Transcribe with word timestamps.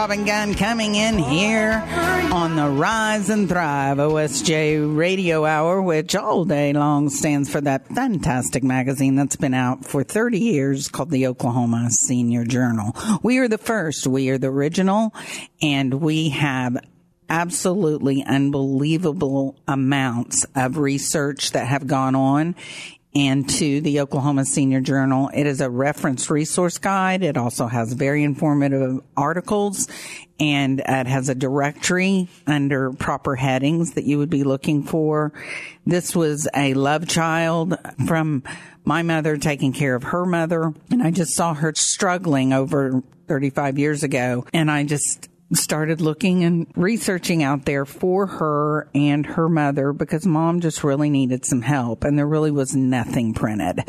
Robin 0.00 0.24
Gunn 0.24 0.54
coming 0.54 0.94
in 0.94 1.18
here 1.18 1.72
on 2.32 2.56
the 2.56 2.70
Rise 2.70 3.28
and 3.28 3.46
Thrive 3.46 3.98
OSJ 3.98 4.96
Radio 4.96 5.44
Hour, 5.44 5.82
which 5.82 6.16
all 6.16 6.46
day 6.46 6.72
long 6.72 7.10
stands 7.10 7.50
for 7.50 7.60
that 7.60 7.86
fantastic 7.88 8.64
magazine 8.64 9.14
that's 9.14 9.36
been 9.36 9.52
out 9.52 9.84
for 9.84 10.02
30 10.02 10.38
years 10.38 10.88
called 10.88 11.10
the 11.10 11.26
Oklahoma 11.26 11.90
Senior 11.90 12.46
Journal. 12.46 12.96
We 13.22 13.36
are 13.40 13.46
the 13.48 13.58
first. 13.58 14.06
We 14.06 14.30
are 14.30 14.38
the 14.38 14.46
original 14.46 15.14
and 15.60 15.92
we 16.00 16.30
have 16.30 16.78
absolutely 17.28 18.24
unbelievable 18.24 19.54
amounts 19.68 20.46
of 20.54 20.78
research 20.78 21.50
that 21.50 21.66
have 21.66 21.86
gone 21.86 22.14
on 22.14 22.56
and 23.14 23.48
to 23.48 23.80
the 23.80 24.00
Oklahoma 24.00 24.44
Senior 24.44 24.80
Journal. 24.80 25.30
It 25.34 25.46
is 25.46 25.60
a 25.60 25.68
reference 25.68 26.30
resource 26.30 26.78
guide. 26.78 27.22
It 27.22 27.36
also 27.36 27.66
has 27.66 27.92
very 27.92 28.22
informative 28.22 29.00
articles 29.16 29.88
and 30.38 30.80
it 30.80 31.06
has 31.06 31.28
a 31.28 31.34
directory 31.34 32.28
under 32.46 32.92
proper 32.92 33.36
headings 33.36 33.92
that 33.92 34.04
you 34.04 34.18
would 34.18 34.30
be 34.30 34.44
looking 34.44 34.84
for. 34.84 35.32
This 35.84 36.14
was 36.14 36.48
a 36.54 36.74
love 36.74 37.08
child 37.08 37.76
from 38.06 38.44
my 38.84 39.02
mother 39.02 39.36
taking 39.36 39.72
care 39.72 39.94
of 39.94 40.04
her 40.04 40.24
mother. 40.24 40.72
And 40.90 41.02
I 41.02 41.10
just 41.10 41.34
saw 41.34 41.52
her 41.54 41.74
struggling 41.74 42.52
over 42.52 43.02
35 43.26 43.78
years 43.78 44.02
ago. 44.02 44.46
And 44.52 44.70
I 44.70 44.84
just 44.84 45.28
started 45.52 46.00
looking 46.00 46.44
and 46.44 46.66
researching 46.76 47.42
out 47.42 47.64
there 47.64 47.84
for 47.84 48.26
her 48.26 48.88
and 48.94 49.26
her 49.26 49.48
mother 49.48 49.92
because 49.92 50.26
mom 50.26 50.60
just 50.60 50.84
really 50.84 51.10
needed 51.10 51.44
some 51.44 51.62
help 51.62 52.04
and 52.04 52.18
there 52.18 52.26
really 52.26 52.50
was 52.50 52.76
nothing 52.76 53.34
printed 53.34 53.84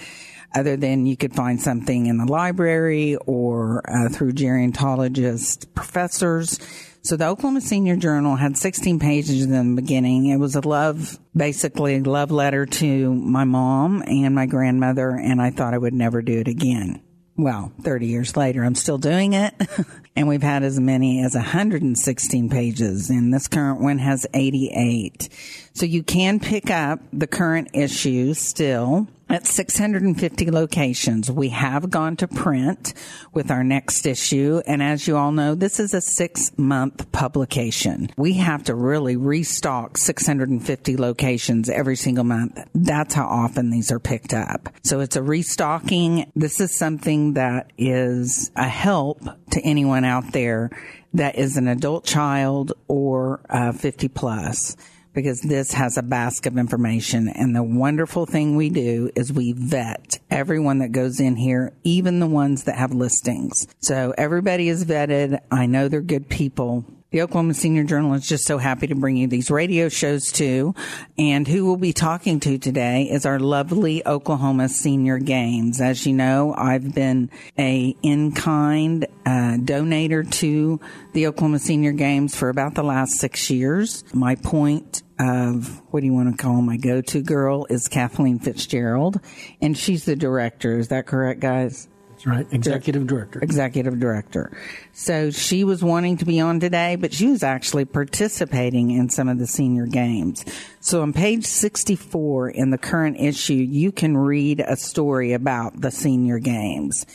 other 0.54 0.76
than 0.76 1.06
you 1.06 1.16
could 1.16 1.34
find 1.34 1.62
something 1.62 2.08
in 2.08 2.18
the 2.18 2.26
library 2.26 3.16
or 3.26 3.84
uh, 3.90 4.10
through 4.10 4.32
gerontologist 4.32 5.74
professors. 5.74 6.60
So 7.04 7.16
the 7.16 7.28
Oklahoma 7.28 7.62
Senior 7.62 7.96
Journal 7.96 8.36
had 8.36 8.58
16 8.58 9.00
pages 9.00 9.44
in 9.44 9.76
the 9.76 9.82
beginning. 9.82 10.28
It 10.28 10.38
was 10.38 10.56
a 10.56 10.68
love, 10.68 11.20
basically 11.36 11.98
a 11.98 12.00
love 12.02 12.32
letter 12.32 12.66
to 12.66 13.14
my 13.16 13.44
mom 13.44 14.04
and 14.06 14.36
my 14.36 14.46
grandmother, 14.46 15.10
and 15.12 15.42
I 15.42 15.52
thought 15.52 15.74
I 15.74 15.78
would 15.78 15.94
never 15.94 16.22
do 16.22 16.40
it 16.40 16.48
again 16.48 17.02
well, 17.42 17.72
30 17.82 18.08
years 18.08 18.38
later, 18.38 18.64
I'm 18.64 18.76
still 18.76 18.98
doing 18.98 19.34
it. 19.34 19.54
and 20.16 20.28
we've 20.28 20.44
had 20.44 20.64
as 20.64 20.80
many 20.80 21.24
as 21.24 21.36
116 21.36 22.50
pages 22.50 23.10
and 23.10 23.34
this 23.34 23.48
current 23.48 23.80
one 23.80 24.00
has 24.00 24.26
88. 24.34 25.30
So 25.74 25.86
you 25.86 26.04
can 26.04 26.40
pick 26.40 26.70
up 26.70 27.00
the 27.14 27.28
current 27.28 27.70
issue 27.74 28.34
still 28.34 29.08
at 29.32 29.48
650 29.48 30.52
locations. 30.52 31.32
We 31.32 31.50
have 31.50 31.90
gone 31.90 32.16
to 32.18 32.28
print 32.28 32.94
with 33.34 33.50
our 33.50 33.64
next 33.64 34.06
issue. 34.06 34.62
And 34.68 34.84
as 34.84 35.08
you 35.08 35.18
all 35.18 35.32
know, 35.32 35.56
this 35.56 35.80
is 35.80 35.94
a 35.94 36.02
six 36.02 36.52
month 36.58 37.12
publication. 37.12 38.10
We 38.18 38.34
have 38.34 38.64
to 38.66 38.76
really 38.76 39.16
restock 39.16 39.98
650 39.98 40.98
locations 40.98 41.70
every 41.70 41.96
single 41.96 42.24
month. 42.24 42.60
That's 42.76 43.14
how 43.14 43.26
often 43.26 43.70
these 43.70 43.92
are 43.92 44.00
picked 44.00 44.34
up. 44.34 44.70
So 44.84 45.00
it's 45.00 45.16
a 45.16 45.24
restocking. 45.24 46.32
This 46.36 46.60
is 46.60 46.78
something 46.78 47.34
that 47.34 47.72
is 47.78 48.52
a 48.56 48.68
help 48.68 49.22
to 49.52 49.62
anyone 49.62 50.04
out 50.04 50.34
there 50.34 50.72
that 51.14 51.38
is 51.38 51.58
an 51.58 51.68
adult 51.68 52.06
child 52.06 52.74
or 52.88 53.42
uh, 53.50 53.72
50 53.74 54.08
plus 54.10 54.76
because 55.14 55.42
this 55.42 55.74
has 55.74 55.98
a 55.98 56.04
basket 56.04 56.54
of 56.54 56.60
information. 56.60 57.28
And 57.28 57.56
the 57.56 57.64
wonderful 57.64 58.26
thing 58.26 58.56
we 58.56 58.70
do 58.70 59.10
is 59.16 59.34
we 59.34 59.54
vet 59.54 60.20
everyone 60.30 60.80
that 60.80 60.92
goes 60.92 61.20
in 61.20 61.36
here, 61.36 61.74
even 61.84 62.20
the 62.20 62.28
ones 62.28 62.64
that 62.66 62.78
have 62.78 62.94
listings. 62.94 63.68
So 63.80 64.14
everybody 64.18 64.70
is 64.70 64.86
vetted. 64.86 65.40
I 65.52 65.66
know 65.66 65.88
they're 65.88 66.02
good 66.02 66.30
people. 66.30 66.86
The 67.12 67.24
Oklahoma 67.24 67.54
Senior 67.54 67.84
Journal 67.84 68.14
is 68.14 68.26
just 68.26 68.46
so 68.46 68.58
happy 68.58 68.88
to 68.88 68.96
bring 68.96 69.18
you 69.18 69.28
these 69.28 69.52
radio 69.52 69.90
shows 69.90 70.32
too. 70.32 70.74
And 71.18 71.46
who 71.46 71.66
we'll 71.66 71.76
be 71.76 71.92
talking 71.92 72.40
to 72.40 72.58
today 72.58 73.10
is 73.12 73.26
our 73.26 73.38
lovely 73.38 74.08
Oklahoma 74.08 74.70
Senior 74.70 75.18
Games. 75.18 75.82
As 75.82 76.06
you 76.06 76.14
know, 76.14 76.56
I've 76.58 76.96
been 76.96 77.30
a 77.60 77.94
in-kind 78.02 79.08
uh, 79.26 79.58
donator 79.58 80.32
to 80.36 80.80
the 81.12 81.28
Oklahoma 81.28 81.60
Senior 81.60 81.92
Games 81.92 82.34
for 82.34 82.48
about 82.48 82.76
the 82.76 82.84
last 82.84 83.18
six 83.18 83.50
years. 83.50 84.06
My 84.14 84.36
point 84.36 85.04
of 85.20 85.82
what 85.92 86.00
do 86.00 86.06
you 86.06 86.14
want 86.14 86.32
to 86.32 86.42
call 86.42 86.62
my 86.62 86.78
go-to 86.78 87.22
girl 87.22 87.68
is 87.70 87.90
Kathleen 87.90 88.40
Fitzgerald, 88.40 89.20
and 89.62 89.78
she's 89.78 90.06
the 90.06 90.16
director. 90.16 90.80
Is 90.80 90.88
that 90.88 91.08
correct, 91.08 91.42
guys? 91.42 91.90
That's 92.22 92.38
right. 92.38 92.54
Executive 92.54 93.08
director. 93.08 93.40
Executive 93.42 94.00
director. 94.00 94.56
So 94.94 95.32
she 95.32 95.64
was 95.64 95.84
wanting 95.84 96.18
to 96.18 96.26
be 96.26 96.40
on 96.40 96.60
today, 96.60 96.96
but 96.96 97.14
she 97.14 97.28
was 97.28 97.42
actually 97.42 97.86
participating 97.86 98.92
in 98.92 99.10
some 99.10 99.28
of 99.28 99.40
the 99.40 99.48
senior 99.48 99.88
games. 99.88 100.46
So 100.82 101.02
on 101.02 101.14
page 101.14 101.46
64 101.46 102.50
in 102.52 102.70
the 102.70 102.78
current 102.78 103.20
issue, 103.20 103.56
you 103.56 103.92
can 103.92 104.16
read 104.16 104.60
a 104.60 104.76
story 104.76 105.34
about 105.34 105.82
the 105.82 105.90
senior 105.90 106.38
games. 106.38 107.08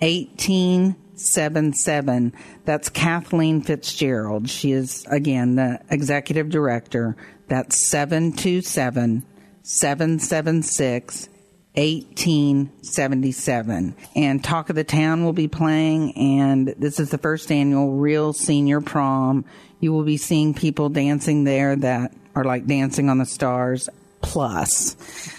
1877. 0.00 2.32
That's 2.64 2.88
Kathleen 2.88 3.62
Fitzgerald. 3.62 4.50
She 4.50 4.72
is, 4.72 5.06
again, 5.08 5.54
the 5.54 5.78
executive 5.90 6.50
director. 6.50 7.16
That's 7.48 7.88
727 7.88 9.22
776 9.62 11.28
1877. 11.74 13.96
And 14.14 14.44
Talk 14.44 14.70
of 14.70 14.76
the 14.76 14.84
Town 14.84 15.24
will 15.24 15.32
be 15.32 15.48
playing, 15.48 16.16
and 16.16 16.68
this 16.78 17.00
is 17.00 17.10
the 17.10 17.18
first 17.18 17.50
annual 17.50 17.94
Real 17.94 18.32
Senior 18.32 18.80
Prom. 18.80 19.44
You 19.80 19.92
will 19.92 20.04
be 20.04 20.16
seeing 20.16 20.54
people 20.54 20.88
dancing 20.88 21.42
there 21.44 21.74
that 21.76 22.14
are 22.34 22.44
like 22.44 22.66
dancing 22.66 23.10
on 23.10 23.18
the 23.18 23.26
stars 23.26 23.90
plus. 24.22 24.96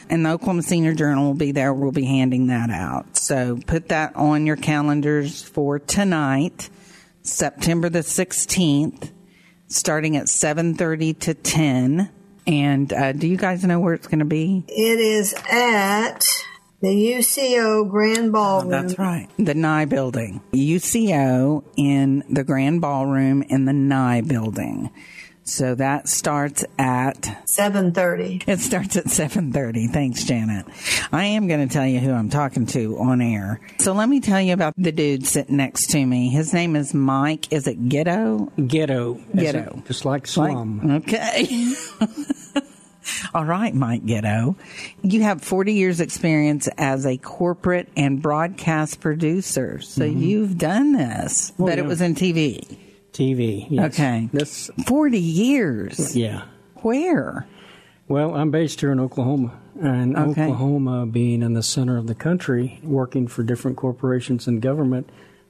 And 0.10 0.26
the 0.26 0.32
Oklahoma 0.32 0.62
Senior 0.62 0.94
Journal 0.94 1.26
will 1.26 1.34
be 1.34 1.52
there. 1.52 1.74
We'll 1.74 1.92
be 1.92 2.06
handing 2.06 2.48
that 2.48 2.70
out. 2.70 3.18
So 3.18 3.60
put 3.66 3.90
that 3.90 4.16
on 4.16 4.46
your 4.46 4.58
calendars 4.58 5.42
for 5.42 5.80
tonight, 5.80 6.70
September 7.24 7.90
the 7.90 8.00
16th, 8.00 9.12
starting 9.68 10.16
at 10.18 10.28
7.30 10.28 11.20
to 11.22 11.34
10. 11.34 12.12
And 12.48 12.92
uh, 12.94 13.12
do 13.14 13.28
you 13.28 13.38
guys 13.38 13.64
know 13.64 13.80
where 13.80 13.94
it's 13.94 14.08
going 14.08 14.20
to 14.20 14.26
be? 14.26 14.64
It 14.68 15.00
is 15.00 15.34
at 15.50 16.24
the 16.82 16.90
UCO 16.90 17.90
Grand 17.90 18.32
Ballroom. 18.32 18.68
Oh, 18.68 18.70
that's 18.70 19.00
right. 19.00 19.28
The 19.38 19.56
Nigh 19.56 19.86
Building. 19.86 20.42
UCO 20.54 21.64
in 21.76 22.24
the 22.30 22.44
Grand 22.44 22.82
Ballroom 22.82 23.42
in 23.44 23.66
the 23.66 23.74
Nigh 23.74 24.22
Building. 24.22 24.92
So 25.46 25.76
that 25.76 26.10
starts 26.10 26.66
at 26.80 27.22
7:30. 27.46 28.44
It 28.48 28.60
starts 28.60 28.98
at 28.98 29.06
7:30. 29.06 29.88
Thanks, 29.92 30.24
Janet. 30.24 30.66
I 31.12 31.26
am 31.26 31.48
going 31.48 31.68
to 31.68 31.72
tell 31.72 31.86
you 31.86 32.00
who 32.00 32.12
I'm 32.12 32.30
talking 32.30 32.66
to 32.68 32.98
on 32.98 33.22
air. 33.22 33.62
So 33.80 33.94
let 33.94 34.10
me 34.10 34.22
tell 34.22 34.42
you 34.42 34.54
about 34.54 34.74
the 34.76 34.92
dude 34.92 35.28
sitting 35.28 35.58
next 35.58 35.92
to 35.92 36.04
me. 36.04 36.30
His 36.30 36.52
name 36.52 36.76
is 36.76 36.96
Mike. 36.96 37.54
Is 37.54 37.68
it 37.68 37.90
Ghetto? 37.90 38.52
Ghetto. 38.68 39.22
Ghetto. 39.36 39.84
Just 39.86 40.04
like 40.04 40.26
slum. 40.26 40.82
Like, 40.84 41.14
okay. 41.14 41.74
All 43.36 43.46
right, 43.46 43.74
Mike 43.74 44.04
Ghetto. 44.06 44.56
You 45.04 45.22
have 45.22 45.44
40 45.44 45.74
years 45.74 46.02
experience 46.02 46.68
as 46.78 47.06
a 47.06 47.18
corporate 47.18 47.88
and 47.96 48.20
broadcast 48.20 49.00
producer. 49.00 49.80
So 49.82 50.02
mm-hmm. 50.02 50.20
you've 50.20 50.58
done 50.58 50.94
this, 50.94 51.54
well, 51.58 51.68
but 51.68 51.78
yeah. 51.78 51.84
it 51.84 51.88
was 51.88 52.02
in 52.02 52.16
TV. 52.16 52.78
TV. 53.16 53.66
Yes. 53.70 53.94
Okay. 53.94 54.30
This 54.34 54.70
40 54.86 55.18
years. 55.18 56.16
Yeah. 56.16 56.44
Where? 56.76 57.48
Well, 58.08 58.36
I'm 58.36 58.52
based 58.52 58.82
here 58.82 58.92
in 58.92 59.00
Oklahoma, 59.00 59.58
and 59.82 60.16
Okay. 60.16 60.44
Oklahoma 60.44 61.06
being 61.08 61.42
in 61.42 61.54
the 61.54 61.64
center 61.64 61.98
of 61.98 62.06
the 62.08 62.14
country, 62.14 62.80
working 62.84 63.28
for 63.28 63.42
different 63.42 63.78
corporations 63.78 64.48
and 64.48 64.62
government, 64.62 65.10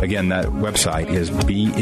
Again, 0.03 0.29
that 0.29 0.47
website 0.47 1.09
is 1.09 1.31
bml.law. 1.31 1.78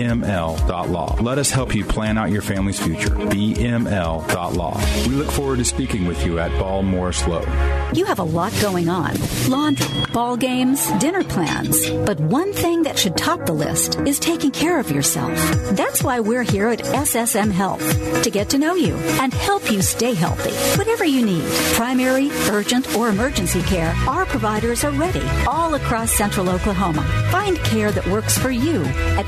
Let 1.20 1.38
us 1.38 1.50
help 1.50 1.74
you 1.74 1.84
plan 1.84 2.18
out 2.18 2.30
your 2.30 2.42
family's 2.42 2.78
future. 2.78 3.10
bml.law. 3.10 5.06
We 5.08 5.14
look 5.14 5.30
forward 5.30 5.58
to 5.58 5.64
speaking 5.64 6.06
with 6.06 6.24
you 6.24 6.38
at 6.38 6.50
Ball 6.58 6.82
Morse 6.82 7.26
Lowe. 7.26 7.44
You 7.92 8.04
have 8.04 8.18
a 8.18 8.24
lot 8.24 8.52
going 8.60 8.88
on 8.88 9.14
laundry, 9.48 9.86
ball 10.12 10.36
games, 10.36 10.90
dinner 10.98 11.22
plans. 11.22 11.88
But 11.90 12.18
one 12.20 12.52
thing 12.52 12.82
that 12.82 12.98
should 12.98 13.16
top 13.16 13.46
the 13.46 13.52
list 13.52 13.98
is 14.00 14.18
taking 14.18 14.50
care 14.50 14.80
of 14.80 14.90
yourself. 14.90 15.32
That's 15.72 16.02
why 16.02 16.20
we're 16.20 16.42
here 16.42 16.68
at 16.68 16.80
SSM 16.80 17.50
Health 17.50 18.22
to 18.22 18.30
get 18.30 18.50
to 18.50 18.58
know 18.58 18.74
you 18.74 18.96
and 18.96 19.32
help 19.32 19.70
you 19.70 19.82
stay 19.82 20.14
healthy. 20.14 20.52
Whatever 20.78 21.04
you 21.04 21.24
need 21.24 21.44
primary, 21.74 22.30
urgent, 22.50 22.94
or 22.96 23.08
emergency 23.08 23.62
care 23.62 23.94
our 24.08 24.26
providers 24.26 24.84
are 24.84 24.92
ready 24.92 25.22
all 25.46 25.74
across 25.74 26.10
central 26.12 26.48
Oklahoma. 26.48 27.02
Find 27.30 27.56
care 27.58 27.92
that 27.92 28.06
works 28.08 28.36
for 28.38 28.50
you 28.50 28.82
at 28.84 29.26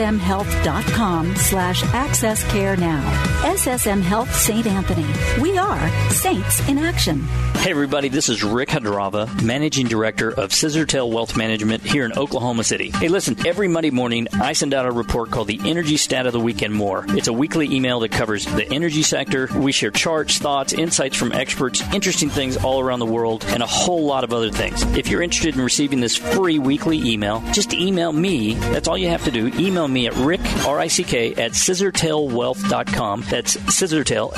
ssmhealth.com 0.00 1.36
slash 1.36 1.84
access 1.92 2.42
care 2.50 2.76
now. 2.76 3.02
SSM 3.42 4.00
Health 4.00 4.34
St. 4.34 4.66
Anthony. 4.66 5.06
We 5.42 5.58
are 5.58 6.10
Saints 6.10 6.66
in 6.68 6.78
Action. 6.78 7.49
Hey 7.60 7.72
everybody, 7.72 8.08
this 8.08 8.30
is 8.30 8.42
Rick 8.42 8.70
Hadrava, 8.70 9.42
Managing 9.42 9.86
Director 9.86 10.30
of 10.30 10.48
Scissortail 10.48 11.12
Wealth 11.12 11.36
Management 11.36 11.82
here 11.82 12.06
in 12.06 12.14
Oklahoma 12.14 12.64
City. 12.64 12.90
Hey 12.90 13.08
listen, 13.08 13.36
every 13.46 13.68
Monday 13.68 13.90
morning 13.90 14.28
I 14.32 14.54
send 14.54 14.72
out 14.72 14.86
a 14.86 14.90
report 14.90 15.30
called 15.30 15.48
the 15.48 15.60
Energy 15.66 15.98
Stat 15.98 16.24
of 16.24 16.32
the 16.32 16.40
Week 16.40 16.62
and 16.62 16.72
More. 16.72 17.04
It's 17.08 17.28
a 17.28 17.34
weekly 17.34 17.70
email 17.70 18.00
that 18.00 18.12
covers 18.12 18.46
the 18.46 18.66
energy 18.72 19.02
sector. 19.02 19.46
We 19.54 19.72
share 19.72 19.90
charts, 19.90 20.38
thoughts, 20.38 20.72
insights 20.72 21.18
from 21.18 21.32
experts, 21.32 21.82
interesting 21.92 22.30
things 22.30 22.56
all 22.56 22.80
around 22.80 23.00
the 23.00 23.04
world, 23.06 23.44
and 23.46 23.62
a 23.62 23.66
whole 23.66 24.06
lot 24.06 24.24
of 24.24 24.32
other 24.32 24.50
things. 24.50 24.82
If 24.96 25.08
you're 25.08 25.20
interested 25.20 25.54
in 25.54 25.60
receiving 25.60 26.00
this 26.00 26.16
free 26.16 26.58
weekly 26.58 26.96
email, 26.96 27.42
just 27.52 27.74
email 27.74 28.10
me. 28.10 28.54
That's 28.54 28.88
all 28.88 28.96
you 28.96 29.08
have 29.08 29.24
to 29.24 29.30
do. 29.30 29.48
Email 29.58 29.86
me 29.86 30.06
at 30.06 30.14
rick, 30.16 30.40
R-I-C-K, 30.66 31.34
at 31.34 31.52
scissortailwealth.com. 31.52 33.24
That's 33.28 33.56
scissortail, 33.58 34.32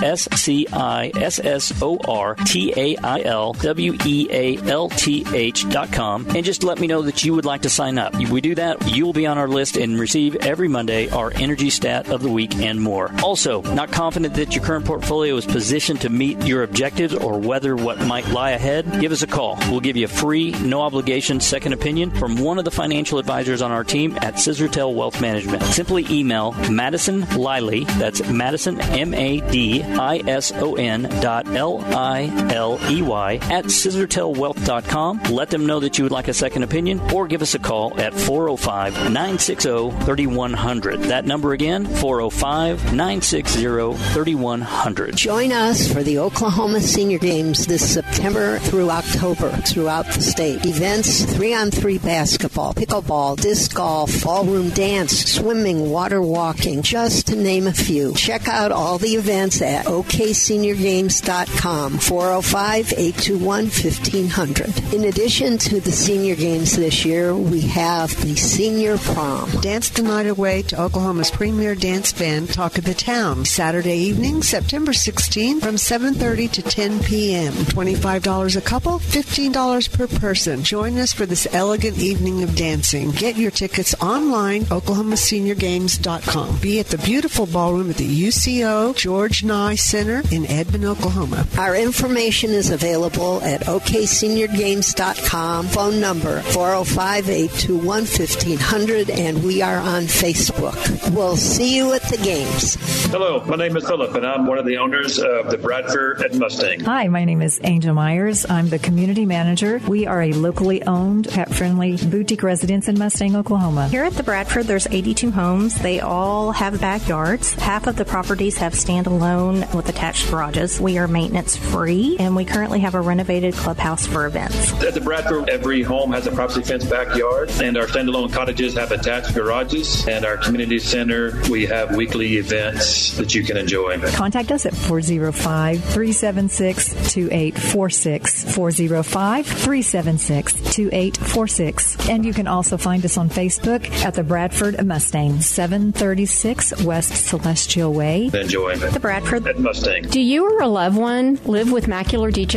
S-C-I-S-S-O-R-T-A-I-L 3.12 3.52
W-E-A-L-T-H 3.54 5.70
dot 5.70 5.92
com. 5.92 6.26
And 6.34 6.44
just 6.44 6.64
let 6.64 6.80
me 6.80 6.86
know 6.86 7.02
that 7.02 7.24
you 7.24 7.34
would 7.34 7.44
like 7.44 7.62
to 7.62 7.68
sign 7.68 7.98
up. 7.98 8.14
If 8.14 8.30
we 8.30 8.40
do 8.40 8.54
that, 8.54 8.90
you 8.90 9.04
will 9.04 9.12
be 9.12 9.26
on 9.26 9.38
our 9.38 9.48
list 9.48 9.76
and 9.76 9.98
receive 9.98 10.36
every 10.36 10.68
Monday 10.68 11.08
our 11.10 11.32
energy 11.34 11.70
stat 11.70 12.08
of 12.08 12.22
the 12.22 12.30
week 12.30 12.54
and 12.56 12.80
more. 12.80 13.10
Also, 13.22 13.62
not 13.62 13.90
confident 13.90 14.34
that 14.34 14.54
your 14.54 14.64
current 14.64 14.84
portfolio 14.84 15.36
is 15.36 15.46
positioned 15.46 16.00
to 16.02 16.08
meet 16.08 16.44
your 16.44 16.62
objectives 16.62 17.14
or 17.14 17.38
whether 17.38 17.76
what 17.76 17.98
might 18.06 18.26
lie 18.28 18.52
ahead? 18.52 19.00
Give 19.00 19.12
us 19.12 19.22
a 19.22 19.26
call. 19.26 19.58
We'll 19.70 19.80
give 19.80 19.96
you 19.96 20.06
a 20.06 20.08
free, 20.08 20.52
no 20.52 20.82
obligation 20.82 21.40
second 21.40 21.72
opinion 21.72 22.10
from 22.12 22.36
one 22.36 22.58
of 22.58 22.64
the 22.64 22.70
financial 22.70 23.18
advisors 23.18 23.62
on 23.62 23.70
our 23.70 23.84
team 23.84 24.16
at 24.22 24.34
Scissortail 24.34 24.94
Wealth 24.94 25.20
Management. 25.20 25.62
Simply 25.64 26.06
email 26.10 26.52
Madison 26.70 27.22
Liley, 27.36 27.84
that's 27.84 28.26
Madison, 28.28 28.80
M 28.80 29.14
A 29.14 29.40
D 29.50 29.82
I 29.82 30.18
S 30.26 30.52
O 30.52 30.74
N 30.74 31.02
dot 31.20 31.46
L 31.48 31.80
I 31.94 32.24
L 32.52 32.78
E 32.90 33.01
Y 33.02 33.34
at 33.50 33.66
scissortailwealth.com. 33.66 35.22
Let 35.30 35.50
them 35.50 35.66
know 35.66 35.80
that 35.80 35.98
you 35.98 36.04
would 36.04 36.12
like 36.12 36.28
a 36.28 36.34
second 36.34 36.62
opinion 36.62 37.00
or 37.12 37.26
give 37.26 37.42
us 37.42 37.54
a 37.54 37.58
call 37.58 37.98
at 38.00 38.14
405 38.14 39.10
960 39.10 39.90
3100. 40.04 41.00
That 41.02 41.24
number 41.24 41.52
again, 41.52 41.86
405 41.86 42.94
960 42.94 43.94
3100. 44.12 45.16
Join 45.16 45.52
us 45.52 45.92
for 45.92 46.02
the 46.02 46.18
Oklahoma 46.18 46.80
Senior 46.80 47.18
Games 47.18 47.66
this 47.66 47.92
September 47.92 48.58
through 48.58 48.90
October 48.90 49.50
throughout 49.50 50.06
the 50.06 50.20
state. 50.20 50.64
Events 50.64 51.24
three 51.24 51.54
on 51.54 51.70
three 51.70 51.98
basketball, 51.98 52.74
pickleball, 52.74 53.40
disc 53.40 53.74
golf, 53.74 54.22
ballroom 54.22 54.70
dance, 54.70 55.32
swimming, 55.32 55.90
water 55.90 56.22
walking, 56.22 56.82
just 56.82 57.26
to 57.28 57.36
name 57.36 57.66
a 57.66 57.72
few. 57.72 58.14
Check 58.14 58.48
out 58.48 58.72
all 58.72 58.98
the 58.98 59.14
events 59.16 59.62
at 59.62 59.86
okseniorgames.com 59.86 61.98
405 61.98 62.91
821 62.92 63.64
1500. 63.64 64.94
In 64.94 65.04
addition 65.04 65.58
to 65.58 65.80
the 65.80 65.90
senior 65.90 66.36
games 66.36 66.76
this 66.76 67.04
year, 67.04 67.34
we 67.34 67.62
have 67.62 68.14
the 68.22 68.36
senior 68.36 68.98
prom. 68.98 69.50
Dance 69.62 69.88
the 69.88 70.02
night 70.02 70.26
away 70.26 70.62
to 70.62 70.80
Oklahoma's 70.80 71.30
premier 71.30 71.74
dance 71.74 72.12
band, 72.12 72.52
Talk 72.52 72.78
of 72.78 72.84
the 72.84 72.94
Town, 72.94 73.44
Saturday 73.44 73.96
evening, 73.96 74.42
September 74.42 74.92
16 74.92 75.60
from 75.60 75.76
7:30 75.76 76.52
to 76.52 76.62
10 76.62 77.00
p.m. 77.00 77.52
$25 77.52 78.56
a 78.56 78.60
couple, 78.60 78.98
$15 78.98 79.92
per 79.92 80.06
person. 80.06 80.62
Join 80.62 80.98
us 80.98 81.14
for 81.14 81.24
this 81.26 81.48
elegant 81.52 81.98
evening 81.98 82.42
of 82.42 82.54
dancing. 82.54 83.10
Get 83.12 83.36
your 83.36 83.50
tickets 83.50 83.94
online, 84.02 84.64
oklahomaseniorgames.com. 84.64 86.58
Be 86.58 86.78
at 86.78 86.88
the 86.88 86.98
beautiful 86.98 87.46
ballroom 87.46 87.88
at 87.90 87.96
the 87.96 88.28
UCO 88.28 88.94
George 88.94 89.42
Nigh 89.42 89.76
Center 89.76 90.22
in 90.30 90.46
Edmond, 90.46 90.84
Oklahoma. 90.84 91.46
Our 91.56 91.74
information 91.74 92.50
is 92.50 92.68
available 92.70 92.81
at 92.82 93.62
okseniorgames.com. 93.62 95.68
Phone 95.68 96.00
number 96.00 96.40
405-821-1500 96.40 99.16
and 99.16 99.44
we 99.44 99.62
are 99.62 99.78
on 99.78 100.02
Facebook. 100.02 101.14
We'll 101.14 101.36
see 101.36 101.76
you 101.76 101.92
at 101.92 102.02
the 102.02 102.16
games. 102.16 102.76
Hello, 103.12 103.44
my 103.44 103.54
name 103.54 103.76
is 103.76 103.86
Philip 103.86 104.16
and 104.16 104.26
I'm 104.26 104.46
one 104.46 104.58
of 104.58 104.66
the 104.66 104.78
owners 104.78 105.20
of 105.20 105.48
the 105.50 105.58
Bradford 105.58 106.22
and 106.22 106.40
Mustang. 106.40 106.80
Hi, 106.80 107.06
my 107.06 107.24
name 107.24 107.40
is 107.40 107.60
Angel 107.62 107.94
Myers. 107.94 108.44
I'm 108.50 108.68
the 108.68 108.80
community 108.80 109.26
manager. 109.26 109.80
We 109.86 110.06
are 110.06 110.22
a 110.22 110.32
locally 110.32 110.82
owned, 110.82 111.28
pet-friendly 111.28 111.98
boutique 112.08 112.42
residence 112.42 112.88
in 112.88 112.98
Mustang, 112.98 113.36
Oklahoma. 113.36 113.86
Here 113.88 114.02
at 114.02 114.14
the 114.14 114.24
Bradford, 114.24 114.66
there's 114.66 114.88
82 114.88 115.30
homes. 115.30 115.80
They 115.80 116.00
all 116.00 116.50
have 116.50 116.80
backyards. 116.80 117.54
Half 117.54 117.86
of 117.86 117.94
the 117.94 118.04
properties 118.04 118.58
have 118.58 118.72
standalone 118.72 119.72
with 119.74 119.88
attached 119.88 120.28
garages. 120.28 120.80
We 120.80 120.98
are 120.98 121.06
maintenance 121.06 121.56
free, 121.56 122.16
and 122.18 122.34
we 122.34 122.44
currently 122.44 122.61
have 122.70 122.94
a 122.94 123.00
renovated 123.00 123.54
clubhouse 123.54 124.06
for 124.06 124.26
events. 124.26 124.72
At 124.82 124.94
the 124.94 125.00
Bradford, 125.00 125.48
every 125.48 125.82
home 125.82 126.12
has 126.12 126.26
a 126.26 126.32
property 126.32 126.62
fenced 126.62 126.88
backyard, 126.88 127.50
and 127.62 127.76
our 127.76 127.86
standalone 127.86 128.32
cottages 128.32 128.74
have 128.74 128.92
attached 128.92 129.34
garages. 129.34 130.06
And 130.06 130.24
our 130.24 130.36
community 130.36 130.78
center, 130.78 131.40
we 131.50 131.66
have 131.66 131.96
weekly 131.96 132.36
events 132.36 133.16
that 133.16 133.34
you 133.34 133.42
can 133.42 133.56
enjoy. 133.56 133.98
Contact 134.12 134.52
us 134.52 134.66
at 134.66 134.74
405 134.74 135.82
376 135.84 137.12
2846. 137.12 138.54
405 138.54 139.46
376 139.46 140.52
2846. 140.52 142.08
And 142.08 142.24
you 142.24 142.32
can 142.32 142.46
also 142.46 142.76
find 142.76 143.04
us 143.04 143.16
on 143.16 143.28
Facebook 143.28 143.90
at 144.04 144.14
the 144.14 144.22
Bradford 144.22 144.84
Mustang, 144.84 145.40
736 145.40 146.84
West 146.84 147.26
Celestial 147.26 147.92
Way. 147.92 148.30
Enjoy. 148.32 148.76
The 148.76 149.00
Bradford 149.00 149.46
at 149.46 149.58
Mustang. 149.58 150.02
Do 150.04 150.20
you 150.20 150.44
or 150.44 150.62
a 150.62 150.68
loved 150.68 150.96
one 150.96 151.40
live 151.44 151.72
with 151.72 151.86
macular 151.86 152.32
degeneration 152.32 152.51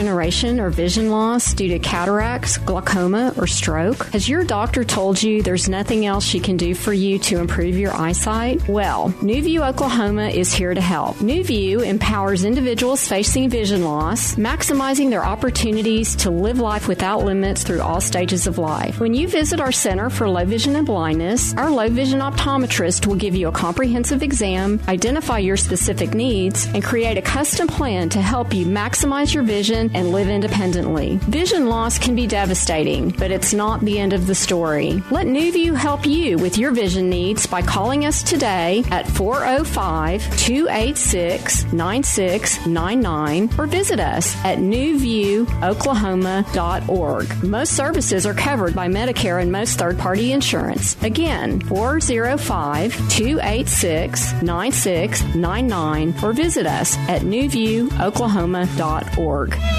or 0.60 0.70
vision 0.70 1.10
loss 1.10 1.54
due 1.54 1.70
to 1.70 1.80
cataracts, 1.80 2.58
glaucoma, 2.58 3.34
or 3.38 3.48
stroke? 3.48 4.06
Has 4.08 4.28
your 4.28 4.44
doctor 4.44 4.84
told 4.84 5.22
you 5.22 5.42
there's 5.42 5.70
nothing 5.70 6.06
else 6.06 6.26
she 6.26 6.40
can 6.40 6.58
do 6.58 6.76
for 6.76 6.94
you 6.94 7.18
to 7.20 7.40
improve 7.40 7.78
your 7.78 7.94
eyesight? 7.94 8.68
Well, 8.68 9.10
Newview 9.22 9.68
Oklahoma 9.68 10.28
is 10.28 10.54
here 10.54 10.74
to 10.74 10.82
help. 10.82 11.16
Newview 11.18 11.86
empowers 11.86 12.44
individuals 12.44 13.08
facing 13.08 13.50
vision 13.50 13.84
loss, 13.84 14.36
maximizing 14.36 15.10
their 15.10 15.26
opportunities 15.26 16.16
to 16.18 16.30
live 16.30 16.60
life 16.60 16.88
without 16.88 17.24
limits 17.24 17.64
through 17.64 17.82
all 17.82 18.02
stages 18.02 18.48
of 18.48 18.58
life. 18.58 19.00
When 19.00 19.14
you 19.14 19.28
visit 19.28 19.60
our 19.60 19.72
Center 19.72 20.10
for 20.10 20.30
Low 20.30 20.46
Vision 20.46 20.76
and 20.76 20.86
Blindness, 20.86 21.54
our 21.56 21.70
low 21.70 21.90
vision 21.90 22.20
optometrist 22.20 23.08
will 23.08 23.16
give 23.16 23.36
you 23.36 23.48
a 23.48 23.52
comprehensive 23.52 24.24
exam, 24.24 24.80
identify 24.88 25.40
your 25.40 25.58
specific 25.58 26.14
needs, 26.14 26.66
and 26.74 26.84
create 26.84 27.18
a 27.18 27.22
custom 27.22 27.68
plan 27.68 28.10
to 28.10 28.22
help 28.22 28.54
you 28.54 28.66
maximize 28.66 29.34
your 29.34 29.44
vision 29.44 29.85
and 29.94 30.12
live 30.12 30.30
independently. 30.30 31.18
Vision 31.24 31.68
loss 31.68 32.00
can 32.00 32.16
be 32.16 32.28
devastating, 32.28 33.10
but 33.10 33.32
it's 33.32 33.54
not 33.54 33.82
the 33.82 34.00
end 34.00 34.14
of 34.14 34.28
the 34.28 34.36
story. 34.36 35.04
Let 35.12 35.28
Newview 35.28 35.76
help 35.76 36.06
you 36.06 36.38
with 36.38 36.58
your 36.58 36.72
vision 36.72 37.10
needs 37.10 37.46
by 37.46 37.62
calling 37.62 38.06
us 38.06 38.24
today 38.24 38.86
at 38.92 39.06
405 39.08 40.22
286 40.38 41.74
9699 41.74 43.50
or 43.58 43.66
visit 43.68 44.00
us 44.00 44.34
at 44.46 44.60
newviewoklahoma.org. 44.60 47.44
Most 47.44 47.74
services 47.74 48.26
are 48.26 48.34
covered 48.34 48.74
by 48.74 48.88
Medicare 48.88 49.42
and 49.42 49.52
most 49.52 49.78
third 49.78 49.98
party 49.98 50.32
insurance. 50.32 50.96
Again, 51.04 51.60
405 51.62 52.94
286 53.10 54.42
9699 54.42 56.16
or 56.24 56.32
visit 56.34 56.66
us 56.66 56.96
at 57.10 57.22
newviewoklahoma.org. 57.22 59.75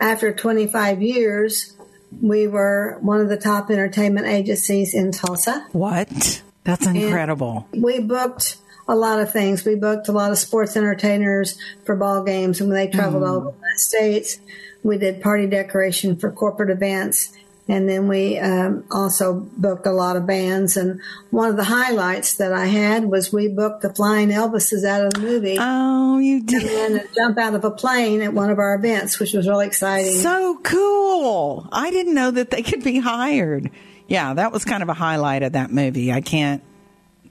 after 0.01 0.34
25 0.34 1.01
years, 1.04 1.75
we 2.22 2.48
were 2.48 2.98
one 3.01 3.20
of 3.22 3.30
the 3.30 3.38
top 3.38 3.70
entertainment 3.70 4.25
agencies 4.25 4.94
in 4.96 5.12
Tulsa. 5.12 5.68
What? 5.74 6.42
That's 6.63 6.86
incredible. 6.88 7.68
And 7.74 7.84
we 7.84 8.00
booked 8.00 8.58
a 8.88 8.96
lot 8.96 9.20
of 9.20 9.32
things. 9.32 9.66
We 9.66 9.75
booked 9.75 10.08
a 10.08 10.12
lot 10.12 10.32
of 10.32 10.38
sports 10.39 10.75
entertainers 10.75 11.60
for 11.86 11.96
ball 11.96 12.24
games, 12.24 12.60
and 12.62 12.70
when 12.70 12.78
they 12.78 12.88
traveled 12.92 13.24
Mm. 13.24 13.28
all 13.30 13.36
over 13.38 13.51
the 13.51 13.78
states, 13.80 14.39
we 14.84 14.98
did 14.98 15.22
party 15.22 15.46
decoration 15.46 16.16
for 16.16 16.32
corporate 16.32 16.70
events. 16.72 17.32
And 17.70 17.88
then 17.88 18.08
we 18.08 18.40
um, 18.40 18.84
also 18.90 19.48
booked 19.56 19.86
a 19.86 19.92
lot 19.92 20.16
of 20.16 20.26
bands. 20.26 20.76
And 20.76 21.00
one 21.30 21.52
of 21.52 21.56
the 21.56 21.66
highlights 21.66 22.38
that 22.38 22.52
I 22.52 22.66
had 22.66 23.06
was 23.06 23.32
we 23.32 23.48
booked 23.48 23.84
the 23.84 23.94
Flying 23.94 24.30
Elvises 24.30 24.84
out 24.84 25.06
of 25.06 25.14
the 25.14 25.20
movie. 25.20 25.56
Oh, 25.60 26.18
you 26.18 26.42
did. 26.42 26.64
And 26.64 26.96
then 26.96 27.08
jump 27.16 27.38
out 27.38 27.54
of 27.54 27.64
a 27.64 27.70
plane 27.70 28.24
at 28.24 28.34
one 28.34 28.50
of 28.50 28.58
our 28.58 28.74
events, 28.74 29.20
which 29.20 29.34
was 29.34 29.48
really 29.48 29.68
exciting. 29.68 30.14
So 30.14 30.60
cool. 30.64 31.70
I 31.72 31.92
didn't 31.92 32.16
know 32.16 32.32
that 32.32 32.50
they 32.50 32.64
could 32.64 32.84
be 32.84 32.98
hired. 32.98 33.70
Yeah, 34.08 34.34
that 34.34 34.52
was 34.52 34.66
kind 34.66 34.82
of 34.82 34.90
a 34.90 34.96
highlight 34.96 35.44
of 35.44 35.52
that 35.52 35.72
movie. 35.72 36.12
I 36.12 36.22
can't. 36.22 36.64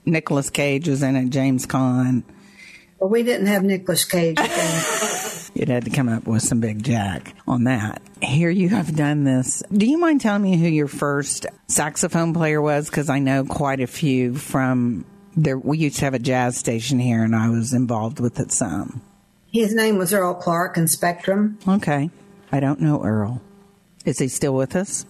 Nicolas 0.05 0.51
Cage 0.51 0.89
was 0.89 1.03
in 1.03 1.17
it, 1.17 1.31
James 1.31 1.67
Caan. 1.67 2.23
Well, 3.01 3.11
we 3.11 3.25
didn't 3.25 3.49
have 3.49 3.65
Nicolas 3.65 4.05
Cage. 4.05 4.39
You'd 5.59 5.69
had 5.69 5.85
to 5.87 5.91
come 5.91 6.09
up 6.09 6.25
with 6.25 6.43
some 6.43 6.61
big 6.61 6.85
jack 6.85 7.35
on 7.49 7.65
that. 7.65 8.01
Here 8.23 8.49
you 8.49 8.69
have 8.69 8.95
done 8.95 9.25
this. 9.25 9.61
Do 9.73 9.87
you 9.87 9.99
mind 9.99 10.21
telling 10.21 10.43
me 10.43 10.57
who 10.57 10.69
your 10.69 10.87
first 10.87 11.47
saxophone 11.67 12.33
player 12.33 12.63
was? 12.63 12.89
Because 12.89 13.11
I 13.11 13.19
know 13.19 13.45
quite 13.45 13.81
a 13.81 13.89
few 13.89 14.37
from 14.37 15.05
there. 15.37 15.59
We 15.59 15.79
used 15.79 15.99
to 15.99 16.05
have 16.05 16.15
a 16.15 16.21
jazz 16.21 16.57
station 16.57 17.01
here, 17.01 17.25
and 17.25 17.35
I 17.35 17.49
was 17.51 17.73
involved 17.73 18.21
with 18.21 18.39
it 18.39 18.53
some. 18.53 19.03
His 19.51 19.75
name 19.75 19.99
was 19.99 20.15
Earl 20.15 20.35
Clark 20.35 20.77
in 20.77 20.87
Spectrum. 20.87 21.59
Okay, 21.67 22.11
I 22.53 22.61
don't 22.61 22.81
know 22.81 23.03
Earl. 23.03 23.43
Is 24.05 24.21
he 24.21 24.29
still 24.29 24.55
with 24.55 24.77
us? 24.77 25.07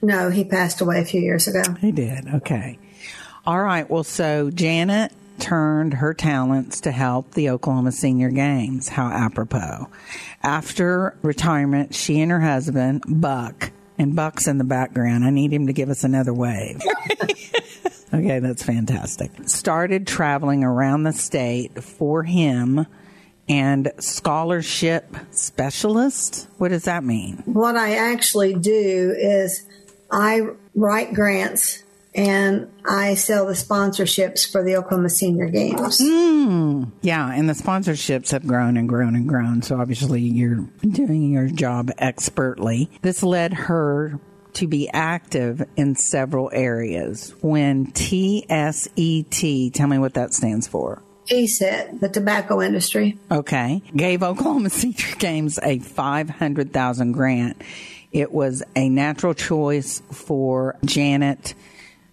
No, 0.00 0.30
he 0.30 0.44
passed 0.44 0.80
away 0.80 1.00
a 1.00 1.04
few 1.04 1.20
years 1.20 1.48
ago. 1.48 1.62
He 1.80 1.90
did. 1.90 2.28
Okay. 2.34 2.78
All 3.44 3.60
right. 3.60 3.90
Well, 3.90 4.04
so 4.04 4.50
Janet 4.50 5.12
turned 5.42 5.94
her 5.94 6.14
talents 6.14 6.80
to 6.82 6.92
help 6.92 7.32
the 7.32 7.50
Oklahoma 7.50 7.90
Senior 7.90 8.30
Games. 8.30 8.88
How 8.88 9.08
apropos. 9.08 9.88
After 10.42 11.18
retirement, 11.22 11.94
she 11.94 12.20
and 12.20 12.30
her 12.30 12.40
husband, 12.40 13.02
Buck, 13.08 13.72
and 13.98 14.14
Buck's 14.14 14.46
in 14.46 14.58
the 14.58 14.64
background. 14.64 15.24
I 15.24 15.30
need 15.30 15.52
him 15.52 15.66
to 15.66 15.72
give 15.72 15.90
us 15.90 16.04
another 16.04 16.32
wave. 16.32 16.80
okay, 18.14 18.38
that's 18.38 18.62
fantastic. 18.62 19.32
Started 19.46 20.06
traveling 20.06 20.62
around 20.62 21.02
the 21.02 21.12
state 21.12 21.82
for 21.82 22.22
him 22.22 22.86
and 23.48 23.90
scholarship 23.98 25.16
specialist. 25.32 26.46
What 26.58 26.68
does 26.68 26.84
that 26.84 27.02
mean? 27.02 27.42
What 27.46 27.76
I 27.76 27.96
actually 27.96 28.54
do 28.54 29.14
is 29.18 29.66
I 30.08 30.42
write 30.76 31.14
grants 31.14 31.82
and 32.14 32.70
I 32.84 33.14
sell 33.14 33.46
the 33.46 33.54
sponsorships 33.54 34.50
for 34.50 34.62
the 34.62 34.76
Oklahoma 34.76 35.08
Senior 35.08 35.48
Games. 35.48 36.00
Mm, 36.00 36.92
yeah, 37.00 37.32
and 37.32 37.48
the 37.48 37.54
sponsorships 37.54 38.30
have 38.32 38.46
grown 38.46 38.76
and 38.76 38.88
grown 38.88 39.14
and 39.14 39.26
grown. 39.26 39.62
So 39.62 39.80
obviously 39.80 40.20
you're 40.20 40.66
doing 40.82 41.32
your 41.32 41.48
job 41.48 41.90
expertly. 41.98 42.90
This 43.00 43.22
led 43.22 43.54
her 43.54 44.20
to 44.54 44.66
be 44.66 44.90
active 44.90 45.66
in 45.76 45.96
several 45.96 46.50
areas. 46.52 47.34
When 47.40 47.86
TSET, 47.92 49.72
tell 49.72 49.86
me 49.88 49.98
what 49.98 50.14
that 50.14 50.34
stands 50.34 50.66
for. 50.66 51.02
TSET, 51.26 52.00
the 52.00 52.08
tobacco 52.10 52.60
industry. 52.60 53.18
Okay. 53.30 53.82
Gave 53.96 54.22
Oklahoma 54.22 54.68
Senior 54.70 55.14
Games 55.18 55.58
a 55.62 55.78
500,000 55.78 57.12
grant. 57.12 57.62
It 58.10 58.30
was 58.30 58.62
a 58.76 58.90
natural 58.90 59.32
choice 59.32 60.02
for 60.10 60.76
Janet 60.84 61.54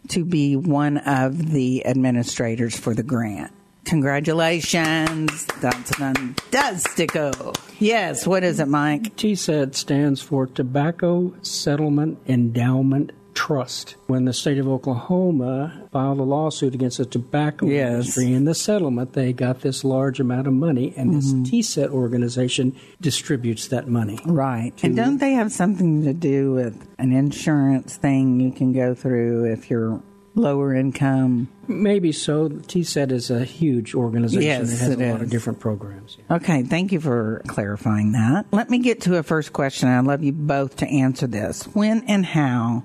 to 0.09 0.25
be 0.25 0.55
one 0.55 0.97
of 0.97 1.51
the 1.51 1.85
administrators 1.85 2.77
for 2.77 2.93
the 2.93 3.03
grant. 3.03 3.51
Congratulations. 3.85 5.45
That's 5.61 5.91
fantastico. 5.91 7.55
Yes, 7.79 8.27
what 8.27 8.43
is 8.43 8.59
it, 8.59 8.67
Mike? 8.67 9.15
TSET 9.15 9.73
stands 9.73 10.21
for 10.21 10.45
Tobacco 10.45 11.33
Settlement 11.41 12.19
Endowment 12.27 13.11
Trust. 13.33 13.95
When 14.07 14.25
the 14.25 14.33
state 14.33 14.57
of 14.57 14.67
Oklahoma 14.67 15.87
filed 15.91 16.19
a 16.19 16.23
lawsuit 16.23 16.73
against 16.73 16.97
the 16.97 17.05
tobacco 17.05 17.67
Yes. 17.67 17.93
industry 17.93 18.33
in 18.33 18.45
the 18.45 18.55
settlement, 18.55 19.13
they 19.13 19.33
got 19.33 19.61
this 19.61 19.83
large 19.83 20.19
amount 20.19 20.47
of 20.47 20.53
money, 20.53 20.93
and 20.97 21.13
this 21.13 21.31
mm-hmm. 21.31 21.43
TSET 21.43 21.89
organization 21.89 22.75
distributes 23.01 23.67
that 23.67 23.87
money. 23.87 24.19
Right. 24.25 24.73
And 24.83 24.95
don't 24.95 25.19
they 25.19 25.33
have 25.33 25.51
something 25.51 26.03
to 26.03 26.13
do 26.13 26.53
with 26.53 26.87
an 26.97 27.11
insurance 27.11 27.95
thing 27.95 28.39
you 28.39 28.51
can 28.51 28.73
go 28.73 28.93
through 28.93 29.45
if 29.51 29.69
you're 29.69 30.01
lower 30.35 30.73
income? 30.73 31.49
Maybe 31.67 32.11
so. 32.11 32.49
TSET 32.49 33.11
is 33.11 33.29
a 33.29 33.43
huge 33.45 33.93
organization 33.93 34.43
Yes, 34.43 34.71
that 34.71 34.85
has 34.85 34.95
a 34.95 35.11
lot 35.11 35.21
of 35.21 35.29
different 35.29 35.59
programs. 35.59 36.17
Okay, 36.31 36.63
thank 36.63 36.91
you 36.91 36.99
for 36.99 37.41
clarifying 37.47 38.13
that. 38.13 38.45
Let 38.51 38.69
me 38.69 38.79
get 38.79 39.01
to 39.01 39.17
a 39.17 39.23
first 39.23 39.53
question. 39.53 39.89
I'd 39.89 40.05
love 40.05 40.23
you 40.23 40.31
both 40.31 40.77
to 40.77 40.87
answer 40.87 41.27
this. 41.27 41.63
When 41.73 42.03
and 42.03 42.25
how 42.25 42.83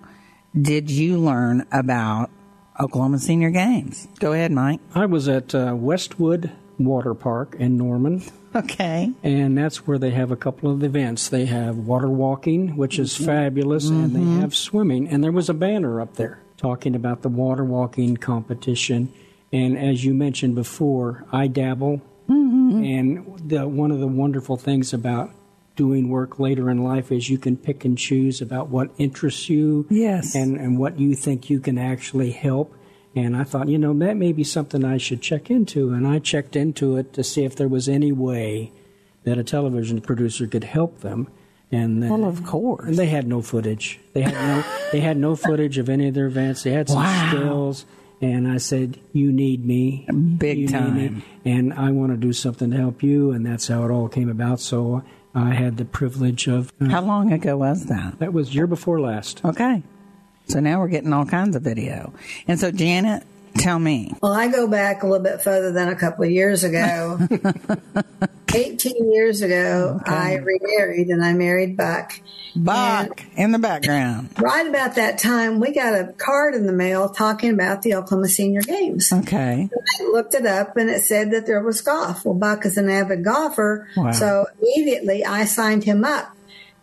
did 0.61 0.91
you 0.91 1.19
learn 1.19 1.67
about 1.73 2.31
Oklahoma 2.81 3.19
Senior 3.19 3.51
Games? 3.51 4.09
Go 4.21 4.33
ahead, 4.33 4.53
Mike. 4.53 4.81
I 4.95 5.07
was 5.07 5.29
at 5.29 5.55
uh, 5.55 5.75
Westwood 5.77 6.53
Water 6.79 7.15
Park 7.15 7.57
in 7.59 7.77
Norman. 7.77 8.23
Okay. 8.57 9.11
And 9.25 9.59
that's 9.59 9.85
where 9.85 9.99
they 9.99 10.13
have 10.13 10.31
a 10.31 10.37
couple 10.37 10.71
of 10.71 10.85
events. 10.85 11.29
They 11.29 11.47
have 11.47 11.77
water 11.77 12.09
walking, 12.09 12.77
which 12.77 13.01
is 13.01 13.17
fabulous, 13.17 13.89
and 13.89 14.13
Mhm. 14.13 14.15
they 14.15 14.41
have 14.41 14.55
swimming. 14.55 15.09
And 15.09 15.25
there 15.25 15.33
was 15.33 15.49
a 15.49 15.55
banner 15.55 16.01
up 16.01 16.15
there 16.15 16.39
talking 16.57 16.95
about 16.95 17.23
the 17.23 17.29
water 17.29 17.65
walking 17.65 18.17
competition. 18.17 19.09
And 19.53 19.77
as 19.77 20.05
you 20.05 20.15
mentioned 20.15 20.55
before, 20.55 21.25
I 21.33 21.49
dabble. 21.49 22.01
And 22.29 23.27
the, 23.45 23.67
one 23.67 23.91
of 23.91 23.99
the 23.99 24.07
wonderful 24.07 24.57
things 24.57 24.93
about 24.93 25.33
doing 25.77 26.09
work 26.09 26.39
later 26.39 26.71
in 26.71 26.85
life 26.85 27.11
is 27.11 27.29
you 27.29 27.39
can 27.39 27.57
pick 27.57 27.85
and 27.85 27.99
choose 27.99 28.41
about 28.41 28.69
what 28.69 28.91
interests 28.99 29.49
you 29.49 29.87
Yes. 29.91 30.35
and, 30.35 30.57
and 30.57 30.79
what 30.79 30.99
you 31.01 31.15
think 31.15 31.51
you 31.51 31.59
can 31.61 31.79
actually 31.79 32.31
help. 32.31 32.75
And 33.17 33.37
I 33.37 33.45
thought, 33.45 33.69
you 33.69 33.79
know, 33.79 33.93
that 33.99 34.17
may 34.17 34.33
be 34.33 34.45
something 34.45 34.85
I 34.85 34.99
should 34.99 35.21
check 35.21 35.51
into. 35.51 35.91
And 35.93 36.07
I 36.07 36.19
checked 36.19 36.57
into 36.57 36.97
it 36.97 37.13
to 37.15 37.23
see 37.25 37.45
if 37.45 37.55
there 37.57 37.69
was 37.69 37.89
any 37.89 38.13
way 38.13 38.73
that 39.25 39.39
a 39.39 39.45
television 39.45 40.01
producer 40.01 40.47
could 40.47 40.65
help 40.65 41.01
them. 41.01 41.29
And 41.73 42.05
uh, 42.05 42.09
Well, 42.09 42.25
of 42.25 42.45
course. 42.45 42.87
and 42.87 42.97
they 42.97 43.07
had 43.07 43.27
no 43.27 43.41
footage. 43.43 43.99
They 44.13 44.23
had 44.23 44.35
no 44.35 44.65
they 44.93 45.01
had 45.01 45.17
no 45.17 45.35
footage 45.35 45.79
of 45.79 45.89
any 45.89 46.09
of 46.09 46.15
their 46.15 46.27
events. 46.27 46.63
They 46.63 46.71
had 46.73 46.89
some 46.89 46.99
Wow. 47.03 47.29
stills. 47.31 47.87
And 48.21 48.47
I 48.49 48.59
said, 48.59 48.99
"You 49.13 49.33
need 49.33 49.65
me, 49.67 50.07
Big 50.39 50.59
You 50.59 50.67
need 50.69 50.73
me, 50.95 51.09
time. 51.09 51.23
and 51.45 51.73
I 51.75 51.91
want 51.91 52.13
to 52.13 52.17
do 52.17 52.33
something 52.33 52.71
to 52.71 52.77
help 52.77 53.03
you." 53.03 53.33
And 53.33 53.45
that's 53.45 53.67
how 53.69 53.85
it 53.85 53.91
all 53.91 54.09
came 54.09 54.29
about. 54.31 54.61
So 54.61 55.03
I 55.35 55.53
had 55.55 55.77
the 55.77 55.85
privilege 55.85 56.47
of. 56.47 56.73
uh, 56.81 56.87
How 56.87 57.01
long 57.03 57.33
ago 57.33 57.57
was 57.57 57.87
that? 57.87 58.19
That 58.21 58.33
was 58.33 58.55
year 58.55 58.67
before 58.67 59.01
last. 59.01 59.45
Okay. 59.45 59.83
So 60.47 60.61
now 60.61 60.79
we're 60.79 60.89
getting 60.89 61.13
all 61.13 61.25
kinds 61.27 61.57
of 61.57 61.63
video. 61.63 62.13
And 62.47 62.61
so, 62.61 62.71
Janet, 62.71 63.25
tell 63.57 63.79
me. 63.79 64.13
Well, 64.23 64.33
I 64.33 64.49
go 64.49 64.67
back 64.67 65.03
a 65.03 65.07
little 65.07 65.23
bit 65.25 65.41
further 65.41 65.73
than 65.73 65.89
a 65.89 65.97
couple 65.97 66.25
of 66.25 66.31
years 66.31 66.65
ago. 66.65 67.19
18 68.55 69.13
years 69.13 69.43
ago, 69.43 70.01
I 70.05 70.35
remarried 70.35 71.09
and 71.09 71.25
I 71.25 71.33
married 71.33 71.77
Buck. 71.77 72.13
Buck 72.57 73.21
in 73.35 73.51
the 73.51 73.59
background. 73.59 74.29
Right 74.39 74.67
about 74.69 74.95
that 74.95 75.19
time, 75.19 75.59
we 75.59 75.73
got 75.73 75.95
a 75.95 76.13
card 76.13 76.55
in 76.55 76.67
the 76.67 76.73
mail 76.73 77.09
talking 77.09 77.51
about 77.53 77.83
the 77.83 77.95
Oklahoma 77.95 78.29
Senior 78.29 78.61
Games. 78.61 79.13
Okay. 79.13 79.69
I 80.01 80.05
looked 80.05 80.35
it 80.35 80.47
up 80.47 80.77
and 80.77 80.89
it 80.89 81.03
said 81.03 81.33
that 81.33 81.47
there 81.47 81.61
was 81.63 81.81
golf. 81.81 82.25
Well, 82.25 82.35
Buck 82.35 82.65
is 82.65 82.77
an 82.77 82.89
avid 82.89 83.25
golfer, 83.25 83.89
Wow. 83.97 84.13
so 84.13 84.47
immediately 84.61 85.25
I 85.25 85.47
signed 85.47 85.83
him 85.83 86.05
up. 86.05 86.31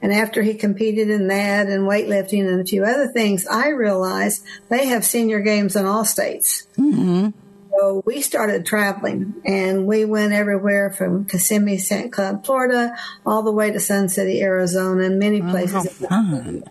And 0.02 0.12
after 0.12 0.42
he 0.42 0.56
competed 0.56 1.10
in 1.10 1.28
that 1.28 1.68
and 1.68 1.88
weightlifting 1.88 2.48
and 2.48 2.60
a 2.60 2.66
few 2.66 2.84
other 2.84 3.08
things, 3.08 3.46
I 3.46 3.70
realized 3.70 4.44
they 4.70 4.88
have 4.88 5.06
senior 5.06 5.40
games 5.42 5.76
in 5.76 5.86
all 5.86 6.06
states. 6.06 6.68
Mm-hmm. 6.78 7.30
So 7.78 8.04
we 8.06 8.22
started 8.22 8.66
traveling 8.66 9.42
and 9.46 9.86
we 9.88 10.06
went 10.06 10.34
everywhere 10.34 10.92
from 10.92 11.26
Kissimmee, 11.26 11.78
St. 11.78 12.12
Cloud, 12.12 12.46
Florida, 12.46 12.96
all 13.26 13.44
the 13.44 13.52
way 13.52 13.72
to 13.72 13.80
Sun 13.80 14.10
City, 14.10 14.42
Arizona, 14.42 15.04
and 15.04 15.20
many 15.20 15.42
places. 15.42 16.00
How 16.10 16.22
fun. 16.24 16.64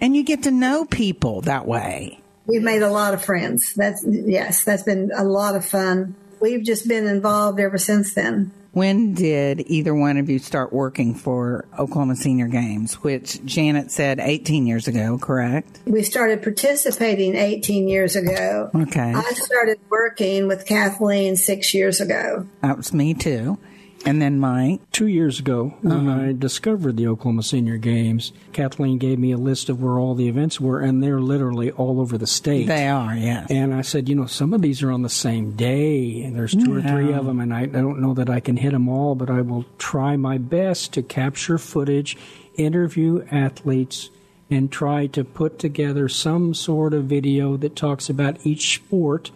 And 0.00 0.16
you 0.16 0.24
get 0.24 0.44
to 0.44 0.50
know 0.50 0.84
people 0.84 1.42
that 1.42 1.66
way. 1.66 2.20
We've 2.46 2.62
made 2.62 2.82
a 2.82 2.90
lot 2.90 3.14
of 3.14 3.24
friends. 3.24 3.74
That's, 3.74 4.04
yes, 4.06 4.64
that's 4.64 4.82
been 4.82 5.10
a 5.14 5.24
lot 5.24 5.56
of 5.56 5.64
fun. 5.64 6.14
We've 6.40 6.64
just 6.64 6.86
been 6.86 7.06
involved 7.06 7.60
ever 7.60 7.78
since 7.78 8.14
then. 8.14 8.52
When 8.76 9.14
did 9.14 9.70
either 9.70 9.94
one 9.94 10.18
of 10.18 10.28
you 10.28 10.38
start 10.38 10.70
working 10.70 11.14
for 11.14 11.64
Oklahoma 11.78 12.14
Senior 12.14 12.46
Games, 12.46 12.96
which 12.96 13.42
Janet 13.42 13.90
said 13.90 14.20
18 14.20 14.66
years 14.66 14.86
ago, 14.86 15.16
correct? 15.16 15.78
We 15.86 16.02
started 16.02 16.42
participating 16.42 17.36
18 17.36 17.88
years 17.88 18.16
ago. 18.16 18.68
Okay. 18.74 19.14
I 19.14 19.32
started 19.32 19.78
working 19.88 20.46
with 20.46 20.66
Kathleen 20.66 21.36
six 21.36 21.72
years 21.72 22.02
ago. 22.02 22.46
That 22.60 22.76
was 22.76 22.92
me 22.92 23.14
too. 23.14 23.58
And 24.06 24.22
then 24.22 24.38
Mike? 24.38 24.80
Two 24.92 25.08
years 25.08 25.40
ago, 25.40 25.74
when 25.82 26.08
Uh-huh. 26.08 26.26
I 26.28 26.32
discovered 26.32 26.96
the 26.96 27.08
Oklahoma 27.08 27.42
Senior 27.42 27.76
Games, 27.76 28.32
Kathleen 28.52 28.98
gave 28.98 29.18
me 29.18 29.32
a 29.32 29.36
list 29.36 29.68
of 29.68 29.82
where 29.82 29.98
all 29.98 30.14
the 30.14 30.28
events 30.28 30.60
were, 30.60 30.80
and 30.80 31.02
they're 31.02 31.20
literally 31.20 31.72
all 31.72 32.00
over 32.00 32.16
the 32.16 32.26
state. 32.26 32.68
They 32.68 32.86
are, 32.88 33.14
yes. 33.16 33.50
And 33.50 33.74
I 33.74 33.82
said, 33.82 34.08
you 34.08 34.14
know, 34.14 34.26
some 34.26 34.54
of 34.54 34.62
these 34.62 34.82
are 34.82 34.92
on 34.92 35.02
the 35.02 35.08
same 35.08 35.52
day, 35.56 36.22
and 36.22 36.36
there's 36.36 36.54
two 36.54 36.74
or 36.74 36.80
three 36.80 37.12
of 37.12 37.26
them, 37.26 37.40
and 37.40 37.52
I, 37.52 37.62
I 37.62 37.66
don't 37.66 38.00
know 38.00 38.14
that 38.14 38.30
I 38.30 38.38
can 38.40 38.56
hit 38.56 38.70
them 38.72 38.88
all, 38.88 39.14
but 39.16 39.28
I 39.28 39.40
will 39.40 39.64
try 39.78 40.16
my 40.16 40.38
best 40.38 40.92
to 40.94 41.02
capture 41.02 41.58
footage, 41.58 42.16
interview 42.56 43.26
athletes, 43.30 44.10
and 44.48 44.70
try 44.70 45.08
to 45.08 45.24
put 45.24 45.58
together 45.58 46.08
some 46.08 46.54
sort 46.54 46.94
of 46.94 47.04
video 47.06 47.56
that 47.56 47.74
talks 47.74 48.08
about 48.08 48.46
each 48.46 48.76
sport 48.76 49.32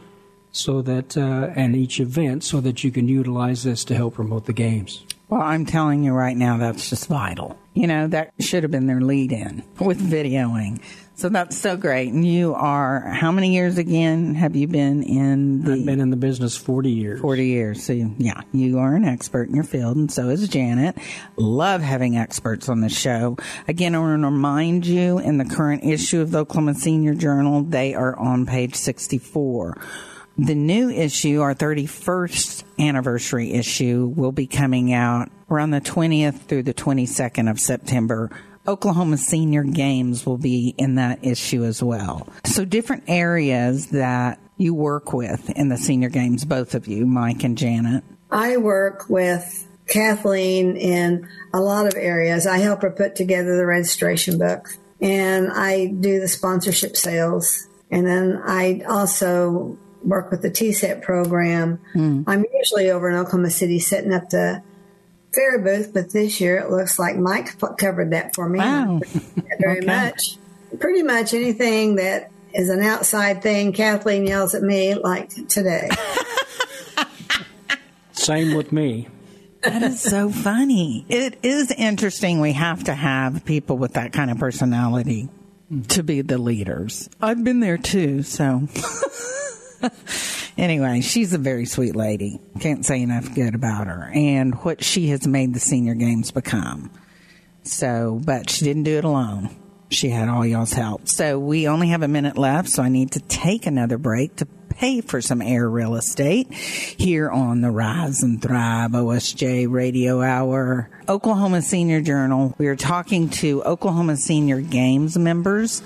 so 0.52 0.82
that 0.82 1.16
uh, 1.16 1.50
and 1.54 1.76
each 1.76 2.00
event 2.00 2.44
so 2.44 2.60
that 2.60 2.82
you 2.84 2.90
can 2.90 3.08
utilize 3.08 3.62
this 3.64 3.84
to 3.84 3.94
help 3.94 4.14
promote 4.14 4.46
the 4.46 4.52
games. 4.52 5.04
Well, 5.28 5.42
I'm 5.42 5.64
telling 5.64 6.02
you 6.02 6.12
right 6.12 6.36
now, 6.36 6.56
that's 6.56 6.90
just 6.90 7.06
vital. 7.06 7.56
You 7.72 7.86
know, 7.86 8.08
that 8.08 8.32
should 8.40 8.64
have 8.64 8.72
been 8.72 8.86
their 8.88 9.00
lead 9.00 9.30
in 9.30 9.62
with 9.78 10.00
videoing. 10.00 10.82
So 11.14 11.28
that's 11.28 11.56
so 11.56 11.76
great. 11.76 12.08
And 12.12 12.26
you 12.26 12.54
are, 12.54 13.00
how 13.10 13.30
many 13.30 13.54
years 13.54 13.78
again 13.78 14.34
have 14.34 14.56
you 14.56 14.66
been 14.66 15.02
in 15.04 15.62
the. 15.62 15.74
I've 15.74 15.84
been 15.86 16.00
in 16.00 16.10
the 16.10 16.16
business 16.16 16.56
40 16.56 16.90
years. 16.90 17.20
40 17.20 17.46
years. 17.46 17.84
So, 17.84 17.92
you- 17.92 18.14
yeah, 18.18 18.40
you 18.52 18.78
are 18.78 18.96
an 18.96 19.04
expert 19.04 19.48
in 19.50 19.54
your 19.54 19.62
field, 19.62 19.96
and 19.98 20.10
so 20.10 20.30
is 20.30 20.48
Janet. 20.48 20.96
Love 21.36 21.82
having 21.82 22.16
experts 22.16 22.68
on 22.68 22.80
the 22.80 22.88
show. 22.88 23.36
Again, 23.68 23.94
I 23.94 23.98
want 23.98 24.20
to 24.22 24.26
remind 24.26 24.86
you 24.86 25.18
in 25.18 25.36
the 25.38 25.44
current 25.44 25.84
issue 25.84 26.22
of 26.22 26.30
the 26.32 26.38
Oklahoma 26.38 26.74
Senior 26.74 27.14
Journal, 27.14 27.62
they 27.62 27.94
are 27.94 28.18
on 28.18 28.46
page 28.46 28.74
64. 28.74 29.76
The 30.42 30.55
new 30.55 30.88
issue, 30.88 31.42
our 31.42 31.55
31st 31.55 32.64
anniversary 32.79 33.53
issue, 33.53 34.11
will 34.16 34.33
be 34.33 34.46
coming 34.46 34.90
out 34.90 35.31
around 35.50 35.72
the 35.72 35.83
20th 35.83 36.46
through 36.46 36.62
the 36.62 36.72
22nd 36.72 37.50
of 37.50 37.61
September. 37.61 38.31
Oklahoma 38.66 39.18
Senior 39.18 39.64
Games 39.64 40.24
will 40.24 40.38
be 40.38 40.74
in 40.79 40.94
that 40.94 41.18
issue 41.22 41.62
as 41.64 41.83
well. 41.83 42.26
So, 42.46 42.64
different 42.64 43.05
areas 43.07 43.88
that 43.88 44.40
you 44.57 44.72
work 44.72 45.12
with 45.12 45.50
in 45.50 45.68
the 45.68 45.76
Senior 45.76 46.09
Games, 46.09 46.46
both 46.46 46.74
of 46.74 46.88
you, 46.88 47.05
Mike 47.05 47.44
and 47.44 47.59
Janet. 47.59 48.03
I 48.31 48.57
work 48.57 49.11
with 49.11 49.68
Kathleen 49.88 50.74
in 50.79 51.29
a 51.53 51.61
lot 51.61 51.87
of 51.87 51.92
areas. 51.96 52.46
I 52.46 52.61
help 52.61 52.81
her 52.81 52.90
put 52.90 53.14
together 53.14 53.59
the 53.59 53.66
registration 53.66 54.38
book 54.38 54.70
and 55.03 55.53
I 55.53 55.88
do 55.88 56.18
the 56.18 56.29
sponsorship 56.29 56.96
sales. 56.96 57.68
And 57.90 58.07
then 58.07 58.40
I 58.42 58.83
also 58.88 59.76
work 60.02 60.30
with 60.30 60.42
the 60.42 60.50
TSET 60.50 61.02
program. 61.02 61.80
Hmm. 61.92 62.22
I'm 62.26 62.44
usually 62.54 62.90
over 62.90 63.10
in 63.10 63.16
Oklahoma 63.16 63.50
City 63.50 63.78
setting 63.78 64.12
up 64.12 64.30
the 64.30 64.62
fair 65.32 65.58
booth, 65.58 65.92
but 65.92 66.12
this 66.12 66.40
year 66.40 66.58
it 66.58 66.70
looks 66.70 66.98
like 66.98 67.16
Mike 67.16 67.58
covered 67.78 68.12
that 68.12 68.34
for 68.34 68.48
me. 68.48 68.58
Wow. 68.58 69.00
Very 69.60 69.78
Okay. 69.78 69.86
much. 69.86 70.36
Pretty 70.78 71.02
much 71.02 71.34
anything 71.34 71.96
that 71.96 72.30
is 72.54 72.68
an 72.68 72.80
outside 72.80 73.42
thing, 73.42 73.72
Kathleen 73.72 74.26
yells 74.26 74.54
at 74.54 74.62
me 74.62 74.94
like 74.94 75.30
today. 75.48 75.88
Same 78.12 78.54
with 78.54 78.72
me. 78.72 79.08
That 79.62 79.82
is 79.82 80.00
so 80.00 80.30
funny. 80.30 81.04
It 81.08 81.38
is 81.42 81.70
interesting. 81.70 82.40
We 82.40 82.52
have 82.52 82.84
to 82.84 82.94
have 82.94 83.44
people 83.44 83.76
with 83.76 83.94
that 83.94 84.12
kind 84.12 84.30
of 84.30 84.38
personality 84.38 85.28
hmm. 85.68 85.82
to 85.82 86.02
be 86.02 86.22
the 86.22 86.38
leaders. 86.38 87.08
I've 87.20 87.44
been 87.44 87.60
there 87.60 87.78
too, 87.78 88.22
so. 88.22 88.68
anyway, 90.58 91.00
she's 91.00 91.32
a 91.32 91.38
very 91.38 91.66
sweet 91.66 91.96
lady. 91.96 92.40
Can't 92.60 92.84
say 92.84 93.02
enough 93.02 93.34
good 93.34 93.54
about 93.54 93.86
her 93.86 94.10
and 94.14 94.54
what 94.56 94.82
she 94.84 95.08
has 95.08 95.26
made 95.26 95.54
the 95.54 95.60
senior 95.60 95.94
games 95.94 96.30
become. 96.30 96.90
So, 97.62 98.20
but 98.24 98.50
she 98.50 98.64
didn't 98.64 98.84
do 98.84 98.98
it 98.98 99.04
alone. 99.04 99.54
She 99.90 100.08
had 100.08 100.28
all 100.28 100.46
y'all's 100.46 100.72
help. 100.72 101.08
So 101.08 101.38
we 101.38 101.66
only 101.66 101.88
have 101.88 102.02
a 102.02 102.08
minute 102.08 102.38
left, 102.38 102.68
so 102.68 102.82
I 102.82 102.88
need 102.88 103.12
to 103.12 103.20
take 103.20 103.66
another 103.66 103.98
break 103.98 104.36
to 104.36 104.46
pay 104.46 105.00
for 105.00 105.20
some 105.20 105.42
air 105.42 105.68
real 105.68 105.96
estate 105.96 106.52
here 106.52 107.28
on 107.28 107.60
the 107.60 107.70
Rise 107.70 108.22
and 108.22 108.40
Thrive 108.40 108.92
OSJ 108.92 109.70
Radio 109.70 110.22
Hour. 110.22 110.88
Oklahoma 111.08 111.60
Senior 111.60 112.00
Journal. 112.00 112.54
We 112.56 112.68
are 112.68 112.76
talking 112.76 113.28
to 113.30 113.62
Oklahoma 113.64 114.16
Senior 114.16 114.60
Games 114.60 115.18
members 115.18 115.82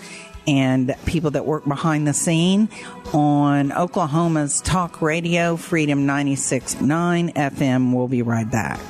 and 0.46 0.94
people 1.06 1.30
that 1.32 1.46
work 1.46 1.64
behind 1.64 2.06
the 2.06 2.14
scene 2.14 2.68
on 3.12 3.72
Oklahoma's 3.72 4.60
Talk 4.60 5.00
Radio, 5.02 5.56
Freedom 5.56 6.06
96.9 6.06 7.32
FM. 7.34 7.94
We'll 7.94 8.08
be 8.08 8.22
right 8.22 8.50
back. 8.50 8.80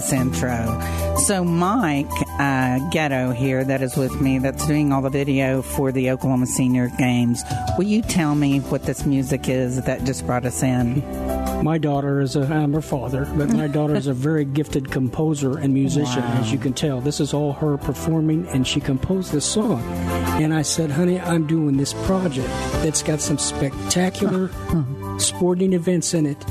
This 0.00 0.12
intro. 0.12 0.80
So 1.26 1.44
Mike 1.44 2.06
uh, 2.38 2.78
Ghetto 2.90 3.32
here 3.32 3.64
that 3.64 3.82
is 3.82 3.96
with 3.96 4.18
me 4.20 4.38
that's 4.38 4.66
doing 4.66 4.92
all 4.92 5.02
the 5.02 5.10
video 5.10 5.60
for 5.60 5.92
the 5.92 6.10
Oklahoma 6.10 6.46
Senior 6.46 6.88
Games. 6.98 7.42
Will 7.76 7.84
you 7.84 8.00
tell 8.00 8.34
me 8.34 8.60
what 8.60 8.84
this 8.84 9.04
music 9.04 9.48
is 9.48 9.82
that 9.82 10.04
just 10.04 10.24
brought 10.26 10.46
us 10.46 10.62
in? 10.62 11.02
My 11.62 11.76
daughter 11.76 12.22
is 12.22 12.36
a, 12.36 12.42
I'm 12.46 12.72
her 12.72 12.80
father, 12.80 13.26
but 13.36 13.50
my 13.52 13.66
daughter 13.78 13.94
is 13.94 14.06
a 14.06 14.14
very 14.14 14.46
gifted 14.46 14.90
composer 14.90 15.58
and 15.58 15.74
musician, 15.74 16.22
Wow. 16.22 16.38
as 16.40 16.50
you 16.50 16.58
can 16.58 16.72
tell. 16.72 17.02
This 17.02 17.20
is 17.20 17.34
all 17.34 17.52
her 17.52 17.76
performing, 17.76 18.46
and 18.48 18.66
she 18.66 18.80
composed 18.80 19.32
this 19.32 19.44
song. 19.44 19.82
And 20.40 20.54
I 20.54 20.62
said, 20.62 20.90
honey, 20.90 21.20
I'm 21.20 21.46
doing 21.46 21.76
this 21.76 21.92
project 22.06 22.48
that's 22.82 23.02
got 23.02 23.20
some 23.20 23.36
spectacular 23.36 24.50
sporting 25.18 25.74
events 25.74 26.14
in 26.14 26.24
it. 26.24 26.42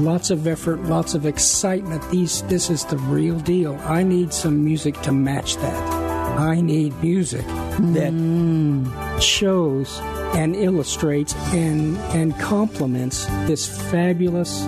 Lots 0.00 0.30
of 0.30 0.46
effort, 0.46 0.82
lots 0.84 1.14
of 1.14 1.26
excitement. 1.26 2.02
These, 2.10 2.40
this 2.44 2.70
is 2.70 2.86
the 2.86 2.96
real 2.96 3.38
deal. 3.40 3.74
I 3.84 4.02
need 4.02 4.32
some 4.32 4.64
music 4.64 4.98
to 5.02 5.12
match 5.12 5.56
that. 5.56 6.00
I 6.38 6.62
need 6.62 6.94
music 7.02 7.44
that 7.46 9.20
shows 9.20 9.98
and 10.34 10.56
illustrates 10.56 11.34
and 11.52 11.98
and 12.14 12.34
complements 12.38 13.26
this 13.46 13.66
fabulous 13.90 14.64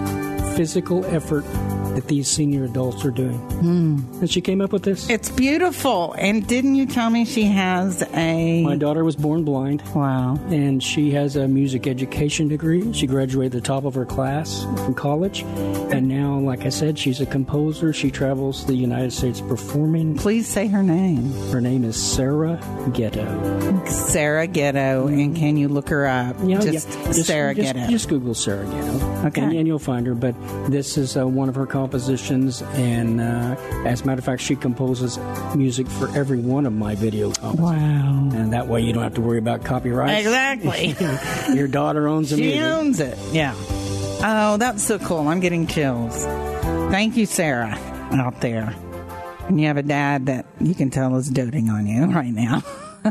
physical 0.54 1.04
effort 1.06 1.44
that 1.94 2.08
these 2.08 2.28
senior 2.28 2.64
adults 2.64 3.04
are 3.04 3.10
doing. 3.10 3.40
And 3.60 4.30
she 4.30 4.40
came 4.40 4.60
up 4.60 4.72
with 4.72 4.82
this. 4.82 5.08
It's 5.10 5.30
beautiful. 5.30 6.14
And 6.18 6.46
didn't 6.46 6.74
you 6.74 6.86
tell 6.86 7.10
me 7.10 7.24
she 7.24 7.44
has 7.44 8.02
a. 8.14 8.62
My 8.62 8.76
daughter 8.76 9.04
was 9.04 9.16
born 9.16 9.44
blind. 9.44 9.82
Wow. 9.94 10.38
And 10.48 10.82
she 10.82 11.10
has 11.12 11.36
a 11.36 11.46
music 11.48 11.86
education 11.86 12.48
degree. 12.48 12.92
She 12.92 13.06
graduated 13.06 13.52
the 13.52 13.60
top 13.60 13.84
of 13.84 13.94
her 13.94 14.06
class 14.06 14.62
from 14.62 14.94
college. 14.94 15.42
And 15.42 16.08
now, 16.08 16.38
like 16.38 16.64
I 16.64 16.70
said, 16.70 16.98
she's 16.98 17.20
a 17.20 17.26
composer. 17.26 17.92
She 17.92 18.10
travels 18.10 18.66
the 18.66 18.74
United 18.74 19.12
States 19.12 19.40
performing. 19.40 20.16
Please 20.16 20.46
say 20.46 20.66
her 20.68 20.82
name. 20.82 21.32
Her 21.50 21.60
name 21.60 21.84
is 21.84 21.96
Sarah 21.96 22.60
Ghetto. 22.92 23.84
Sarah 23.86 24.46
Ghetto. 24.46 25.08
And 25.08 25.36
can 25.36 25.56
you 25.56 25.68
look 25.68 25.88
her 25.88 26.06
up? 26.06 26.36
Yeah, 26.44 26.60
just 26.60 26.88
yeah. 26.88 27.12
Sarah 27.12 27.54
just, 27.54 27.74
Ghetto. 27.74 27.90
Just 27.90 28.08
Google 28.08 28.34
Sarah 28.34 28.64
Ghetto. 28.64 29.26
Okay. 29.26 29.42
And, 29.42 29.52
and 29.52 29.66
you'll 29.66 29.78
find 29.78 30.06
her. 30.06 30.14
But 30.14 30.34
this 30.70 30.96
is 30.96 31.16
uh, 31.16 31.26
one 31.26 31.48
of 31.48 31.54
her 31.54 31.66
compositions. 31.82 32.62
And 32.74 33.20
uh, 33.20 33.56
as 33.84 34.02
a 34.02 34.06
matter 34.06 34.20
of 34.20 34.24
fact, 34.24 34.40
she 34.40 34.54
composes 34.54 35.18
music 35.56 35.88
for 35.88 36.08
every 36.16 36.38
one 36.38 36.64
of 36.64 36.72
my 36.72 36.94
video 36.94 37.32
compositions. 37.32 37.60
Wow. 37.60 38.30
And 38.40 38.52
that 38.52 38.68
way 38.68 38.82
you 38.82 38.92
don't 38.92 39.02
have 39.02 39.14
to 39.14 39.20
worry 39.20 39.38
about 39.38 39.64
copyright. 39.64 40.18
Exactly. 40.20 40.94
Your 41.56 41.66
daughter 41.66 42.06
owns 42.06 42.30
the 42.30 42.36
She 42.36 42.42
music. 42.42 42.62
owns 42.62 43.00
it. 43.00 43.18
Yeah. 43.32 43.54
Oh, 44.24 44.56
that's 44.58 44.84
so 44.84 45.00
cool. 45.00 45.26
I'm 45.26 45.40
getting 45.40 45.66
chills. 45.66 46.24
Thank 46.92 47.16
you, 47.16 47.26
Sarah, 47.26 47.76
out 48.12 48.40
there. 48.40 48.72
And 49.48 49.60
you 49.60 49.66
have 49.66 49.76
a 49.76 49.82
dad 49.82 50.26
that 50.26 50.46
you 50.60 50.76
can 50.76 50.90
tell 50.90 51.16
is 51.16 51.28
doting 51.28 51.68
on 51.68 51.88
you 51.88 52.04
right 52.06 52.32
now. 52.32 52.62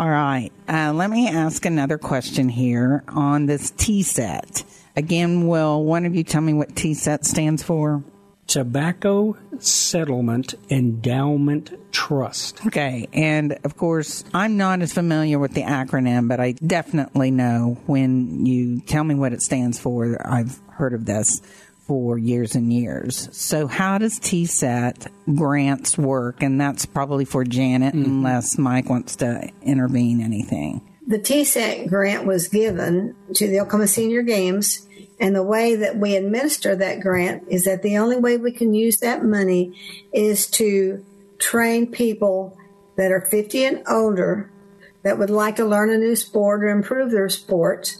All 0.00 0.10
right. 0.10 0.50
Uh, 0.68 0.92
let 0.92 1.10
me 1.10 1.28
ask 1.28 1.64
another 1.64 1.96
question 1.96 2.48
here 2.48 3.04
on 3.06 3.46
this 3.46 3.70
TSET. 3.70 4.64
Again, 4.96 5.46
will 5.46 5.82
one 5.84 6.04
of 6.04 6.14
you 6.14 6.24
tell 6.24 6.42
me 6.42 6.52
what 6.52 6.74
TSET 6.74 7.24
stands 7.24 7.62
for? 7.62 8.02
Tobacco 8.46 9.36
Settlement 9.58 10.54
Endowment 10.68 11.72
Trust. 11.92 12.66
Okay, 12.66 13.08
and 13.12 13.58
of 13.64 13.76
course, 13.76 14.24
I'm 14.34 14.56
not 14.56 14.82
as 14.82 14.92
familiar 14.92 15.38
with 15.38 15.54
the 15.54 15.62
acronym, 15.62 16.28
but 16.28 16.40
I 16.40 16.52
definitely 16.52 17.30
know 17.30 17.78
when 17.86 18.44
you 18.44 18.80
tell 18.80 19.04
me 19.04 19.14
what 19.14 19.32
it 19.32 19.40
stands 19.40 19.78
for. 19.78 20.20
I've 20.30 20.58
heard 20.68 20.92
of 20.92 21.06
this 21.06 21.40
for 21.86 22.18
years 22.18 22.54
and 22.54 22.72
years. 22.72 23.28
So, 23.32 23.66
how 23.66 23.98
does 23.98 24.18
TSET 24.18 25.06
grants 25.34 25.96
work? 25.96 26.42
And 26.42 26.60
that's 26.60 26.84
probably 26.84 27.24
for 27.24 27.44
Janet, 27.44 27.94
mm-hmm. 27.94 28.04
unless 28.04 28.58
Mike 28.58 28.90
wants 28.90 29.16
to 29.16 29.48
intervene 29.62 30.20
anything. 30.20 30.82
The 31.12 31.18
TSET 31.18 31.90
grant 31.90 32.24
was 32.24 32.48
given 32.48 33.14
to 33.34 33.46
the 33.46 33.60
Oklahoma 33.60 33.86
Senior 33.86 34.22
Games 34.22 34.88
and 35.20 35.36
the 35.36 35.42
way 35.42 35.76
that 35.76 35.98
we 35.98 36.16
administer 36.16 36.74
that 36.74 37.00
grant 37.00 37.44
is 37.48 37.64
that 37.64 37.82
the 37.82 37.98
only 37.98 38.16
way 38.16 38.38
we 38.38 38.50
can 38.50 38.72
use 38.72 38.96
that 39.00 39.22
money 39.22 39.78
is 40.10 40.46
to 40.52 41.04
train 41.38 41.86
people 41.86 42.56
that 42.96 43.12
are 43.12 43.20
50 43.20 43.62
and 43.62 43.82
older 43.86 44.50
that 45.02 45.18
would 45.18 45.28
like 45.28 45.56
to 45.56 45.66
learn 45.66 45.90
a 45.90 45.98
new 45.98 46.16
sport 46.16 46.64
or 46.64 46.70
improve 46.70 47.10
their 47.10 47.28
sport. 47.28 47.98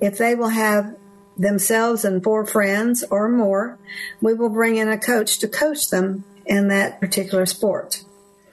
If 0.00 0.18
they 0.18 0.34
will 0.34 0.48
have 0.48 0.96
themselves 1.36 2.04
and 2.04 2.24
four 2.24 2.44
friends 2.44 3.04
or 3.08 3.28
more, 3.28 3.78
we 4.20 4.34
will 4.34 4.48
bring 4.48 4.74
in 4.74 4.88
a 4.88 4.98
coach 4.98 5.38
to 5.38 5.46
coach 5.46 5.90
them 5.90 6.24
in 6.44 6.66
that 6.66 6.98
particular 6.98 7.46
sport. 7.46 8.02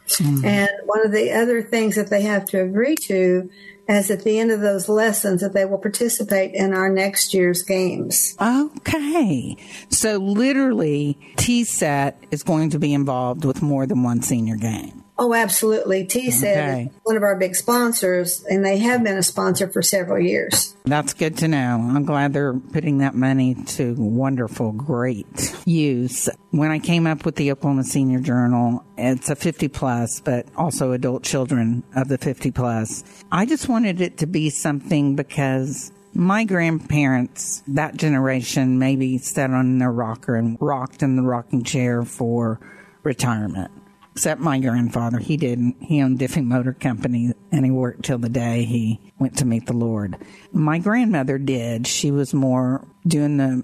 Mm-hmm. 0.09 0.45
And 0.45 0.69
one 0.85 1.03
of 1.03 1.11
the 1.11 1.31
other 1.31 1.63
things 1.63 1.95
that 1.95 2.11
they 2.11 2.21
have 2.21 2.45
to 2.49 2.61
agree 2.61 2.95
to 3.07 3.49
as 3.87 4.11
at 4.11 4.23
the 4.23 4.39
end 4.39 4.51
of 4.51 4.61
those 4.61 4.89
lessons 4.89 5.41
that 5.41 5.53
they 5.53 5.65
will 5.65 5.77
participate 5.77 6.53
in 6.53 6.73
our 6.73 6.89
next 6.89 7.33
year's 7.33 7.61
games. 7.63 8.35
Okay. 8.41 9.55
So 9.89 10.17
literally 10.17 11.17
TSET 11.37 12.15
is 12.31 12.43
going 12.43 12.71
to 12.71 12.79
be 12.79 12.93
involved 12.93 13.45
with 13.45 13.61
more 13.61 13.85
than 13.85 14.03
one 14.03 14.21
senior 14.21 14.55
game. 14.55 15.04
Oh, 15.17 15.33
absolutely. 15.33 16.05
TSET 16.05 16.57
okay. 16.57 16.91
one 17.03 17.15
of 17.15 17.23
our 17.23 17.37
big 17.37 17.55
sponsors, 17.55 18.43
and 18.43 18.65
they 18.65 18.79
have 18.79 19.03
been 19.03 19.17
a 19.17 19.23
sponsor 19.23 19.69
for 19.69 19.81
several 19.81 20.19
years. 20.19 20.75
That's 20.83 21.13
good 21.13 21.37
to 21.37 21.47
know. 21.47 21.89
I'm 21.95 22.03
glad 22.03 22.33
they're 22.33 22.53
putting 22.53 22.97
that 22.97 23.15
money 23.15 23.55
to 23.55 23.95
wonderful, 23.97 24.73
great 24.73 25.55
use. 25.65 26.27
When 26.51 26.69
I 26.69 26.79
came 26.79 27.07
up 27.07 27.23
with 27.23 27.35
the 27.35 27.51
Oklahoma 27.53 27.85
Senior 27.85 28.19
Journal, 28.19 28.83
it's 28.97 29.29
a 29.29 29.37
50 29.37 29.69
plus, 29.69 30.19
but 30.19 30.47
also 30.57 30.91
adult 30.91 31.23
children 31.23 31.83
of 31.95 32.09
the 32.09 32.17
50 32.17 32.51
plus. 32.51 33.03
I 33.31 33.45
just 33.45 33.69
wanted 33.69 34.01
it 34.01 34.17
to 34.17 34.27
be 34.27 34.49
something 34.49 35.15
because 35.15 35.93
my 36.13 36.43
grandparents, 36.43 37.63
that 37.67 37.95
generation, 37.95 38.79
maybe 38.79 39.17
sat 39.17 39.51
on 39.51 39.79
their 39.79 39.91
rocker 39.91 40.35
and 40.35 40.57
rocked 40.59 41.03
in 41.03 41.15
the 41.15 41.23
rocking 41.23 41.63
chair 41.63 42.03
for 42.03 42.59
retirement 43.03 43.71
except 44.15 44.39
my 44.39 44.57
grandfather. 44.59 45.17
He 45.19 45.35
didn't. 45.35 45.75
He 45.81 46.01
owned 46.01 46.19
Diffie 46.19 46.43
Motor 46.43 46.71
Company 46.71 47.33
and 47.51 47.65
he 47.65 47.71
worked 47.71 48.05
till 48.05 48.17
the 48.17 48.29
day 48.29 48.63
he 48.63 49.01
went 49.19 49.37
to 49.39 49.45
meet 49.45 49.65
the 49.65 49.73
Lord. 49.73 50.15
My 50.53 50.79
grandmother 50.79 51.37
did. 51.37 51.85
She 51.85 52.11
was 52.11 52.33
more 52.33 52.87
doing 53.05 53.35
the 53.35 53.61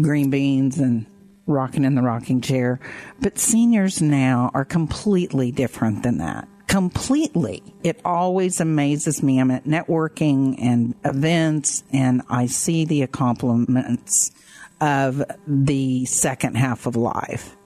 green 0.00 0.30
beans 0.30 0.78
and 0.78 1.04
rocking 1.48 1.82
in 1.82 1.96
the 1.96 2.02
rocking 2.02 2.40
chair. 2.40 2.78
But 3.20 3.40
seniors 3.40 4.00
now 4.00 4.52
are 4.54 4.64
completely 4.64 5.50
different 5.50 6.04
than 6.04 6.18
that. 6.18 6.46
Completely. 6.68 7.64
It 7.82 8.00
always 8.04 8.60
amazes 8.60 9.20
me. 9.20 9.40
I'm 9.40 9.50
at 9.50 9.64
networking 9.64 10.62
and 10.62 10.94
events 11.04 11.82
and 11.92 12.22
I 12.30 12.46
see 12.46 12.84
the 12.84 13.02
accomplishments 13.02 14.30
of 14.80 15.24
the 15.48 16.04
second 16.04 16.56
half 16.56 16.86
of 16.86 16.94
life 16.94 17.56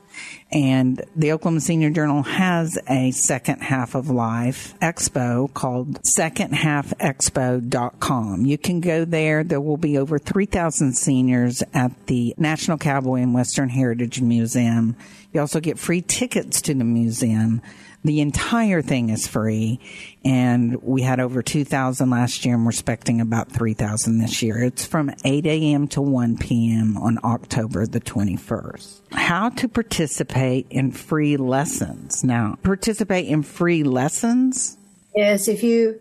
and 0.52 1.02
the 1.16 1.32
Oklahoma 1.32 1.60
Senior 1.60 1.90
Journal 1.90 2.22
has 2.22 2.78
a 2.88 3.10
second 3.12 3.62
half 3.62 3.94
of 3.94 4.10
life 4.10 4.74
expo 4.80 5.54
called 5.54 6.02
secondhalfexpo.com. 6.02 8.46
You 8.46 8.58
can 8.58 8.80
go 8.80 9.04
there. 9.04 9.44
There 9.44 9.60
will 9.60 9.76
be 9.76 9.98
over 9.98 10.18
3,000 10.18 10.94
seniors 10.94 11.62
at 11.72 11.92
the 12.06 12.34
National 12.36 12.78
Cowboy 12.78 13.22
and 13.22 13.34
Western 13.34 13.68
Heritage 13.70 14.20
Museum. 14.20 14.96
You 15.32 15.40
also 15.40 15.60
get 15.60 15.78
free 15.78 16.02
tickets 16.02 16.60
to 16.62 16.74
the 16.74 16.82
museum. 16.84 17.62
The 18.04 18.20
entire 18.20 18.82
thing 18.82 19.10
is 19.10 19.28
free, 19.28 19.78
and 20.24 20.82
we 20.82 21.02
had 21.02 21.20
over 21.20 21.40
2,000 21.40 22.10
last 22.10 22.44
year, 22.44 22.56
and 22.56 22.64
we're 22.64 22.70
expecting 22.70 23.20
about 23.20 23.52
3,000 23.52 24.18
this 24.18 24.42
year. 24.42 24.64
It's 24.64 24.84
from 24.84 25.14
8 25.24 25.46
a.m. 25.46 25.86
to 25.88 26.02
1 26.02 26.36
p.m. 26.38 26.96
on 26.96 27.20
October 27.22 27.86
the 27.86 28.00
21st. 28.00 29.02
How 29.12 29.50
to 29.50 29.68
participate 29.68 30.41
in 30.70 30.92
free 30.92 31.36
lessons. 31.36 32.24
Now, 32.24 32.56
participate 32.62 33.26
in 33.26 33.42
free 33.42 33.82
lessons? 33.82 34.76
Yes, 35.14 35.48
if 35.48 35.62
you, 35.62 36.00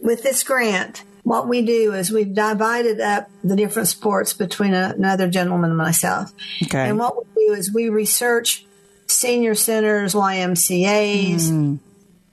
with 0.00 0.22
this 0.22 0.42
grant, 0.42 1.04
what 1.22 1.48
we 1.48 1.62
do 1.62 1.92
is 1.92 2.10
we've 2.10 2.32
divided 2.32 3.00
up 3.00 3.28
the 3.44 3.56
different 3.56 3.88
sports 3.88 4.32
between 4.32 4.72
another 4.72 5.28
gentleman 5.28 5.70
and 5.70 5.78
myself. 5.78 6.32
Okay. 6.64 6.88
And 6.88 6.98
what 6.98 7.16
we 7.16 7.46
do 7.46 7.52
is 7.52 7.72
we 7.72 7.90
research 7.90 8.64
senior 9.06 9.54
centers, 9.54 10.14
YMCA's, 10.14 11.50
mm. 11.50 11.78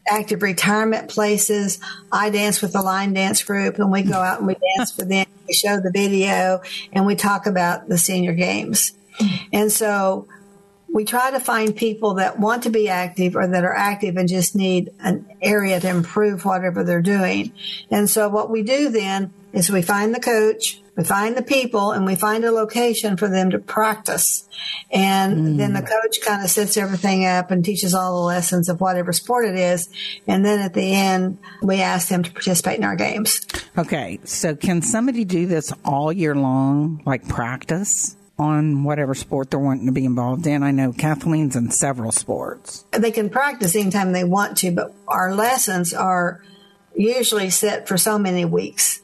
active 0.07 0.41
retirement 0.41 1.09
places. 1.09 1.79
I 2.11 2.29
dance 2.29 2.61
with 2.61 2.73
the 2.73 2.81
line 2.81 3.13
dance 3.13 3.43
group 3.43 3.79
and 3.79 3.91
we 3.91 4.03
go 4.03 4.19
out 4.19 4.39
and 4.39 4.47
we 4.47 4.55
dance 4.77 4.91
for 4.91 5.03
them. 5.03 5.25
We 5.47 5.53
show 5.53 5.79
the 5.79 5.91
video 5.91 6.61
and 6.93 7.05
we 7.05 7.15
talk 7.15 7.47
about 7.47 7.89
the 7.89 7.97
senior 7.97 8.33
games. 8.33 8.93
And 9.51 9.71
so 9.71 10.27
we 10.95 11.03
try 11.03 11.29
to 11.29 11.41
find 11.41 11.75
people 11.75 12.13
that 12.13 12.39
want 12.39 12.63
to 12.63 12.69
be 12.69 12.87
active 12.87 13.35
or 13.35 13.45
that 13.45 13.65
are 13.65 13.75
active 13.75 14.15
and 14.15 14.29
just 14.29 14.55
need 14.55 14.93
an 15.01 15.29
area 15.41 15.77
to 15.77 15.89
improve 15.89 16.45
whatever 16.45 16.85
they're 16.85 17.01
doing. 17.01 17.51
And 17.91 18.09
so 18.09 18.29
what 18.29 18.49
we 18.49 18.63
do 18.63 18.87
then 18.87 19.33
is 19.51 19.69
we 19.69 19.81
find 19.81 20.15
the 20.15 20.21
coach, 20.21 20.81
we 20.95 21.03
find 21.03 21.35
the 21.35 21.41
people 21.41 21.91
and 21.91 22.05
we 22.05 22.15
find 22.15 22.45
a 22.45 22.51
location 22.51 23.17
for 23.17 23.27
them 23.27 23.49
to 23.49 23.59
practice. 23.59 24.47
And 24.89 25.37
mm. 25.37 25.57
then 25.57 25.73
the 25.73 25.81
coach 25.81 26.21
kind 26.23 26.41
of 26.41 26.49
sets 26.49 26.77
everything 26.77 27.25
up 27.25 27.51
and 27.51 27.65
teaches 27.65 27.93
all 27.93 28.21
the 28.21 28.27
lessons 28.27 28.69
of 28.69 28.79
whatever 28.79 29.11
sport 29.11 29.49
it 29.49 29.57
is. 29.57 29.89
And 30.27 30.45
then 30.45 30.61
at 30.61 30.73
the 30.73 30.93
end, 30.93 31.39
we 31.61 31.81
ask 31.81 32.07
them 32.07 32.23
to 32.23 32.31
participate 32.31 32.77
in 32.77 32.85
our 32.85 32.95
games. 32.95 33.45
Okay. 33.77 34.21
So 34.23 34.55
can 34.55 34.81
somebody 34.81 35.25
do 35.25 35.45
this 35.45 35.73
all 35.83 36.13
year 36.13 36.35
long, 36.35 37.01
like 37.05 37.27
practice? 37.27 38.15
On 38.37 38.83
whatever 38.83 39.15
sport 39.15 39.49
they're 39.49 39.59
wanting 39.59 39.85
to 39.85 39.91
be 39.91 40.05
involved 40.05 40.45
in. 40.45 40.61
I 40.61 40.71
know 40.71 40.91
Kathleen's 40.91 41.55
in 41.55 41.71
several 41.71 42.11
sports. 42.11 42.85
They 42.91 43.11
can 43.11 43.29
practice 43.29 43.75
anytime 43.75 44.11
they 44.11 44.23
want 44.23 44.57
to, 44.57 44.71
but 44.71 44.93
our 45.07 45.33
lessons 45.33 45.93
are 45.93 46.41
usually 46.95 47.49
set 47.49 47.87
for 47.87 47.97
so 47.97 48.17
many 48.17 48.45
weeks. 48.45 49.01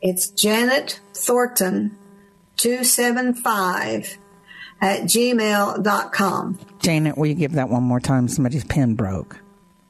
It's 0.00 0.28
Janet 0.28 1.00
Thornton 1.12 1.98
275 2.56 4.16
at 4.84 5.00
gmail.com. 5.04 6.58
Janet, 6.78 7.16
will 7.16 7.26
you 7.26 7.34
give 7.34 7.52
that 7.52 7.70
one 7.70 7.82
more 7.82 8.00
time? 8.00 8.28
Somebody's 8.28 8.64
pen 8.64 8.94
broke. 8.94 9.40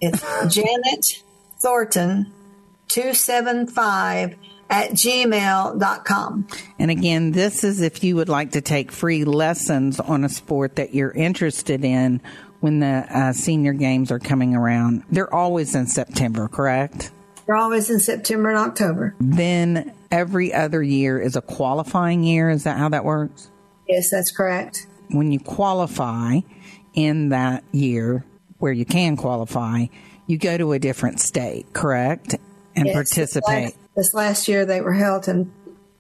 It's 0.01 0.23
Janet 0.55 1.05
Thornton 1.59 2.33
275 2.89 4.31
at 4.31 4.39
at 4.71 4.91
gmail.com. 4.93 6.49
And 6.79 6.91
again, 6.91 7.33
this 7.33 7.65
is 7.65 7.81
if 7.81 8.03
you 8.03 8.17
would 8.17 8.29
like 8.29 8.53
to 8.53 8.61
take 8.61 8.91
free 8.91 9.25
lessons 9.25 10.01
on 10.01 10.25
a 10.25 10.29
sport 10.29 10.77
that 10.77 10.95
you're 10.95 11.11
interested 11.11 11.85
in 11.85 12.21
when 12.61 12.81
the 12.81 13.07
uh, 13.11 13.33
senior 13.33 13.73
games 13.73 14.11
are 14.11 14.19
coming 14.19 14.55
around. 14.55 15.03
They're 15.11 15.33
always 15.33 15.75
in 15.75 15.87
September, 15.87 16.49
correct? 16.49 17.11
They're 17.47 17.57
always 17.57 17.91
in 17.91 18.01
September 18.01 18.49
and 18.49 18.59
October. 18.59 19.15
Then 19.21 19.93
every 20.11 20.55
other 20.55 20.83
year 20.83 21.21
is 21.21 21.37
a 21.37 21.43
qualifying 21.43 22.23
year. 22.25 22.49
Is 22.49 22.65
that 22.65 22.79
how 22.79 22.89
that 22.89 23.05
works? 23.05 23.51
Yes, 23.89 24.11
that's 24.11 24.31
correct. 24.31 24.87
When 25.11 25.31
you 25.33 25.39
qualify 25.41 26.41
in 26.95 27.29
that 27.31 27.65
year 27.73 28.25
where 28.59 28.73
you 28.73 28.85
can 28.85 29.17
qualify, 29.17 29.87
you 30.27 30.39
go 30.39 30.57
to 30.57 30.73
a 30.73 30.79
different 30.79 31.21
state, 31.21 31.73
correct? 31.73 32.35
And 32.77 32.87
Yes, 32.87 32.95
participate. 32.95 33.45
This 33.45 33.75
last, 33.75 33.95
this 33.97 34.15
last 34.15 34.49
year 34.49 34.65
they 34.65 34.81
were 34.81 34.95
held 34.95 35.29
in 35.29 35.53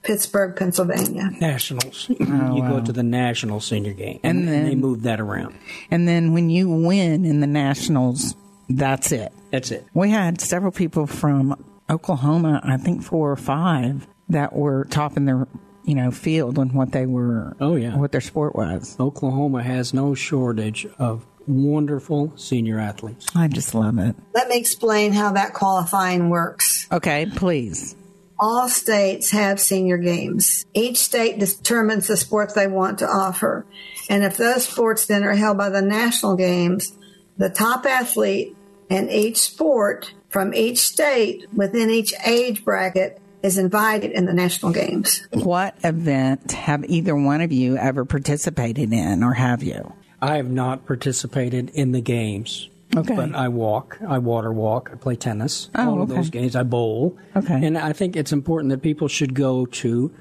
Pittsburgh, 0.02 0.56
Pennsylvania. 0.56 1.30
Nationals. 1.40 2.08
Oh, 2.10 2.14
you 2.56 2.62
wow. 2.62 2.78
go 2.78 2.84
to 2.84 2.92
the 2.92 3.02
national 3.02 3.60
senior 3.60 3.92
game, 3.92 4.20
And 4.22 4.40
and, 4.40 4.48
then- 4.48 4.64
they 4.66 4.74
move 4.74 5.02
that 5.02 5.20
around. 5.20 5.54
And 5.90 6.06
then 6.08 6.32
when 6.32 6.50
you 6.50 6.68
win 6.68 7.24
in 7.24 7.40
the 7.40 7.46
nationals, 7.46 8.34
that's 8.68 9.12
it. 9.12 9.32
That's 9.50 9.70
it. 9.70 9.86
We 9.94 10.10
had 10.10 10.40
several 10.40 10.72
people 10.72 11.06
from 11.06 11.62
Oklahoma, 11.88 12.60
I 12.64 12.76
think 12.76 13.02
four 13.02 13.30
or 13.30 13.36
five, 13.36 14.06
that 14.30 14.52
were 14.54 14.84
topping 14.86 15.26
their 15.26 15.46
you 15.84 15.94
know 15.94 16.10
field 16.10 16.58
on 16.58 16.72
what 16.72 16.92
they 16.92 17.06
were. 17.06 17.56
Oh 17.60 17.76
yeah, 17.76 17.96
what 17.96 18.12
their 18.12 18.20
sport 18.20 18.54
was. 18.54 18.96
Oklahoma 18.98 19.62
has 19.62 19.94
no 19.94 20.14
shortage 20.14 20.86
of 20.98 21.26
wonderful 21.46 22.32
senior 22.36 22.78
athletes. 22.78 23.26
I 23.34 23.48
just 23.48 23.74
love 23.74 23.98
it. 23.98 24.16
Let 24.34 24.48
me 24.48 24.58
explain 24.58 25.12
how 25.12 25.32
that 25.32 25.54
qualifying 25.54 26.30
works. 26.30 26.88
Okay, 26.90 27.26
please. 27.26 27.96
All 28.38 28.68
states 28.68 29.30
have 29.30 29.60
senior 29.60 29.96
games. 29.96 30.64
Each 30.74 30.98
state 30.98 31.38
determines 31.38 32.08
the 32.08 32.16
sports 32.16 32.54
they 32.54 32.66
want 32.66 32.98
to 32.98 33.06
offer. 33.06 33.64
And 34.10 34.24
if 34.24 34.36
those 34.36 34.66
sports 34.68 35.06
then 35.06 35.22
are 35.22 35.34
held 35.34 35.56
by 35.56 35.70
the 35.70 35.82
national 35.82 36.36
games, 36.36 36.96
the 37.36 37.48
top 37.48 37.86
athlete 37.86 38.56
in 38.88 39.08
each 39.08 39.38
sport 39.38 40.12
from 40.28 40.52
each 40.52 40.78
state 40.78 41.46
within 41.54 41.90
each 41.90 42.12
age 42.26 42.64
bracket 42.64 43.20
is 43.44 43.58
invited 43.58 44.10
in 44.10 44.24
the 44.24 44.32
national 44.32 44.72
games. 44.72 45.26
What 45.32 45.76
event 45.84 46.50
have 46.52 46.84
either 46.86 47.14
one 47.14 47.40
of 47.42 47.52
you 47.52 47.76
ever 47.76 48.04
participated 48.04 48.92
in, 48.92 49.22
or 49.22 49.34
have 49.34 49.62
you? 49.62 49.92
I 50.20 50.36
have 50.36 50.50
not 50.50 50.86
participated 50.86 51.70
in 51.74 51.92
the 51.92 52.00
games. 52.00 52.68
Okay. 52.96 53.14
But 53.16 53.34
I 53.34 53.48
walk, 53.48 53.98
I 54.06 54.18
water 54.18 54.52
walk, 54.52 54.88
I 54.92 54.96
play 54.96 55.16
tennis, 55.16 55.68
Oh, 55.74 55.90
all 55.90 56.02
of 56.02 56.10
okay. 56.10 56.20
those 56.20 56.30
games. 56.30 56.54
I 56.56 56.62
bowl. 56.62 57.18
Okay. 57.36 57.66
And 57.66 57.76
I 57.76 57.92
think 57.92 58.14
it's 58.16 58.32
important 58.32 58.70
that 58.70 58.82
people 58.82 59.08
should 59.08 59.34
go 59.34 59.66
to 59.66 60.14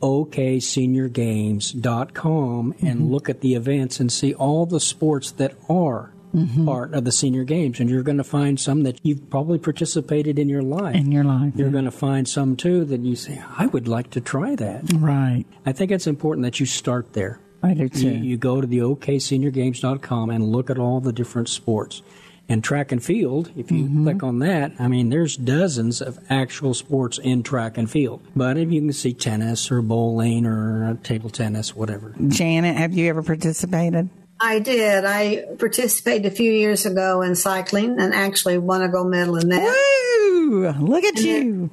okseniorgames.com 0.00 2.74
and 2.80 3.00
Mm-hmm. 3.00 3.12
look 3.12 3.28
at 3.28 3.40
the 3.40 3.54
events 3.54 3.98
and 4.00 4.10
see 4.12 4.32
all 4.34 4.66
the 4.66 4.80
sports 4.80 5.30
that 5.32 5.54
are 5.68 6.12
Mm-hmm. 6.34 6.64
part 6.64 6.94
of 6.94 7.04
the 7.04 7.10
senior 7.10 7.42
games. 7.42 7.80
And 7.80 7.90
you're 7.90 8.04
going 8.04 8.18
to 8.18 8.24
find 8.24 8.60
some 8.60 8.84
that 8.84 9.00
you've 9.02 9.28
probably 9.30 9.58
participated 9.58 10.38
in 10.38 10.48
your 10.48 10.62
life. 10.62 10.94
In 10.94 11.10
your 11.10 11.24
life, 11.24 11.54
You're 11.56 11.66
yeah. 11.68 11.72
going 11.72 11.84
to 11.86 11.90
find 11.90 12.28
some 12.28 12.54
too 12.56 12.84
that 12.84 13.00
you 13.00 13.16
say, 13.16 13.42
I 13.58 13.66
would 13.66 13.88
like 13.88 14.10
to 14.10 14.20
try 14.20 14.54
that. 14.54 14.82
Right. 14.94 15.44
I 15.66 15.72
think 15.72 15.90
it's 15.90 16.06
important 16.06 16.44
that 16.44 16.60
you 16.60 16.66
start 16.66 17.14
there. 17.14 17.40
I 17.64 17.74
do 17.74 17.88
too. 17.88 18.08
You, 18.10 18.22
you 18.22 18.36
go 18.36 18.60
to 18.60 18.66
the 18.66 18.78
okseniorgames.com 18.78 20.30
and 20.30 20.44
look 20.52 20.70
at 20.70 20.78
all 20.78 21.00
the 21.00 21.12
different 21.12 21.48
sports. 21.48 22.02
And 22.48 22.64
track 22.64 22.90
and 22.90 23.02
field, 23.02 23.50
if 23.56 23.70
you 23.70 23.84
Mm-hmm. 23.84 24.02
click 24.04 24.22
on 24.24 24.40
that, 24.40 24.72
I 24.80 24.88
mean, 24.88 25.08
there's 25.10 25.36
dozens 25.36 26.00
of 26.02 26.18
actual 26.28 26.74
sports 26.74 27.16
in 27.18 27.44
track 27.44 27.78
and 27.78 27.88
field. 27.88 28.22
But 28.34 28.56
if 28.56 28.72
you 28.72 28.80
can 28.80 28.92
see 28.92 29.12
tennis 29.14 29.70
or 29.70 29.82
bowling 29.82 30.46
or 30.46 30.98
table 31.04 31.30
tennis, 31.30 31.76
whatever. 31.76 32.12
Janet, 32.28 32.76
have 32.76 32.92
you 32.92 33.08
ever 33.08 33.22
participated? 33.22 34.08
I 34.40 34.58
did. 34.58 35.04
I 35.04 35.44
participated 35.58 36.32
a 36.32 36.34
few 36.34 36.50
years 36.50 36.86
ago 36.86 37.20
in 37.22 37.34
cycling 37.34 38.00
and 38.00 38.14
actually 38.14 38.58
won 38.58 38.82
a 38.82 38.88
gold 38.88 39.10
medal 39.10 39.36
in 39.36 39.50
that. 39.50 39.62
Woo! 39.62 40.70
Look 40.80 41.04
at 41.04 41.20
you. 41.20 41.70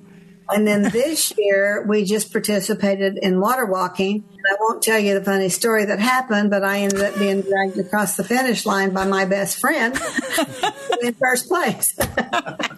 And 0.50 0.66
then 0.66 0.84
this 0.84 1.34
year, 1.38 1.86
we 1.88 2.06
just 2.06 2.32
participated 2.32 3.18
in 3.22 3.40
water 3.40 3.66
walking. 3.66 4.24
I 4.50 4.56
won't 4.62 4.82
tell 4.82 5.00
you 5.00 5.14
the 5.14 5.24
funny 5.24 5.50
story 5.50 5.86
that 5.86 6.00
happened, 6.00 6.50
but 6.50 6.64
I 6.64 6.80
ended 6.80 7.02
up 7.02 7.18
being 7.18 7.42
dragged 7.42 7.78
across 7.78 8.16
the 8.16 8.24
finish 8.24 8.66
line 8.66 8.92
by 8.92 9.06
my 9.06 9.26
best 9.26 9.60
friend 9.60 9.94
in 11.02 11.14
first 11.16 11.50
place. 11.50 11.98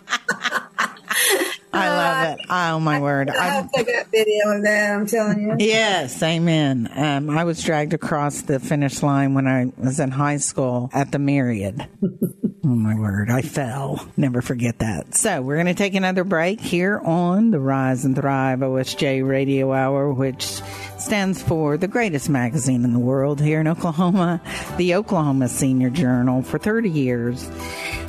I 1.72 1.90
love 1.90 2.40
it. 2.40 2.46
Oh 2.50 2.80
my 2.80 3.00
word! 3.00 3.30
I 3.30 3.38
I, 3.38 3.48
have 3.50 3.72
to 3.72 3.84
get 3.84 4.10
video 4.12 4.52
of 4.56 4.64
that. 4.64 4.96
I'm 4.96 5.06
telling 5.06 5.42
you. 5.42 5.56
yes, 5.60 6.22
amen. 6.24 6.90
Um, 6.96 7.30
I 7.30 7.44
was 7.44 7.62
dragged 7.62 7.94
across 7.94 8.42
the 8.42 8.60
finish 8.60 9.04
line 9.04 9.34
when 9.34 9.48
I 9.48 9.72
was 9.78 10.00
in 10.00 10.12
high 10.12 10.38
school 10.38 10.90
at 10.94 11.12
the 11.12 11.20
Myriad. 11.20 11.88
oh 12.04 12.68
my 12.68 12.96
word! 12.96 13.30
I 13.30 13.42
fell. 13.42 14.06
Never 14.18 14.42
forget 14.42 14.80
that. 14.80 15.16
So 15.16 15.42
we're 15.42 15.56
going 15.56 15.68
to 15.68 15.74
take 15.76 15.96
another 15.96 16.24
break 16.24 16.60
here 16.60 17.00
on 17.00 17.52
the 17.52 17.60
Rise 17.60 18.04
and 18.06 18.16
Thrive 18.16 18.60
OSJ 18.60 19.28
Radio 19.28 19.72
Hour, 19.72 20.12
which 20.12 20.62
stands 20.98 21.42
for 21.42 21.78
the 21.78 21.88
greatest 21.88 22.30
magazine 22.30 22.84
in 22.84 22.94
the 22.94 23.00
world 23.00 23.40
here 23.40 23.62
in 23.62 23.68
Oklahoma, 23.68 24.42
the 24.78 24.96
Oklahoma 24.96 25.48
Senior 25.48 25.90
Journal, 25.90 26.42
for 26.42 26.58
30 26.58 26.90
years. 26.90 27.50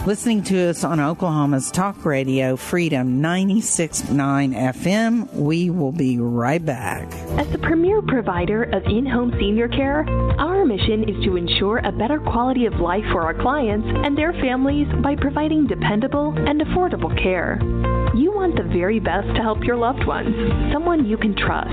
Listening 0.07 0.43
to 0.45 0.71
us 0.71 0.83
on 0.83 0.99
Oklahoma's 0.99 1.71
talk 1.71 2.07
radio, 2.07 2.57
Freedom 2.57 3.21
96.9 3.21 4.09
FM. 4.73 5.31
We 5.35 5.69
will 5.69 5.93
be 5.93 6.19
right 6.19 6.65
back. 6.65 7.13
As 7.39 7.47
the 7.53 7.59
premier 7.59 8.01
provider 8.01 8.63
of 8.63 8.83
in 8.87 9.05
home 9.05 9.31
senior 9.39 9.69
care, 9.69 10.09
our 10.39 10.65
mission 10.65 11.07
is 11.07 11.23
to 11.27 11.37
ensure 11.37 11.79
a 11.85 11.93
better 11.93 12.19
quality 12.19 12.65
of 12.65 12.81
life 12.81 13.05
for 13.13 13.21
our 13.21 13.35
clients 13.35 13.87
and 13.87 14.17
their 14.17 14.33
families 14.33 14.89
by 15.03 15.17
providing 15.17 15.67
dependable 15.67 16.33
and 16.49 16.63
affordable 16.63 17.15
care. 17.23 17.61
You 18.13 18.33
want 18.35 18.57
the 18.57 18.65
very 18.65 18.99
best 18.99 19.29
to 19.37 19.41
help 19.41 19.63
your 19.63 19.77
loved 19.77 20.05
ones, 20.05 20.35
someone 20.73 21.07
you 21.07 21.17
can 21.17 21.37
trust. 21.37 21.71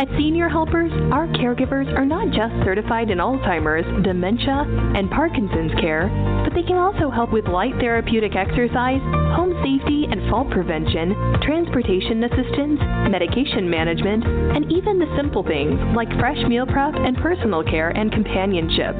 At 0.00 0.08
Senior 0.16 0.48
Helpers, 0.48 0.90
our 1.12 1.28
caregivers 1.28 1.92
are 1.92 2.06
not 2.06 2.32
just 2.32 2.56
certified 2.64 3.10
in 3.10 3.18
Alzheimer's, 3.18 3.84
dementia, 4.02 4.64
and 4.96 5.10
Parkinson's 5.10 5.78
care, 5.78 6.08
but 6.42 6.54
they 6.54 6.62
can 6.62 6.78
also 6.78 7.10
help 7.10 7.32
with 7.32 7.48
light 7.48 7.74
therapeutic 7.80 8.34
exercise, 8.34 9.04
home 9.36 9.52
safety 9.60 10.08
and 10.10 10.24
fall 10.30 10.48
prevention, 10.48 11.12
transportation 11.44 12.24
assistance, 12.24 12.80
medication 13.12 13.68
management, 13.68 14.24
and 14.56 14.72
even 14.72 14.98
the 14.98 15.12
simple 15.20 15.44
things 15.44 15.78
like 15.94 16.08
fresh 16.18 16.40
meal 16.48 16.64
prep 16.64 16.94
and 16.96 17.14
personal 17.18 17.62
care 17.62 17.90
and 17.90 18.10
companionship. 18.10 18.96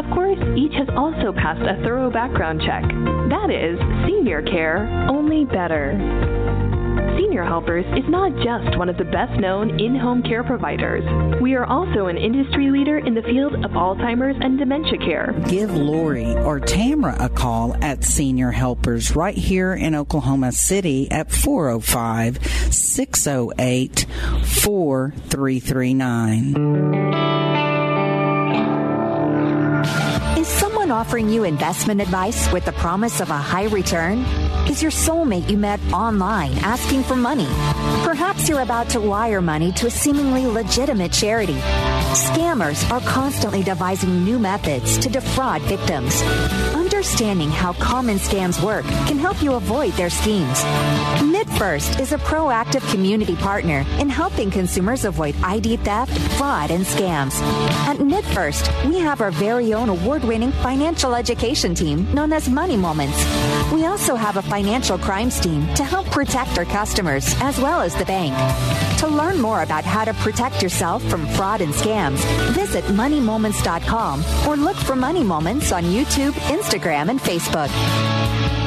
Of 0.00 0.08
course, 0.16 0.40
each 0.56 0.72
has 0.80 0.88
also 0.96 1.32
passed 1.36 1.60
a 1.60 1.76
thorough 1.84 2.10
background 2.10 2.62
check. 2.64 2.84
That 3.28 3.50
is, 3.50 3.78
senior 4.06 4.40
care, 4.42 4.86
only 5.10 5.44
better. 5.44 5.92
Senior 7.18 7.44
Helpers 7.44 7.84
is 7.96 8.04
not 8.08 8.30
just 8.44 8.78
one 8.78 8.88
of 8.88 8.96
the 8.98 9.04
best 9.04 9.32
known 9.40 9.80
in 9.80 9.96
home 9.96 10.22
care 10.22 10.44
providers. 10.44 11.02
We 11.40 11.54
are 11.54 11.64
also 11.64 12.06
an 12.06 12.16
industry 12.16 12.70
leader 12.70 12.98
in 12.98 13.14
the 13.14 13.22
field 13.22 13.54
of 13.64 13.70
Alzheimer's 13.72 14.36
and 14.40 14.58
dementia 14.58 14.98
care. 14.98 15.34
Give 15.48 15.74
Lori 15.74 16.36
or 16.36 16.60
Tamra 16.60 17.20
a 17.20 17.28
call 17.28 17.74
at 17.82 18.04
Senior 18.04 18.52
Helpers 18.52 19.16
right 19.16 19.36
here 19.36 19.74
in 19.74 19.94
Oklahoma 19.94 20.52
City 20.52 21.10
at 21.10 21.32
405 21.32 22.72
608 22.72 24.06
4339. 24.44 27.05
Offering 30.96 31.28
you 31.28 31.44
investment 31.44 32.00
advice 32.00 32.50
with 32.52 32.64
the 32.64 32.72
promise 32.72 33.20
of 33.20 33.28
a 33.28 33.36
high 33.36 33.66
return? 33.66 34.20
Is 34.66 34.80
your 34.80 34.90
soulmate 34.90 35.50
you 35.50 35.58
met 35.58 35.78
online 35.92 36.56
asking 36.60 37.02
for 37.02 37.14
money? 37.14 37.48
Perhaps 38.02 38.48
you're 38.48 38.62
about 38.62 38.88
to 38.90 39.00
wire 39.00 39.42
money 39.42 39.72
to 39.72 39.88
a 39.88 39.90
seemingly 39.90 40.46
legitimate 40.46 41.12
charity. 41.12 41.60
Scammers 42.14 42.90
are 42.90 43.00
constantly 43.02 43.62
devising 43.62 44.24
new 44.24 44.38
methods 44.38 44.96
to 44.96 45.10
defraud 45.10 45.60
victims. 45.62 46.22
Understanding 46.96 47.50
how 47.50 47.74
common 47.74 48.16
scams 48.16 48.64
work 48.64 48.86
can 49.06 49.18
help 49.18 49.42
you 49.42 49.52
avoid 49.52 49.92
their 49.92 50.08
schemes. 50.08 50.64
MidFirst 51.20 52.00
is 52.00 52.12
a 52.12 52.16
proactive 52.16 52.90
community 52.90 53.36
partner 53.36 53.84
in 54.00 54.08
helping 54.08 54.50
consumers 54.50 55.04
avoid 55.04 55.36
ID 55.42 55.76
theft, 55.76 56.18
fraud, 56.38 56.70
and 56.70 56.86
scams. 56.86 57.38
At 57.86 57.98
MidFirst, 57.98 58.88
we 58.88 58.98
have 58.98 59.20
our 59.20 59.30
very 59.30 59.74
own 59.74 59.90
award-winning 59.90 60.52
financial 60.52 61.14
education 61.14 61.74
team 61.74 62.10
known 62.14 62.32
as 62.32 62.48
Money 62.48 62.78
Moments. 62.78 63.22
We 63.70 63.84
also 63.84 64.14
have 64.14 64.38
a 64.38 64.42
financial 64.42 64.96
crimes 64.96 65.38
team 65.38 65.66
to 65.74 65.84
help 65.84 66.06
protect 66.06 66.56
our 66.56 66.64
customers 66.64 67.34
as 67.42 67.58
well 67.60 67.82
as 67.82 67.94
the 67.94 68.06
bank. 68.06 68.34
To 69.06 69.12
learn 69.12 69.40
more 69.40 69.62
about 69.62 69.84
how 69.84 70.04
to 70.04 70.12
protect 70.14 70.64
yourself 70.64 71.00
from 71.04 71.28
fraud 71.28 71.60
and 71.60 71.72
scams, 71.72 72.18
visit 72.54 72.84
moneymoments.com 72.86 74.24
or 74.48 74.56
look 74.56 74.76
for 74.76 74.96
Money 74.96 75.22
Moments 75.22 75.70
on 75.70 75.84
YouTube, 75.84 76.32
Instagram, 76.50 77.10
and 77.10 77.20
Facebook. 77.20 78.65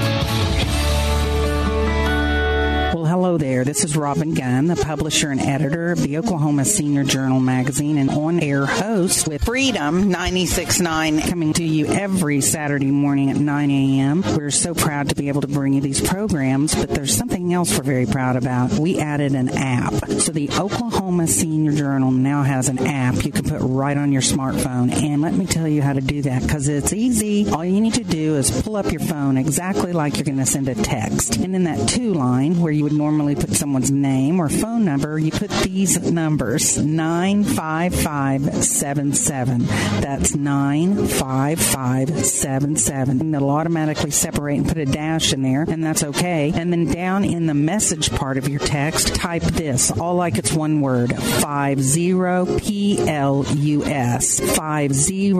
Hello 3.10 3.39
there. 3.39 3.64
This 3.64 3.84
is 3.84 3.97
Robin 3.97 4.36
Gunn, 4.36 4.68
the 4.68 4.76
publisher 4.76 5.32
and 5.32 5.41
editor 5.41 5.91
of 5.91 5.99
the 6.03 6.20
Oklahoma 6.20 6.64
Senior 6.64 7.03
Journal 7.03 7.39
magazine 7.39 7.97
and 7.97 8.12
on 8.12 8.39
air 8.39 8.68
host 8.68 9.28
with 9.28 9.45
Freedom 9.45 10.12
96.9 10.12 11.28
coming 11.28 11.53
to 11.53 11.64
you 11.64 11.88
every 11.88 12.39
Saturday 12.39 12.91
morning 12.91 13.32
at 13.32 13.38
9 13.38 13.72
a.m. 13.72 14.22
We're 14.38 14.51
so 14.51 14.76
proud 14.76 15.10
to 15.10 15.16
be 15.16 15.28
able 15.28 15.41
to 15.41 15.47
bring 15.47 15.74
you 15.74 15.82
these 15.82 16.07
programs, 16.07 16.76
but 16.76 16.89
there's 16.89 17.18
something 17.18 17.51
else 17.51 17.76
we're 17.76 17.84
very 17.84 18.05
proud 18.05 18.36
about. 18.36 18.74
We 18.74 18.99
added 18.99 19.34
an 19.34 19.49
app. 19.49 19.93
So 20.20 20.32
the 20.32 20.51
Oklahoma 20.51 21.26
Senior 21.26 21.72
Journal 21.72 22.12
now 22.12 22.43
has 22.43 22.70
an 22.70 22.78
app 22.78 23.26
you 23.26 23.32
can 23.32 23.45
put 23.45 23.62
right 23.62 23.97
on 23.97 24.12
your 24.12 24.22
smartphone. 24.22 24.93
And 24.93 25.24
let 25.24 25.34
me 25.34 25.47
tell 25.47 25.68
you 25.68 25.82
how 25.82 25.93
to 25.93 26.01
do 26.01 26.22
that 26.22 26.43
because 26.43 26.68
it's 26.68 26.93
easy. 26.93 27.49
All 27.49 27.66
you 27.66 27.82
need 27.82 27.95
to 27.95 28.03
do 28.03 28.36
is 28.36 28.62
pull 28.62 28.76
up 28.76 28.91
your 28.91 29.01
phone 29.01 29.36
exactly 29.36 29.93
like 29.93 30.18
you're 30.18 30.26
going 30.26 30.38
to 30.38 30.45
send 30.45 30.68
a 30.68 30.76
text. 30.76 31.38
And 31.38 31.55
in 31.55 31.64
that 31.64 31.89
to 31.89 32.14
line 32.14 32.60
where 32.62 32.72
you 32.72 32.84
would 32.84 32.99
normally 33.00 33.34
put 33.34 33.56
someone's 33.56 33.89
name 33.89 34.39
or 34.41 34.50
phone 34.50 34.84
number, 34.84 35.18
you 35.18 35.32
put 35.32 35.50
these 35.50 35.97
numbers 36.12 36.78
95577. 36.78 39.66
That's 40.02 40.36
95577. 40.36 43.22
And 43.22 43.34
it'll 43.34 43.50
automatically 43.50 44.12
separate 44.12 44.58
and 44.58 44.68
put 44.68 44.78
a 44.78 44.86
dash 44.86 45.32
in 45.32 45.43
there, 45.43 45.64
and 45.64 45.82
that's 45.82 46.04
okay. 46.04 46.52
And 46.54 46.74
then 46.74 46.91
down 46.91 47.24
in 47.24 47.45
the 47.45 47.54
message 47.54 48.12
part 48.12 48.38
of 48.38 48.50
your 48.50 48.60
text, 48.60 49.16
type 49.16 49.43
this, 49.43 49.91
all 49.91 50.16
like 50.16 50.38
it's 50.38 50.52
one 50.52 50.82
word 50.82 51.16
50 51.16 52.60
PLUS. 52.60 54.41
50 54.41 55.34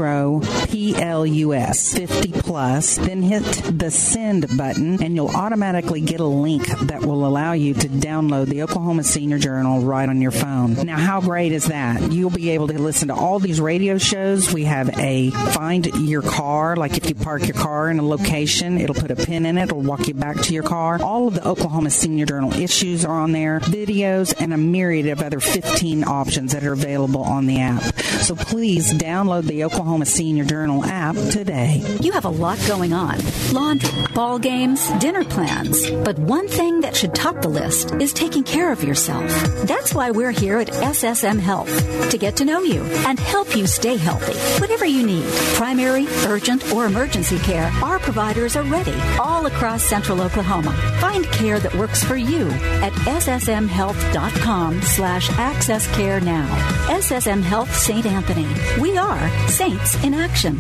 PLUS. 0.94 1.98
50 1.98 2.32
plus. 2.32 2.96
Then 2.96 3.22
hit 3.22 3.44
the 3.78 3.92
send 3.92 4.58
button, 4.58 5.04
and 5.04 5.16
you'll 5.16 5.36
automatically 5.36 6.00
get 6.02 6.22
a 6.22 6.26
link 6.26 6.68
that 6.68 7.02
will 7.02 7.26
allow 7.26 7.49
you 7.54 7.74
to 7.74 7.88
download 7.88 8.48
the 8.48 8.64
Oklahoma 8.64 9.04
Senior 9.04 9.40
Journal 9.40 9.82
right 9.82 10.08
on 10.08 10.22
your 10.22 10.32
phone. 10.32 10.74
Now, 10.74 10.98
how 10.98 11.22
great 11.22 11.52
is 11.52 11.66
that? 11.66 12.12
You'll 12.12 12.30
be 12.30 12.52
able 12.52 12.68
to 12.68 12.78
listen 12.78 13.10
to 13.10 13.14
all 13.14 13.40
these 13.40 13.62
radio 13.62 13.98
shows. 13.98 14.54
We 14.54 14.66
have 14.66 14.90
a 15.00 15.32
find 15.32 15.86
your 15.86 16.22
car, 16.22 16.76
like 16.76 16.98
if 16.98 17.10
you 17.10 17.16
park 17.16 17.48
your 17.48 17.56
car 17.56 17.90
in 17.90 18.00
a 18.00 18.04
location, 18.04 18.80
it'll 18.80 18.96
put 18.96 19.12
a 19.12 19.16
pin 19.16 19.46
in 19.46 19.58
it, 19.58 19.64
it'll 19.64 19.82
walk 19.82 20.08
you 20.08 20.14
back 20.14 20.38
to 20.38 20.54
your 20.54 20.64
car. 20.64 21.02
All 21.02 21.28
of 21.28 21.36
the 21.36 21.48
Oklahoma 21.48 21.90
Senior 21.90 22.26
Journal 22.26 22.54
issues 22.54 23.06
are 23.06 23.20
on 23.20 23.32
there, 23.32 23.60
videos, 23.60 24.34
and 24.40 24.54
a 24.54 24.58
myriad 24.58 25.08
of 25.08 25.22
other 25.22 25.40
15 25.40 26.04
options 26.04 26.54
that 26.54 26.64
are 26.64 26.74
available 26.74 27.24
on 27.24 27.46
the 27.46 27.60
app. 27.60 27.84
So 28.22 28.36
please 28.36 28.94
download 28.94 29.44
the 29.44 29.64
Oklahoma 29.64 30.06
Senior 30.06 30.46
Journal 30.46 30.84
app 30.86 31.16
today. 31.16 31.84
You 32.02 32.12
have 32.14 32.26
a 32.26 32.30
lot 32.30 32.60
going 32.68 32.94
on 32.94 33.20
laundry, 33.54 33.90
ball 34.14 34.40
games, 34.40 34.88
dinner 35.00 35.24
plans. 35.24 35.90
But 35.90 36.20
one 36.20 36.48
thing 36.48 36.82
that 36.82 36.96
should 36.96 37.16
top 37.16 37.39
the 37.42 37.50
list 37.50 37.92
is 37.94 38.14
taking 38.14 38.44
care 38.44 38.72
of 38.72 38.84
yourself. 38.84 39.30
That's 39.64 39.94
why 39.94 40.12
we're 40.12 40.32
here 40.32 40.60
at 40.60 40.68
SSM 40.68 41.40
Health 41.40 42.10
to 42.12 42.18
get 42.18 42.36
to 42.38 42.46
know 42.46 42.62
you 42.62 42.82
and 43.08 43.20
help 43.20 43.56
you 43.56 43.68
stay 43.68 43.96
healthy. 43.98 44.38
Whatever 44.60 44.86
you 44.86 45.06
need, 45.06 45.26
primary, 45.56 46.08
urgent, 46.26 46.74
or 46.74 46.86
emergency 46.86 47.40
care, 47.40 47.72
our 47.84 48.00
providers 48.00 48.56
are 48.56 48.64
ready 48.64 48.96
all 49.20 49.46
across 49.46 49.84
central 49.84 50.22
Oklahoma. 50.22 50.72
Find 51.00 51.26
care 51.26 51.60
that 51.60 51.76
works 51.76 52.04
for 52.04 52.16
you 52.16 52.50
at 52.82 52.94
ssmhealth.com 52.94 54.82
slash 54.82 55.30
access 55.38 55.88
care 55.96 56.20
now. 56.20 56.48
SSM 56.88 57.42
Health 57.42 57.74
St. 57.76 58.06
Anthony. 58.06 58.48
We 58.82 58.98
are 58.98 59.48
Saints 59.48 60.02
in 60.04 60.14
Action. 60.14 60.60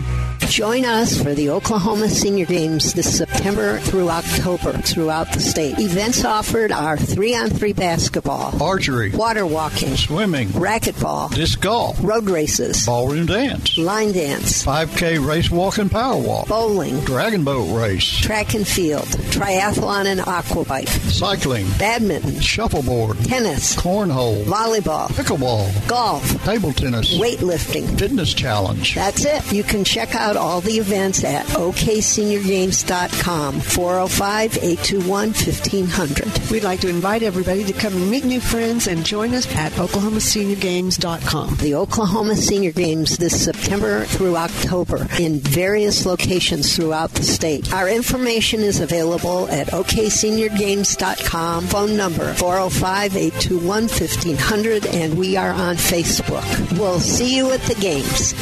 Join 0.50 0.84
us 0.84 1.22
for 1.22 1.36
the 1.36 1.52
Oklahoma 1.52 2.10
Senior 2.10 2.47
Games 2.47 2.93
this 2.95 3.16
September 3.16 3.78
through 3.78 4.10
October 4.10 4.74
throughout 4.80 5.32
the 5.32 5.39
state. 5.39 5.78
Events 5.78 6.26
offered 6.26 6.72
are 6.72 6.97
three 6.97 7.36
on 7.36 7.52
three 7.52 7.72
basketball, 7.72 8.62
archery, 8.62 9.12
water 9.12 9.45
walking, 9.45 9.95
swimming, 9.95 10.47
racquetball, 10.50 11.34
disc 11.36 11.62
golf, 11.62 12.00
road 12.02 12.28
races, 12.28 12.84
ballroom 12.84 13.28
dance, 13.28 13.78
line 13.78 14.12
dance, 14.12 14.66
5K 14.66 15.24
race 15.26 15.52
walk 15.52 15.78
and 15.78 15.91
power 15.91 16.18
walk, 16.18 16.47
bowling, 16.47 17.00
dragon 17.02 17.43
boat 17.43 17.72
race, 17.80 18.04
track 18.18 18.56
and 18.56 18.68
field, 18.68 19.06
triathlon 19.30 20.08
and 20.08 20.20
aquabike, 20.22 20.89
cycling, 21.12 21.70
badminton, 21.78 22.39
shuffleboard, 22.39 23.20
tennis, 23.20 23.76
cornhole, 23.76 24.43
volleyball, 24.45 25.10
pickleball, 25.10 25.88
golf, 25.88 26.43
table 26.43 26.74
tennis, 26.74 27.20
weightlifting, 27.20 28.00
fitness 28.00 28.34
challenge. 28.34 28.95
That's 28.95 29.26
it. 29.26 29.54
You 29.54 29.64
can 29.64 29.84
check 29.84 30.16
out 30.16 30.38
all 30.39 30.61
the 30.61 30.79
events 30.79 31.23
at 31.23 31.45
okseniorgames.com 31.47 33.59
405 33.59 34.57
821 34.57 35.29
1500. 35.29 36.49
We'd 36.49 36.63
like 36.63 36.79
to 36.81 36.89
invite 36.89 37.21
everybody 37.23 37.63
to 37.65 37.73
come 37.73 37.93
and 37.93 38.09
meet 38.09 38.25
new 38.25 38.39
friends 38.39 38.87
and 38.87 39.05
join 39.05 39.35
us 39.35 39.45
at 39.55 39.71
oklahomaseniorgames.com. 39.73 41.57
The 41.57 41.75
Oklahoma 41.75 42.35
Senior 42.35 42.71
Games 42.71 43.17
this 43.17 43.43
September 43.43 44.05
through 44.05 44.37
October 44.37 45.07
in 45.19 45.39
various 45.39 46.05
locations 46.05 46.75
throughout 46.75 47.11
the 47.11 47.23
state. 47.23 47.73
Our 47.73 47.89
information 47.89 48.61
is 48.61 48.79
available 48.79 49.49
at 49.49 49.67
okseniorgames.com. 49.67 51.67
Phone 51.67 51.97
number 51.97 52.33
405 52.35 53.15
821 53.15 53.83
1500 53.83 54.85
and 54.87 55.17
we 55.17 55.35
are 55.35 55.51
on 55.51 55.75
Facebook. 55.75 56.79
We'll 56.79 56.99
see 56.99 57.35
you 57.35 57.51
at 57.51 57.61
the 57.61 57.75
games. 57.75 58.33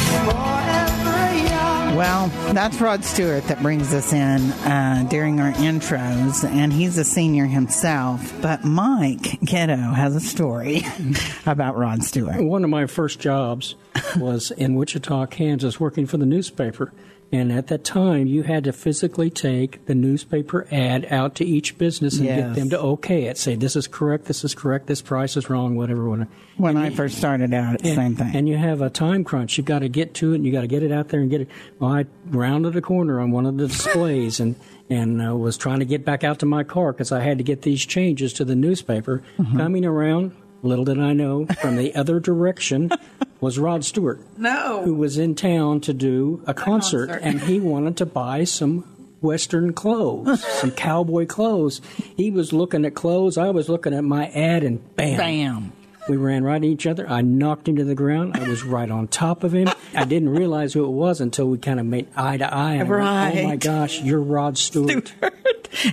Well, 1.97 2.27
that's 2.53 2.79
Rod 2.79 3.03
Stewart 3.03 3.45
that 3.45 3.59
brings 3.63 3.91
us 3.91 4.13
in 4.13 4.51
uh, 4.51 5.07
during 5.09 5.39
our 5.39 5.51
intros, 5.53 6.47
and 6.47 6.71
he's 6.71 6.95
a 6.99 7.03
senior 7.03 7.47
himself. 7.47 8.39
But 8.39 8.63
Mike 8.63 9.39
Kiddo 9.47 9.75
has 9.75 10.15
a 10.15 10.19
story 10.19 10.83
about 11.47 11.75
Rod 11.75 12.03
Stewart. 12.03 12.39
One 12.39 12.63
of 12.63 12.69
my 12.69 12.85
first 12.85 13.19
jobs 13.19 13.73
was 14.15 14.51
in 14.51 14.75
Wichita, 14.75 15.25
Kansas, 15.25 15.79
working 15.79 16.05
for 16.05 16.17
the 16.17 16.27
newspaper. 16.27 16.93
And 17.29 17.51
at 17.51 17.67
that 17.67 17.83
time, 17.83 18.25
you 18.27 18.43
had 18.43 18.63
to 18.63 18.71
physically 18.71 19.29
take 19.29 19.85
the 19.85 19.93
newspaper 19.93 20.65
ad 20.71 21.05
out 21.11 21.35
to 21.35 21.45
each 21.45 21.77
business 21.77 22.17
and 22.17 22.25
Yes. 22.25 22.39
get 22.39 22.55
them 22.55 22.69
to 22.69 22.79
okay 22.79 23.25
it. 23.25 23.37
Say, 23.37 23.55
this 23.55 23.75
is 23.75 23.85
correct, 23.85 24.25
this 24.25 24.45
is 24.45 24.55
correct, 24.55 24.87
this 24.87 25.01
price 25.01 25.35
is 25.35 25.49
wrong, 25.49 25.75
whatever. 25.75 26.07
whatever. 26.07 26.29
When 26.55 26.77
I 26.77 26.89
first 26.89 27.17
started 27.17 27.53
out, 27.53 27.73
it's 27.75 27.83
the 27.83 27.95
same 27.95 28.15
thing. 28.15 28.31
And 28.33 28.47
you 28.47 28.55
have 28.55 28.81
a 28.81 28.89
time 28.89 29.25
crunch. 29.25 29.57
You've 29.57 29.65
got 29.67 29.79
to 29.79 29.89
get 29.89 30.13
to 30.15 30.31
it 30.31 30.35
and 30.35 30.45
you've 30.45 30.53
got 30.53 30.61
to 30.61 30.67
get 30.67 30.83
it 30.83 30.91
out 30.93 31.09
there 31.09 31.19
and 31.19 31.29
get 31.29 31.41
it. 31.41 31.49
Well, 31.79 31.91
I 31.91 32.05
rounded 32.29 32.77
a 32.77 32.81
corner 32.81 33.19
on 33.19 33.31
one 33.31 33.45
of 33.45 33.57
the 33.57 33.67
displays 33.67 34.39
and, 34.39 34.55
and 34.89 35.21
uh, 35.21 35.35
was 35.35 35.57
trying 35.57 35.79
to 35.79 35.85
get 35.85 36.05
back 36.05 36.23
out 36.23 36.39
to 36.39 36.45
my 36.45 36.63
car 36.63 36.93
because 36.93 37.11
I 37.11 37.19
had 37.19 37.37
to 37.39 37.43
get 37.43 37.63
these 37.63 37.85
changes 37.85 38.31
to 38.33 38.45
the 38.45 38.55
newspaper. 38.55 39.21
Mm-hmm. 39.37 39.57
Coming 39.57 39.85
around, 39.85 40.31
little 40.61 40.85
did 40.85 40.99
I 40.99 41.13
know, 41.13 41.45
from 41.61 41.75
the 41.75 41.95
other 41.95 42.19
direction 42.19 42.91
was 43.39 43.59
Rod 43.59 43.85
Stewart. 43.85 44.19
No. 44.37 44.81
Who 44.83 44.95
was 44.95 45.17
in 45.17 45.35
town 45.35 45.81
to 45.81 45.93
do 45.93 46.43
a 46.47 46.53
concert, 46.53 47.07
concert. 47.09 47.23
and 47.23 47.41
he 47.41 47.59
wanted 47.59 47.97
to 47.97 48.05
buy 48.05 48.43
some 48.43 48.79
Western 49.21 49.73
clothes, 49.73 50.43
some 50.59 50.71
cowboy 50.71 51.25
clothes. 51.25 51.81
He 52.15 52.31
was 52.31 52.53
looking 52.53 52.85
at 52.85 52.95
clothes. 52.95 53.37
I 53.37 53.49
was 53.49 53.69
looking 53.69 53.93
at 53.93 54.03
my 54.03 54.27
ad, 54.27 54.63
and 54.63 54.95
bam. 54.95 55.17
Bam. 55.17 55.73
We 56.09 56.17
ran 56.17 56.43
right 56.43 56.55
at 56.55 56.63
each 56.63 56.87
other. 56.87 57.07
I 57.09 57.21
knocked 57.21 57.67
him 57.67 57.75
to 57.77 57.83
the 57.83 57.95
ground. 57.95 58.35
I 58.37 58.47
was 58.47 58.63
right 58.63 58.89
on 58.89 59.07
top 59.07 59.43
of 59.43 59.53
him. 59.53 59.69
I 59.93 60.05
didn't 60.05 60.29
realize 60.29 60.73
who 60.73 60.85
it 60.85 60.91
was 60.91 61.19
until 61.21 61.47
we 61.49 61.57
kind 61.57 61.79
of 61.79 61.85
made 61.85 62.07
eye 62.15 62.37
to 62.37 62.53
eye. 62.53 62.73
And 62.75 62.81
I 62.93 63.29
went, 63.29 63.37
Oh 63.39 63.43
my 63.47 63.55
gosh, 63.57 64.01
you're 64.01 64.21
Rod 64.21 64.57
Stewart. 64.57 65.13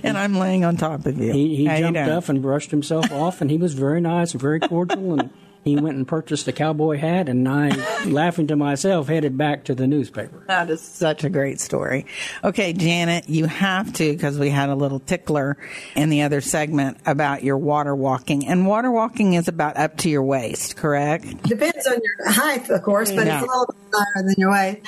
and 0.03 0.17
I'm 0.17 0.37
laying 0.37 0.63
on 0.63 0.77
top 0.77 1.05
of 1.05 1.17
you. 1.19 1.31
He, 1.33 1.55
he 1.57 1.65
jumped 1.65 1.97
up 1.99 2.29
and 2.29 2.41
brushed 2.41 2.71
himself 2.71 3.11
off, 3.11 3.41
and 3.41 3.51
he 3.51 3.57
was 3.57 3.73
very 3.73 4.01
nice 4.01 4.31
and 4.31 4.41
very 4.41 4.59
cordial. 4.59 5.19
And 5.19 5.29
he 5.65 5.75
went 5.75 5.97
and 5.97 6.07
purchased 6.07 6.47
a 6.47 6.51
cowboy 6.51 6.95
hat, 6.97 7.27
and 7.27 7.49
I, 7.49 7.69
laughing 8.05 8.45
to 8.47 8.55
myself, 8.55 9.07
headed 9.07 9.35
back 9.35 9.63
to 9.63 9.73
the 9.73 9.87
newspaper. 9.87 10.43
That 10.45 10.69
is 10.69 10.79
such 10.79 11.23
a 11.23 11.29
great 11.29 11.59
story. 11.59 12.05
Okay, 12.43 12.71
Janet, 12.71 13.27
you 13.27 13.47
have 13.47 13.91
to, 13.93 14.13
because 14.13 14.37
we 14.37 14.51
had 14.51 14.69
a 14.69 14.75
little 14.75 14.99
tickler 14.99 15.57
in 15.95 16.09
the 16.11 16.21
other 16.21 16.39
segment 16.39 16.99
about 17.07 17.43
your 17.43 17.57
water 17.57 17.95
walking. 17.95 18.45
And 18.45 18.67
water 18.67 18.91
walking 18.91 19.33
is 19.33 19.47
about 19.47 19.75
up 19.75 19.97
to 19.97 20.09
your 20.09 20.21
waist, 20.21 20.75
correct? 20.77 21.41
Depends 21.41 21.87
on 21.87 21.97
your 21.99 22.31
height, 22.31 22.69
of 22.69 22.83
course, 22.83 23.11
but 23.11 23.25
Yeah. 23.25 23.39
it's 23.41 23.47
a 23.47 23.49
little 23.49 23.65
bit 23.65 23.75
higher 23.91 24.23
than 24.23 24.35
your 24.37 24.51
waist. 24.51 24.81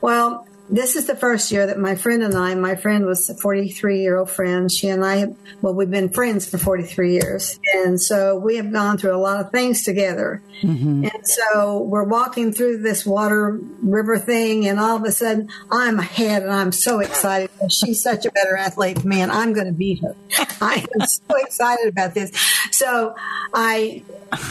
Well, 0.00 0.47
this 0.70 0.96
is 0.96 1.06
the 1.06 1.16
first 1.16 1.50
year 1.50 1.66
that 1.66 1.78
my 1.78 1.94
friend 1.94 2.22
and 2.22 2.34
I, 2.34 2.54
my 2.54 2.76
friend 2.76 3.06
was 3.06 3.28
a 3.30 3.34
43 3.34 4.00
year 4.00 4.18
old 4.18 4.30
friend. 4.30 4.70
She 4.70 4.88
and 4.88 5.04
I, 5.04 5.28
well, 5.62 5.74
we've 5.74 5.90
been 5.90 6.10
friends 6.10 6.48
for 6.48 6.58
43 6.58 7.12
years. 7.12 7.58
And 7.74 8.00
so 8.00 8.36
we 8.36 8.56
have 8.56 8.70
gone 8.72 8.98
through 8.98 9.14
a 9.14 9.18
lot 9.18 9.40
of 9.40 9.50
things 9.50 9.82
together. 9.82 10.42
Mm-hmm. 10.62 11.04
And 11.04 11.26
so 11.26 11.82
we're 11.82 12.04
walking 12.04 12.52
through 12.52 12.82
this 12.82 13.06
water 13.06 13.58
river 13.82 14.18
thing, 14.18 14.66
and 14.66 14.78
all 14.78 14.96
of 14.96 15.04
a 15.04 15.12
sudden 15.12 15.48
I'm 15.70 15.98
ahead, 15.98 16.42
and 16.42 16.52
I'm 16.52 16.72
so 16.72 17.00
excited. 17.00 17.50
She's 17.70 18.02
such 18.02 18.26
a 18.26 18.30
better 18.32 18.56
athlete 18.56 18.98
than 18.98 19.08
me, 19.08 19.20
and 19.20 19.30
I'm 19.30 19.52
going 19.52 19.66
to 19.66 19.72
beat 19.72 20.02
her. 20.02 20.16
I 20.60 20.84
am 21.00 21.06
so 21.06 21.36
excited 21.36 21.88
about 21.88 22.14
this. 22.14 22.32
So 22.72 23.14
I 23.54 24.02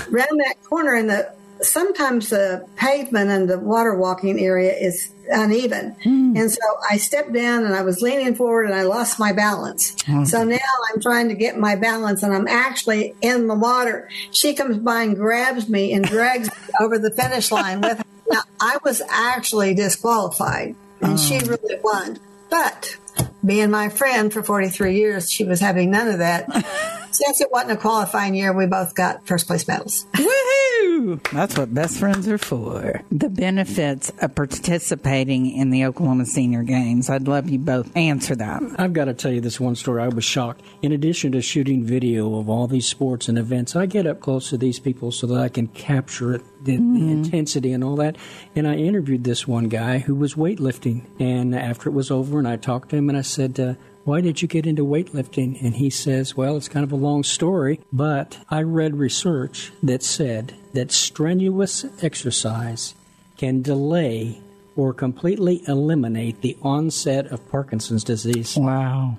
round 0.10 0.40
that 0.40 0.56
corner, 0.64 0.96
and 0.96 1.10
the 1.10 1.32
sometimes 1.62 2.30
the 2.30 2.68
pavement 2.76 3.30
and 3.30 3.50
the 3.50 3.60
water 3.60 3.96
walking 3.96 4.40
area 4.40 4.74
is 4.74 5.12
uneven. 5.30 5.96
Hmm. 6.04 6.36
And 6.38 6.52
so 6.52 6.62
I 6.90 6.98
stepped 6.98 7.34
down 7.34 7.66
and 7.66 7.76
I 7.76 7.82
was 7.82 8.02
leaning 8.02 8.36
forward 8.36 8.66
and 8.66 8.74
I 8.74 8.84
lost 8.84 9.20
my 9.20 9.34
balance. 9.34 9.96
Oh. 10.10 10.24
So 10.24 10.44
now 10.44 10.58
I'm 10.90 11.02
trying 11.02 11.30
to 11.30 11.36
get 11.36 11.58
my 11.58 11.76
balance 11.76 12.24
and 12.24 12.34
I'm 12.34 12.48
actually 12.48 13.16
in 13.22 13.48
the 13.48 13.56
water. 13.56 14.10
She 14.32 14.54
comes 14.54 14.78
by 14.78 15.04
and 15.04 15.16
grabs 15.16 15.68
me 15.68 15.94
and 15.94 16.06
drags 16.06 16.48
me 16.48 16.58
over 16.80 16.98
the 16.98 17.12
finish 17.12 17.52
line 17.52 17.82
with 17.82 17.98
her. 17.98 18.04
Now, 18.30 18.42
I 18.60 18.78
was 18.84 19.02
actually 19.10 19.74
disqualified 19.74 20.76
and 21.02 21.20
she 21.20 21.38
oh. 21.38 21.48
really 21.48 21.80
won. 21.82 22.20
But 22.50 22.98
being 23.46 23.72
my 23.72 23.90
friend 23.90 24.32
for 24.32 24.44
43 24.44 24.96
years, 24.96 25.32
she 25.32 25.44
was 25.44 25.60
having 25.60 25.92
none 25.92 26.08
of 26.08 26.20
that. 26.20 27.07
Since 27.18 27.42
it 27.42 27.52
wasn't 27.52 27.72
a 27.72 27.78
qualifying 27.78 28.36
year, 28.36 28.54
we 28.54 28.68
both 28.68 28.94
got 28.94 29.26
first 29.26 29.48
place 29.48 29.68
medals. 29.68 30.06
Woohoo! 30.14 31.32
That's 31.32 31.58
what 31.58 31.74
best 31.74 31.98
friends 31.98 32.28
are 32.28 32.38
for. 32.38 33.02
The 33.12 33.30
benefits 33.30 34.12
of 34.22 34.36
participating 34.36 35.50
in 35.50 35.72
the 35.72 35.86
Oklahoma 35.86 36.28
Senior 36.28 36.62
Games. 36.62 37.10
I'd 37.10 37.28
love 37.28 37.50
you 37.50 37.58
both 37.58 37.90
answer 37.98 38.36
that. 38.36 38.62
I've 38.78 38.94
got 38.94 39.06
to 39.06 39.16
tell 39.16 39.32
you 39.32 39.42
this 39.42 39.60
one 39.60 39.74
story. 39.74 40.04
I 40.04 40.10
was 40.10 40.26
shocked. 40.26 40.62
In 40.84 40.92
addition 40.92 41.32
to 41.32 41.42
shooting 41.42 41.84
video 41.84 42.38
of 42.38 42.50
all 42.50 42.68
these 42.68 42.88
sports 42.88 43.28
and 43.28 43.40
events, 43.40 43.76
I 43.76 43.88
get 43.88 44.06
up 44.06 44.20
close 44.20 44.52
to 44.52 44.58
these 44.58 44.78
people 44.78 45.12
so 45.12 45.26
that 45.26 45.40
I 45.40 45.50
can 45.50 45.70
capture 45.70 46.36
it, 46.36 46.44
the, 46.64 46.78
the 46.78 47.12
intensity 47.12 47.74
and 47.74 47.84
all 47.84 47.96
that. 47.96 48.16
And 48.56 48.68
I 48.68 48.76
interviewed 48.76 49.24
this 49.24 49.48
one 49.48 49.70
guy 49.70 49.98
who 49.98 50.14
was 50.14 50.36
weightlifting. 50.36 51.08
And 51.20 51.56
after 51.56 51.90
it 51.90 51.94
was 51.94 52.12
over, 52.12 52.38
and 52.38 52.48
I 52.48 52.58
talked 52.58 52.90
to 52.90 52.96
him, 52.96 53.10
and 53.10 53.18
I 53.18 53.22
said, 53.22 53.60
uh, 53.60 53.74
why 54.08 54.22
did 54.22 54.42
you 54.42 54.48
get 54.48 54.66
into 54.66 54.86
weightlifting? 54.86 55.62
And 55.62 55.76
he 55.76 55.90
says, 55.90 56.38
Well, 56.38 56.56
it's 56.56 56.70
kind 56.70 56.86
of 56.86 56.94
a 56.94 56.96
long 56.96 57.24
story, 57.24 57.82
but 57.92 58.38
I 58.50 58.62
read 58.62 58.96
research 58.96 59.74
that 59.84 60.02
said 60.02 60.56
that 60.72 60.94
strenuous 60.94 61.86
exercise 62.02 62.96
can 63.36 63.62
delay 63.62 64.40
or 64.78 64.94
completely 64.94 65.62
eliminate 65.68 66.40
the 66.40 66.56
onset 66.62 67.28
of 67.28 67.50
Parkinson's 67.50 68.06
disease. 68.06 68.56
Wow. 68.56 69.18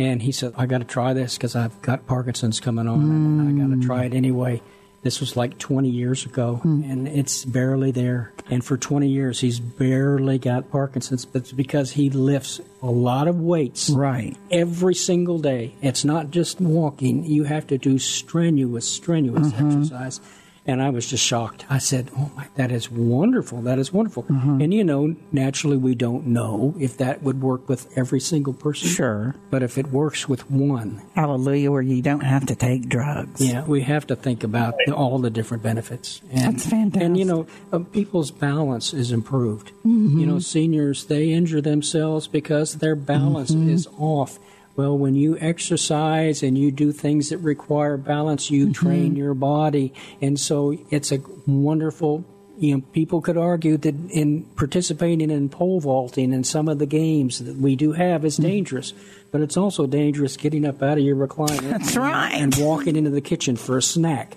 And 0.00 0.20
he 0.20 0.32
said, 0.32 0.52
I 0.56 0.66
got 0.66 0.78
to 0.78 0.84
try 0.84 1.12
this 1.12 1.36
because 1.36 1.54
I've 1.54 1.80
got 1.80 2.08
Parkinson's 2.08 2.58
coming 2.58 2.88
on 2.88 3.02
and 3.02 3.40
I 3.40 3.62
got 3.62 3.68
to 3.68 3.76
hmm. 3.76 3.86
try 3.86 4.04
it 4.06 4.14
anyway. 4.14 4.60
This 5.04 5.20
was 5.20 5.36
like 5.36 5.58
20 5.58 5.90
years 5.90 6.24
ago 6.24 6.56
hmm. 6.56 6.82
and 6.82 7.06
it's 7.06 7.44
barely 7.44 7.90
there. 7.90 8.32
And 8.50 8.64
for 8.64 8.76
20 8.76 9.06
years, 9.06 9.38
he's 9.38 9.60
barely 9.60 10.38
got 10.38 10.70
Parkinson's, 10.70 11.24
but 11.26 11.42
it's 11.42 11.52
because 11.52 11.92
he 11.92 12.08
lifts 12.10 12.60
a 12.82 12.90
lot 12.90 13.28
of 13.28 13.38
weights. 13.38 13.90
Right. 13.90 14.36
Every 14.50 14.94
single 14.94 15.38
day. 15.38 15.74
It's 15.82 16.04
not 16.04 16.30
just 16.30 16.60
walking, 16.60 17.24
you 17.24 17.44
have 17.44 17.66
to 17.68 17.78
do 17.78 17.98
strenuous, 17.98 18.88
strenuous 18.88 19.48
mm-hmm. 19.48 19.66
exercise. 19.68 20.20
And 20.66 20.80
I 20.82 20.88
was 20.88 21.06
just 21.10 21.22
shocked. 21.22 21.66
I 21.68 21.76
said, 21.76 22.10
Oh 22.16 22.30
my, 22.34 22.46
that 22.54 22.72
is 22.72 22.90
wonderful. 22.90 23.60
That 23.62 23.78
is 23.78 23.92
wonderful. 23.92 24.24
And 24.28 24.72
you 24.72 24.82
know, 24.82 25.14
naturally, 25.30 25.76
we 25.76 25.94
don't 25.94 26.26
know 26.28 26.74
if 26.80 26.96
that 26.96 27.22
would 27.22 27.42
work 27.42 27.68
with 27.68 27.86
every 27.98 28.18
single 28.20 28.54
person. 28.54 28.88
Sure. 28.88 29.34
But 29.50 29.62
if 29.62 29.76
it 29.76 29.88
works 29.88 30.26
with 30.26 30.50
one, 30.50 31.02
Hallelujah, 31.14 31.70
where 31.70 31.82
you 31.82 32.00
don't 32.00 32.22
have 32.24 32.46
to 32.46 32.54
take 32.54 32.88
drugs. 32.88 33.40
yeah, 33.42 33.62
we 33.64 33.82
have 33.82 34.06
to 34.06 34.16
think 34.16 34.42
about 34.42 34.74
the, 34.86 34.94
all 34.94 35.18
the 35.18 35.28
different 35.30 35.62
benefits. 35.62 36.22
And, 36.32 36.54
That's 36.54 36.66
fantastic. 36.66 37.02
And 37.02 37.18
you 37.18 37.26
know, 37.26 37.46
uh, 37.70 37.80
people's 37.80 38.30
balance 38.30 38.94
is 38.94 39.12
improved. 39.12 39.70
Mhm. 39.84 40.18
You 40.18 40.24
know, 40.26 40.38
seniors 40.38 41.04
they 41.04 41.32
injure 41.32 41.60
themselves 41.60 42.26
because 42.26 42.76
their 42.76 42.96
balance 42.96 43.50
Mhm. 43.50 43.68
is 43.68 43.86
off. 43.98 44.38
Well, 44.76 44.98
when 44.98 45.14
you 45.14 45.38
exercise 45.38 46.42
and 46.42 46.58
you 46.58 46.72
do 46.72 46.90
things 46.90 47.28
that 47.30 47.38
require 47.38 47.96
balance, 47.96 48.50
you 48.50 48.72
train 48.72 49.14
your 49.16 49.34
body, 49.34 49.92
and 50.20 50.38
so 50.38 50.76
it's 50.90 51.12
a 51.12 51.18
wonderful. 51.46 52.24
You 52.56 52.76
know, 52.76 52.80
people 52.92 53.20
could 53.20 53.36
argue 53.36 53.76
that 53.78 53.94
in 54.10 54.44
participating 54.56 55.30
in 55.30 55.48
pole 55.48 55.80
vaulting 55.80 56.32
and 56.32 56.46
some 56.46 56.68
of 56.68 56.78
the 56.78 56.86
games 56.86 57.40
that 57.40 57.56
we 57.56 57.74
do 57.74 57.90
have 57.92 58.24
is 58.24 58.36
dangerous, 58.36 58.94
but 59.32 59.40
it's 59.40 59.56
also 59.56 59.88
dangerous 59.88 60.36
getting 60.36 60.64
up 60.64 60.80
out 60.80 60.96
of 60.98 61.02
your 61.04 61.16
recliner. 61.16 61.60
That's 61.70 61.96
and- 61.96 61.96
right. 61.96 62.32
And 62.34 62.54
walking 62.56 62.94
into 62.94 63.10
the 63.10 63.20
kitchen 63.20 63.56
for 63.56 63.76
a 63.76 63.82
snack. 63.82 64.36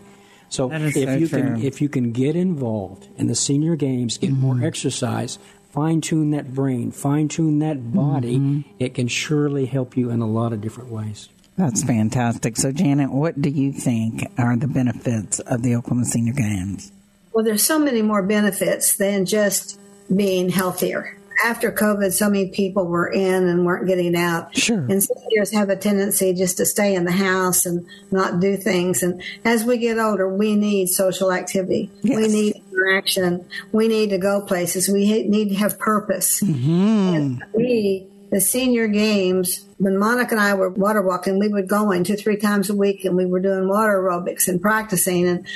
So 0.49 0.71
if 0.71 0.93
so 0.93 0.99
you 1.13 1.27
can 1.27 1.61
if 1.61 1.79
you 1.81 1.89
can 1.89 2.11
get 2.11 2.35
involved 2.35 3.07
in 3.17 3.27
the 3.27 3.35
senior 3.35 3.75
games, 3.75 4.17
get 4.17 4.31
Mm-hmm. 4.31 4.41
more 4.41 4.63
exercise, 4.63 5.38
fine 5.78 6.01
tune 6.01 6.32
that 6.32 6.53
brain, 6.55 6.91
fine 6.91 7.28
tune 7.28 7.59
that 7.59 7.93
body, 7.93 8.38
Mm-hmm. 8.38 8.61
it 8.80 8.95
can 8.95 9.07
surely 9.07 9.67
help 9.67 9.95
you 9.95 10.09
in 10.09 10.21
a 10.21 10.28
lot 10.28 10.51
of 10.51 10.59
different 10.59 10.89
ways. 10.89 11.30
That's 11.55 11.84
fantastic. 11.84 12.57
So, 12.57 12.71
Janet, 12.71 13.11
what 13.11 13.39
do 13.41 13.49
you 13.49 13.71
think 13.71 14.25
are 14.39 14.55
the 14.57 14.67
benefits 14.67 15.39
of 15.39 15.61
the 15.61 15.75
Oklahoma 15.75 16.05
Senior 16.05 16.34
Games? 16.34 16.91
Well, 17.32 17.43
there's 17.45 17.63
so 17.63 17.78
many 17.78 18.01
more 18.01 18.23
benefits 18.23 18.97
than 18.97 19.25
just 19.25 19.80
being 20.15 20.49
healthier. 20.49 21.15
After 21.45 21.71
COVID, 21.71 22.11
so 22.13 22.30
many 22.32 22.49
people 22.49 22.88
were 22.88 23.11
in 23.11 23.47
and 23.47 23.63
weren't 23.63 23.88
getting 23.88 24.15
out. 24.15 24.57
Sure. 24.57 24.80
And 24.80 25.03
seniors 25.03 25.51
have 25.51 25.69
a 25.69 25.75
tendency 25.75 26.34
just 26.34 26.57
to 26.57 26.65
stay 26.65 26.95
in 26.95 27.05
the 27.05 27.11
house 27.11 27.67
and 27.67 27.86
not 28.09 28.39
do 28.39 28.57
things. 28.57 29.03
And 29.03 29.21
as 29.45 29.63
we 29.63 29.78
get 29.78 29.99
older, 29.99 30.28
we 30.28 30.55
need 30.55 30.88
social 30.89 31.32
activity. 31.32 31.91
We 32.03 32.28
need 32.28 32.63
interaction. 32.78 33.45
We 33.71 33.88
need 33.88 34.09
to 34.11 34.17
go 34.17 34.41
places. 34.41 34.89
We 34.89 35.23
need 35.28 35.49
to 35.49 35.55
have 35.55 35.80
purpose. 35.80 36.41
Mm-hmm. 36.41 37.15
And 37.15 37.43
we, 37.53 38.07
the 38.32 38.41
senior 38.41 38.88
games, 38.88 39.65
when 39.78 39.97
Monica 39.97 40.32
and 40.32 40.39
I 40.39 40.53
were 40.53 40.69
water 40.69 41.01
walking, 41.01 41.39
we 41.39 41.47
would 41.47 41.67
go 41.67 41.91
in 41.91 42.03
two, 42.03 42.15
three 42.15 42.38
times 42.38 42.69
a 42.69 42.75
week 42.75 43.05
and 43.05 43.15
we 43.15 43.25
were 43.25 43.39
doing 43.39 43.67
water 43.67 44.01
aerobics 44.01 44.47
and 44.47 44.61
practicing. 44.61 45.28
And 45.28 45.47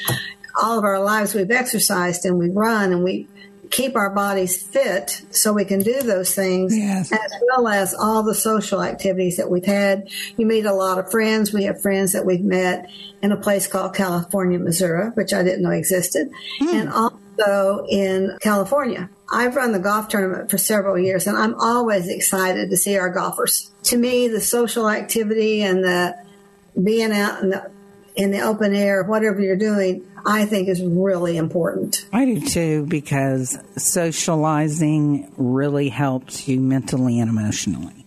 all 0.61 0.78
of 0.78 0.84
our 0.84 1.01
lives 1.01 1.34
we've 1.34 1.51
exercised 1.51 2.26
and 2.26 2.38
we 2.38 2.49
run 2.49 2.91
and 2.91 3.03
we 3.03 3.28
keep 3.72 3.95
our 3.95 4.13
bodies 4.13 4.61
fit 4.61 5.22
so 5.32 5.53
we 5.53 5.65
can 5.65 5.82
do 5.82 6.01
those 6.03 6.36
things 6.36 6.78
Yes. 6.78 7.11
as 7.11 7.32
well 7.47 7.67
as 7.67 7.93
all 7.93 8.22
the 8.22 8.36
social 8.36 8.84
activities 8.84 9.38
that 9.38 9.49
we've 9.49 9.65
had. 9.65 10.09
You 10.38 10.45
meet 10.45 10.65
a 10.65 10.74
lot 10.74 10.99
of 10.99 11.09
friends. 11.09 11.53
We 11.53 11.63
have 11.63 11.82
friends 11.82 12.11
that 12.11 12.26
we've 12.26 12.43
met 12.43 12.89
in 13.22 13.32
a 13.32 13.38
place 13.38 13.67
called 13.67 13.95
California, 13.95 14.59
Missouri, 14.59 15.09
which 15.13 15.34
I 15.34 15.41
didn't 15.41 15.63
know 15.63 15.72
existed, 15.72 16.30
hmm. 16.59 16.67
and 16.67 16.89
also 16.89 17.86
in 17.89 18.38
California. 18.41 19.09
I've 19.32 19.55
run 19.55 19.72
the 19.72 19.80
golf 19.80 20.09
tournament 20.09 20.51
for 20.51 20.57
several 20.57 20.99
years 20.99 21.26
and 21.26 21.38
I'm 21.38 21.55
always 21.55 22.09
excited 22.09 22.69
to 22.69 22.78
see 22.78 22.97
our 22.97 23.09
golfers. 23.09 23.72
To 23.84 23.97
me, 23.97 24.28
the 24.28 24.41
social 24.41 24.89
activity 24.89 25.61
and 25.61 25.84
the 25.84 26.15
being 26.82 27.13
out 27.13 27.41
in 27.41 27.49
the, 27.51 27.72
in 28.16 28.32
the 28.32 28.41
open 28.41 28.74
air, 28.76 29.03
whatever 29.03 29.39
you're 29.41 29.55
doing, 29.55 30.05
I 30.26 30.45
think 30.45 30.68
is 30.68 30.82
really 30.82 31.38
important. 31.38 32.05
I 32.14 32.26
do 32.26 32.39
too, 32.39 32.86
because 32.86 33.57
socializing 33.78 35.32
really 35.38 35.89
helps 35.89 36.47
you 36.47 36.59
mentally 36.59 37.20
and 37.20 37.30
emotionally. 37.30 38.05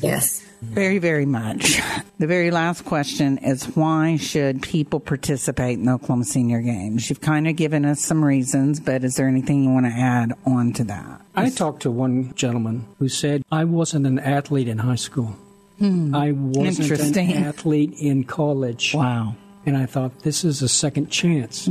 Yes. 0.00 0.42
Very, 0.62 0.98
very 0.98 1.26
much. 1.26 1.80
The 2.18 2.26
very 2.26 2.50
last 2.50 2.84
question 2.86 3.38
is 3.38 3.64
why 3.76 4.16
should 4.16 4.62
people 4.62 5.00
participate 5.00 5.78
in 5.78 5.84
the 5.84 5.92
Oklahoma 5.92 6.24
Senior 6.24 6.62
Games? 6.62 7.10
You've 7.10 7.20
kind 7.20 7.46
of 7.46 7.56
given 7.56 7.84
us 7.84 8.00
some 8.00 8.24
reasons, 8.24 8.80
but 8.80 9.04
is 9.04 9.16
there 9.16 9.28
anything 9.28 9.62
you 9.64 9.70
want 9.70 9.86
to 9.86 9.92
add 9.92 10.32
on 10.46 10.72
to 10.74 10.84
that? 10.84 11.20
I 11.34 11.50
talked 11.50 11.82
to 11.82 11.90
one 11.90 12.32
gentleman 12.34 12.86
who 12.98 13.08
said, 13.08 13.44
I 13.52 13.64
wasn't 13.64 14.06
an 14.06 14.18
athlete 14.18 14.68
in 14.68 14.78
high 14.78 14.94
school. 14.96 15.36
Hmm. 15.78 16.14
I 16.14 16.32
wasn't 16.32 16.80
Interesting. 16.80 17.32
an 17.32 17.44
athlete 17.44 17.92
in 17.98 18.24
college. 18.24 18.94
Wow. 18.94 19.36
And 19.66 19.76
I 19.76 19.84
thought, 19.84 20.20
this 20.20 20.44
is 20.44 20.62
a 20.62 20.68
second 20.68 21.10
chance. 21.10 21.68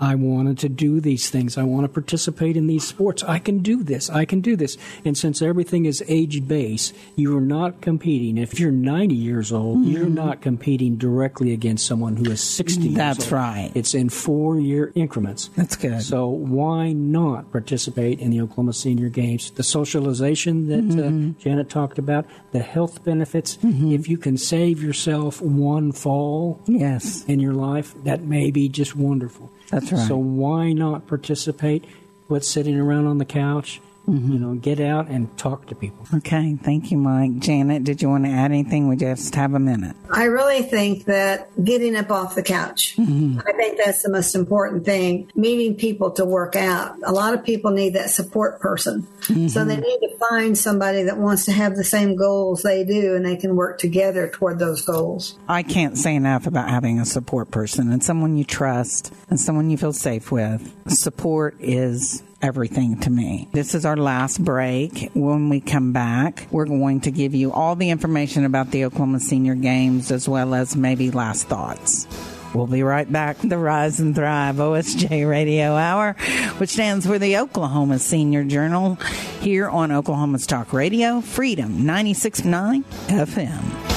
I 0.00 0.14
wanted 0.14 0.58
to 0.60 0.68
do 0.68 1.00
these 1.00 1.28
things. 1.28 1.58
I 1.58 1.64
want 1.64 1.84
to 1.84 1.88
participate 1.88 2.56
in 2.56 2.68
these 2.68 2.86
sports. 2.86 3.24
I 3.24 3.40
can 3.40 3.58
do 3.58 3.82
this. 3.82 4.08
I 4.08 4.24
can 4.24 4.40
do 4.40 4.54
this. 4.54 4.78
And 5.04 5.18
since 5.18 5.42
everything 5.42 5.84
is 5.84 6.04
age 6.06 6.46
based, 6.46 6.94
you 7.16 7.36
are 7.36 7.40
not 7.40 7.80
competing. 7.80 8.38
If 8.38 8.60
you're 8.60 8.70
90 8.70 9.14
years 9.16 9.52
old, 9.52 9.84
you're 9.84 10.06
not 10.06 10.40
competing 10.40 10.96
directly 10.96 11.52
against 11.52 11.84
someone 11.86 12.16
who 12.16 12.30
is 12.30 12.40
60 12.42 12.80
years 12.80 12.94
That's 12.96 13.32
right. 13.32 13.72
It's 13.74 13.92
in 13.94 14.08
four 14.08 14.60
year 14.60 14.92
increments. 14.94 15.48
That's 15.56 15.74
good. 15.76 16.00
So 16.02 16.28
why 16.28 16.92
not 16.92 17.50
participate 17.50 18.20
in 18.20 18.30
the 18.30 18.40
Oklahoma 18.40 18.72
Senior 18.72 19.08
Games? 19.08 19.50
The 19.50 19.64
socialization 19.64 20.68
that 20.68 20.82
Mm-hmm. 20.82 21.30
uh, 21.30 21.42
Janet 21.42 21.70
talked 21.70 21.98
about, 21.98 22.26
the 22.52 22.58
health 22.60 23.02
benefits. 23.04 23.58
If 23.62 24.08
you 24.08 24.18
can 24.18 24.36
save 24.36 24.82
yourself 24.82 25.40
one 25.40 25.92
fall, 25.92 26.60
Yes. 26.66 27.24
In 27.32 27.40
your 27.40 27.54
life, 27.54 27.94
that 28.04 28.22
may 28.22 28.50
be 28.50 28.68
just 28.68 28.94
wonderful. 28.94 29.50
That's 29.70 29.90
right. 29.90 30.06
So 30.06 30.16
why 30.16 30.72
not 30.72 31.06
participate? 31.06 31.84
Quit 32.28 32.44
sitting 32.44 32.78
around 32.78 33.06
on 33.06 33.18
the 33.18 33.24
couch. 33.24 33.80
You 34.06 34.38
know, 34.38 34.54
get 34.54 34.80
out 34.80 35.08
and 35.08 35.36
talk 35.38 35.66
to 35.66 35.74
people. 35.74 36.06
Okay, 36.12 36.56
thank 36.56 36.90
you, 36.90 36.98
Mike. 36.98 37.38
Janet, 37.38 37.84
did 37.84 38.02
you 38.02 38.08
want 38.08 38.24
to 38.24 38.30
add 38.30 38.50
anything? 38.50 38.88
We 38.88 38.96
just 38.96 39.34
have 39.36 39.54
a 39.54 39.60
minute. 39.60 39.94
I 40.10 40.24
really 40.24 40.62
think 40.62 41.04
that 41.04 41.48
getting 41.64 41.94
up 41.94 42.10
off 42.10 42.34
the 42.34 42.42
couch, 42.42 42.96
mm-hmm. 42.96 43.38
I 43.46 43.52
think 43.52 43.78
that's 43.82 44.02
the 44.02 44.10
most 44.10 44.34
important 44.34 44.84
thing. 44.84 45.30
Meeting 45.36 45.76
people 45.76 46.10
to 46.12 46.24
work 46.24 46.56
out. 46.56 46.96
A 47.04 47.12
lot 47.12 47.32
of 47.32 47.44
people 47.44 47.70
need 47.70 47.94
that 47.94 48.10
support 48.10 48.60
person. 48.60 49.06
So 49.22 49.32
they 49.32 49.76
mm-hmm. 49.76 49.80
need 49.80 49.98
to 50.00 50.16
find 50.28 50.58
somebody 50.58 51.04
that 51.04 51.18
wants 51.18 51.44
to 51.44 51.52
have 51.52 51.76
the 51.76 51.84
same 51.84 52.16
goals 52.16 52.62
they 52.62 52.84
do 52.84 53.14
and 53.14 53.24
they 53.24 53.36
can 53.36 53.54
work 53.54 53.78
together 53.78 54.28
toward 54.28 54.58
those 54.58 54.82
goals. 54.82 55.38
I 55.48 55.62
can't 55.62 55.96
say 55.96 56.16
enough 56.16 56.46
about 56.46 56.68
having 56.68 56.98
a 56.98 57.04
support 57.04 57.50
person 57.50 57.92
and 57.92 58.02
someone 58.02 58.36
you 58.36 58.44
trust 58.44 59.12
and 59.30 59.40
someone 59.40 59.70
you 59.70 59.78
feel 59.78 59.92
safe 59.92 60.32
with. 60.32 60.74
Support 60.88 61.56
is 61.60 62.22
everything 62.42 62.98
to 63.00 63.10
me. 63.10 63.48
This 63.52 63.74
is 63.74 63.86
our 63.86 63.96
last 63.96 64.44
break. 64.44 65.10
When 65.14 65.48
we 65.48 65.60
come 65.60 65.92
back, 65.92 66.46
we're 66.50 66.66
going 66.66 67.00
to 67.02 67.10
give 67.10 67.34
you 67.34 67.52
all 67.52 67.76
the 67.76 67.90
information 67.90 68.44
about 68.44 68.70
the 68.70 68.84
Oklahoma 68.84 69.20
Senior 69.20 69.54
Games 69.54 70.10
as 70.10 70.28
well 70.28 70.54
as 70.54 70.76
maybe 70.76 71.10
last 71.10 71.46
thoughts. 71.46 72.06
We'll 72.54 72.66
be 72.66 72.82
right 72.82 73.10
back. 73.10 73.38
The 73.38 73.56
Rise 73.56 73.98
and 74.00 74.14
Thrive 74.14 74.56
OSJ 74.56 75.28
Radio 75.28 75.74
Hour, 75.74 76.12
which 76.58 76.70
stands 76.70 77.06
for 77.06 77.18
the 77.18 77.38
Oklahoma 77.38 77.98
Senior 77.98 78.44
Journal, 78.44 78.96
here 79.40 79.70
on 79.70 79.90
Oklahoma's 79.90 80.46
Talk 80.46 80.72
Radio, 80.72 81.20
Freedom 81.22 81.78
96.9 81.78 82.84
FM. 83.08 83.91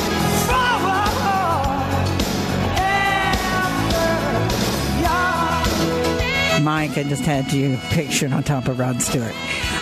Mike, 6.66 6.98
I 6.98 7.04
just 7.04 7.22
had 7.22 7.54
you 7.54 7.78
pictured 7.92 8.34
on 8.34 8.42
top 8.42 8.68
of 8.68 8.80
Rod 8.80 9.00
Stewart. 9.00 9.36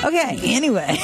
Okay, 0.03 0.37
anyway. 0.43 0.89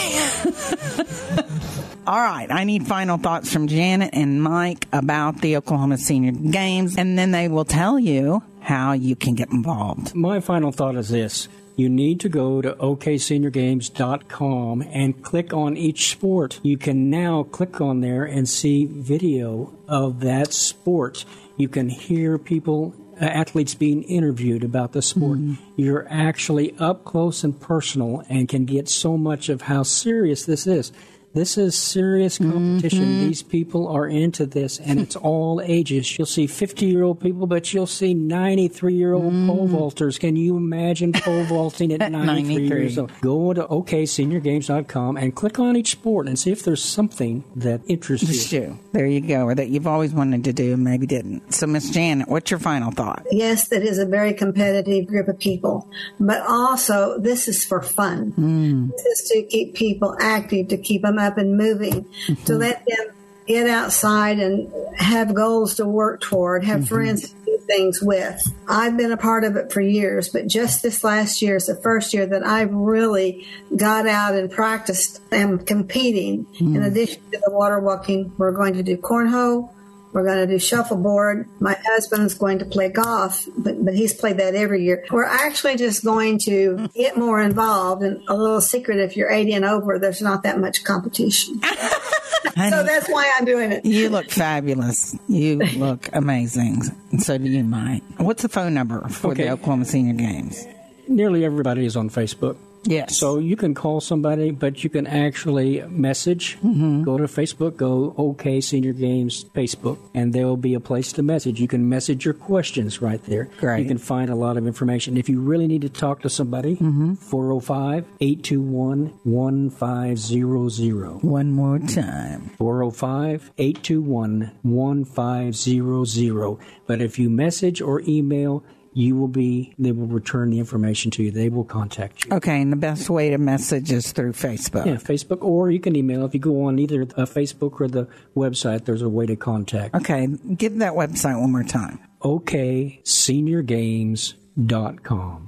All 2.06 2.20
right, 2.20 2.48
I 2.52 2.66
need 2.66 2.86
final 2.86 3.18
thoughts 3.18 3.54
from 3.54 3.70
Janet 3.70 4.10
and 4.12 4.44
Mike 4.44 4.90
about 4.92 5.40
the 5.40 5.56
Oklahoma 5.56 5.98
Senior 5.98 6.34
Games, 6.34 6.98
and 6.98 7.18
then 7.18 7.32
they 7.32 7.48
will 7.48 7.64
tell 7.64 7.98
you 7.98 8.44
how 8.60 8.92
you 8.92 9.16
can 9.16 9.36
get 9.36 9.52
involved. 9.52 10.14
My 10.14 10.42
final 10.42 10.74
thought 10.74 10.98
is 10.98 11.08
this. 11.08 11.48
You 11.78 11.88
need 11.88 12.20
to 12.20 12.28
go 12.28 12.62
to 12.62 12.74
okseniorgames.com 12.74 14.82
and 14.82 15.24
click 15.24 15.54
on 15.54 15.78
each 15.78 16.12
sport. 16.12 16.60
You 16.62 16.78
can 16.78 17.10
now 17.10 17.44
click 17.44 17.80
on 17.80 18.02
there 18.02 18.26
and 18.26 18.50
see 18.50 18.86
video 18.86 19.74
of 19.88 20.20
that 20.20 20.52
sport. 20.52 21.24
You 21.56 21.70
can 21.70 21.88
hear 21.88 22.38
people, 22.38 22.94
athletes 23.20 23.76
being 23.76 24.04
interviewed 24.04 24.64
about 24.64 24.94
the 24.94 25.02
sport. 25.02 25.40
Mm-hmm. 25.40 25.64
You're 25.76 26.08
actually 26.10 26.76
up 26.80 27.06
close 27.06 27.44
and 27.44 27.60
personal 27.60 28.24
and 28.30 28.48
can 28.48 28.66
get 28.66 28.90
so 28.90 29.18
much 29.18 29.50
of 29.50 29.64
how 29.64 29.84
serious 29.84 30.46
this 30.46 30.66
is. 30.66 30.92
This 31.34 31.58
is 31.58 31.78
serious 31.78 32.40
competition. 32.40 33.04
Mm-hmm. 33.04 33.28
These 33.28 33.44
people 33.44 33.88
are 33.88 34.08
into 34.08 34.48
this, 34.48 34.80
and 34.80 35.00
it's 35.00 35.16
all 35.16 35.62
ages. 35.62 36.18
You'll 36.18 36.26
see 36.26 36.48
50 36.48 36.88
year 36.88 37.04
old 37.04 37.20
people, 37.20 37.46
but 37.46 37.72
you'll 37.72 37.86
see 37.86 38.14
93 38.14 38.96
year 38.96 39.14
old 39.14 39.32
mm. 39.34 39.48
pole 39.48 39.68
vaulters. 39.68 40.20
Can 40.20 40.36
you 40.36 40.58
imagine 40.58 41.14
pole 41.14 41.44
vaulting 41.46 41.94
at 41.94 42.12
93, 42.12 42.54
93. 42.56 42.80
years 42.80 42.98
old? 42.98 43.12
Go 43.22 43.54
to 43.54 43.64
okseniorgames.com 43.64 45.18
and 45.18 45.36
click 45.36 45.60
on 45.60 45.76
each 45.76 45.92
sport 45.92 46.28
and 46.28 46.38
see 46.38 46.52
if 46.52 46.64
there's 46.64 46.84
something 46.84 47.44
that 47.56 47.82
interests 47.88 48.52
you. 48.52 48.62
you. 48.62 48.80
There 48.92 49.06
you 49.06 49.22
go, 49.22 49.44
or 49.44 49.54
that 49.54 49.70
you've 49.70 49.88
always 49.88 50.14
wanted 50.14 50.44
to 50.46 50.54
do 50.54 50.74
and 50.74 50.84
maybe 50.84 51.06
didn't. 51.06 51.54
So, 51.54 51.68
Miss 51.68 51.92
Janet, 51.92 52.28
what's 52.28 52.50
your 52.50 52.60
final 52.60 52.92
thought? 52.92 53.26
Yes, 53.32 53.72
it 53.72 53.84
is 53.84 54.00
a 54.00 54.06
very 54.06 54.34
competitive 54.34 55.06
group 55.06 55.28
of 55.28 55.38
people, 55.38 55.88
but 56.20 56.42
also 56.48 57.20
this 57.20 57.48
is 57.48 57.64
for 57.64 57.82
fun. 57.84 58.34
Mm. 58.34 58.92
This 58.92 59.06
is 59.06 59.30
to 59.30 59.44
keep 59.44 59.76
people 59.76 60.16
active, 60.20 60.70
to 60.70 60.78
keep 60.78 61.04
them 61.04 61.19
up 61.20 61.38
and 61.38 61.58
moving, 61.58 62.06
mm-hmm. 62.06 62.44
to 62.46 62.56
let 62.56 62.84
them 62.86 63.16
get 63.48 63.68
outside 63.68 64.40
and 64.40 64.72
have 64.96 65.34
goals 65.34 65.76
to 65.76 65.86
work 65.86 66.22
toward, 66.22 66.64
have 66.64 66.82
mm-hmm. 66.82 66.96
friends 66.96 67.30
to 67.30 67.36
do 67.46 67.58
things 67.66 68.00
with. 68.02 68.40
I've 68.68 68.96
been 68.96 69.12
a 69.12 69.18
part 69.18 69.44
of 69.44 69.56
it 69.56 69.72
for 69.72 69.82
years, 69.82 70.30
but 70.30 70.48
just 70.48 70.84
this 70.84 71.04
last 71.04 71.42
year 71.42 71.56
is 71.56 71.66
the 71.66 71.80
first 71.82 72.14
year 72.14 72.28
that 72.28 72.46
I 72.46 72.62
really 72.62 73.48
got 73.76 74.08
out 74.08 74.36
and 74.36 74.52
practiced 74.52 75.22
and 75.32 75.66
competing. 75.66 76.46
In 76.60 76.74
mm. 76.74 76.86
addition 76.86 77.22
to 77.32 77.42
the 77.44 77.52
water 77.52 77.80
walking, 77.80 78.32
we're 78.38 78.52
going 78.52 78.76
to 78.76 78.84
do 78.84 78.98
cornhole. 78.98 79.72
We're 80.12 80.26
going 80.26 80.38
to 80.38 80.48
do 80.48 80.58
shuffleboard. 80.58 81.48
My 81.60 81.78
husband's 81.86 82.34
going 82.34 82.60
to 82.60 82.66
play 82.66 82.90
golf, 82.90 83.48
but, 83.58 83.84
but 83.84 83.94
he's 83.94 84.14
played 84.14 84.38
that 84.38 84.56
every 84.56 84.84
year. 84.84 85.06
We're 85.12 85.26
actually 85.26 85.76
just 85.78 86.04
going 86.04 86.40
to 86.46 86.90
get 86.96 87.16
more 87.18 87.40
involved. 87.40 88.02
And 88.02 88.22
a 88.28 88.36
little 88.36 88.62
secret 88.62 89.00
if 89.00 89.16
you're 89.16 89.32
80 89.32 89.54
and 89.54 89.66
over, 89.66 90.00
there's 90.00 90.22
not 90.22 90.44
that 90.44 90.60
much 90.60 90.84
competition. 90.84 91.62
so 91.62 92.84
that's 92.84 93.08
why 93.08 93.32
I'm 93.38 93.46
doing 93.46 93.72
it. 93.72 93.86
You 93.86 94.10
look 94.10 94.32
fabulous. 94.32 95.18
You 95.28 95.58
look 95.58 96.10
amazing. 96.14 96.82
And 97.12 97.22
so 97.22 97.38
do 97.38 97.46
you, 97.46 97.64
Mike. 97.64 98.04
What's 98.18 98.42
the 98.42 98.50
phone 98.50 98.74
number 98.74 99.08
for 99.10 99.36
the 99.36 99.50
Oklahoma 99.52 99.86
Senior 99.86 100.14
Games? 100.14 100.66
Nearly 101.08 101.46
everybody 101.46 101.86
is 101.86 101.96
on 101.96 102.10
Facebook. 102.10 102.58
Yes. 102.84 103.18
So 103.18 103.40
you 103.40 103.56
can 103.56 103.74
call 103.74 104.02
somebody, 104.02 104.52
but 104.52 104.84
you 104.84 104.90
can 104.90 105.08
actually 105.08 105.82
message. 105.84 106.58
Mm-hmm. 106.58 107.04
Go 107.04 107.18
to 107.18 107.26
Facebook, 107.26 107.78
go 107.78 108.14
OK 108.18 108.62
Senior 108.62 108.94
Games 108.94 109.46
Facebook, 109.56 109.98
and 110.14 110.34
there 110.34 110.46
will 110.46 110.58
be 110.58 110.74
a 110.74 110.80
place 110.80 111.12
to 111.14 111.24
message. 111.24 111.60
You 111.60 111.68
can 111.68 111.90
message 111.90 112.26
your 112.26 112.34
questions 112.34 113.02
right 113.02 113.24
there. 113.26 113.50
Great. 113.60 113.82
You 113.82 113.88
can 113.88 113.98
find 113.98 114.30
a 114.30 114.36
lot 114.36 114.58
of 114.58 114.66
information. 114.66 115.18
If 115.18 115.30
you 115.30 115.42
really 115.42 115.68
need 115.68 115.82
to 115.82 115.90
talk 115.90 116.22
to 116.22 116.30
somebody, 116.30 116.76
mm-hmm. 116.76 117.16
405 117.16 118.06
821 118.22 119.14
1500. 119.24 121.24
One 121.24 121.52
more 121.52 121.80
time. 121.80 122.52
405 122.58 123.52
821 123.58 124.52
1500. 124.62 126.58
But 126.88 127.02
if 127.02 127.20
you 127.20 127.30
message 127.30 127.82
or 127.82 128.02
email, 128.08 128.64
you 128.94 129.16
will 129.16 129.28
be, 129.28 129.74
they 129.78 129.92
will 129.92 130.08
return 130.08 130.50
the 130.50 130.60
information 130.60 131.12
to 131.12 131.24
you. 131.24 131.32
They 131.32 131.50
will 131.50 131.64
contact 131.64 132.26
you. 132.26 132.34
Okay, 132.34 132.62
and 132.62 132.72
the 132.72 132.78
best 132.78 133.10
way 133.10 133.30
to 133.30 133.38
message 133.38 133.92
is 133.92 134.12
through 134.12 134.34
Facebook. 134.34 134.86
Yeah, 134.86 134.96
Facebook, 134.96 135.44
or 135.44 135.72
you 135.72 135.80
can 135.80 135.96
email. 135.96 136.26
If 136.26 136.34
you 136.34 136.40
go 136.40 136.66
on 136.66 136.80
either 136.80 137.04
uh, 137.04 137.26
Facebook 137.26 137.80
or 137.80 137.88
the 137.88 138.08
website, 138.36 138.86
there's 138.86 139.02
a 139.02 139.10
way 139.10 139.26
to 139.26 139.36
contact. 139.36 139.96
Okay, 139.96 140.28
give 140.28 140.78
that 140.80 140.94
website 140.94 141.40
one 141.40 141.52
more 141.52 141.64
time. 141.64 142.00
OKSeniorGames.com. 142.22 144.40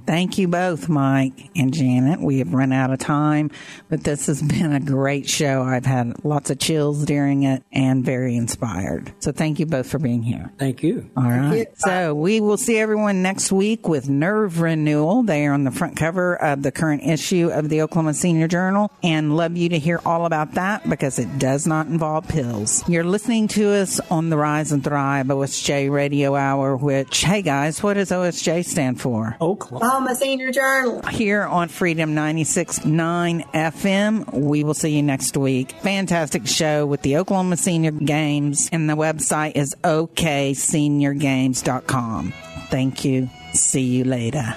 Thank 0.06 0.38
you 0.38 0.48
both, 0.48 0.88
Mike 0.88 1.50
and 1.54 1.72
Janet. 1.72 2.20
We 2.20 2.38
have 2.38 2.52
run 2.52 2.72
out 2.72 2.92
of 2.92 2.98
time, 2.98 3.50
but 3.88 4.04
this 4.04 4.26
has 4.26 4.42
been 4.42 4.72
a 4.72 4.80
great 4.80 5.28
show. 5.28 5.62
I've 5.62 5.86
had 5.86 6.24
lots 6.24 6.50
of 6.50 6.58
chills 6.58 7.04
during 7.04 7.42
it 7.42 7.62
and 7.72 8.04
very 8.04 8.36
inspired. 8.36 9.12
So 9.20 9.32
thank 9.32 9.60
you 9.60 9.66
both 9.66 9.88
for 9.88 9.98
being 9.98 10.22
here. 10.22 10.52
Thank 10.58 10.82
you. 10.82 11.10
All 11.16 11.24
right. 11.24 11.68
So 11.76 12.14
we 12.14 12.40
will 12.40 12.56
see 12.56 12.78
everyone 12.78 13.22
next 13.22 13.52
week 13.52 13.88
with 13.88 14.08
Nerve 14.08 14.60
Renewal. 14.60 15.22
They 15.22 15.46
are 15.46 15.52
on 15.52 15.64
the 15.64 15.70
front 15.70 15.96
cover 15.96 16.34
of 16.34 16.62
the 16.62 16.72
current 16.72 17.02
issue 17.04 17.50
of 17.52 17.68
the 17.68 17.82
Oklahoma 17.82 18.14
Senior 18.14 18.48
Journal 18.48 18.90
and 19.02 19.36
love 19.36 19.56
you 19.56 19.68
to 19.70 19.78
hear 19.78 20.00
all 20.06 20.26
about 20.26 20.54
that 20.54 20.88
because 20.88 21.18
it 21.18 21.38
does 21.38 21.66
not 21.66 21.86
involve 21.86 22.28
pills. 22.28 22.86
You're 22.88 23.04
listening 23.04 23.48
to 23.48 23.70
us 23.72 24.00
on 24.10 24.30
the 24.30 24.36
Rise 24.36 24.72
and 24.72 24.82
Thrive 24.82 25.26
OSJ 25.26 25.90
Radio 25.90 26.34
Hour, 26.34 26.76
which, 26.76 27.22
hey 27.22 27.42
guys, 27.42 27.82
what 27.82 27.94
does 27.94 28.10
OSJ 28.10 28.64
stand 28.64 29.00
for? 29.02 29.36
Oklahoma 29.40 30.10
um, 30.10 30.14
Senior 30.14 30.52
Journal. 30.52 31.02
Here 31.02 31.42
on 31.42 31.66
Freedom 31.68 32.14
96.9 32.14 33.52
FM. 33.52 34.32
We 34.32 34.62
will 34.64 34.74
see 34.74 34.96
you 34.96 35.02
next 35.02 35.36
week. 35.36 35.72
Fantastic 35.82 36.46
show 36.46 36.86
with 36.86 37.02
the 37.02 37.16
Oklahoma 37.16 37.56
Senior 37.56 37.90
Games, 37.90 38.68
and 38.72 38.88
the 38.88 38.94
website 38.94 39.56
is 39.56 39.74
okseniorgames.com. 39.82 42.32
Thank 42.70 43.04
you. 43.04 43.28
See 43.52 43.82
you 43.82 44.04
later. 44.04 44.54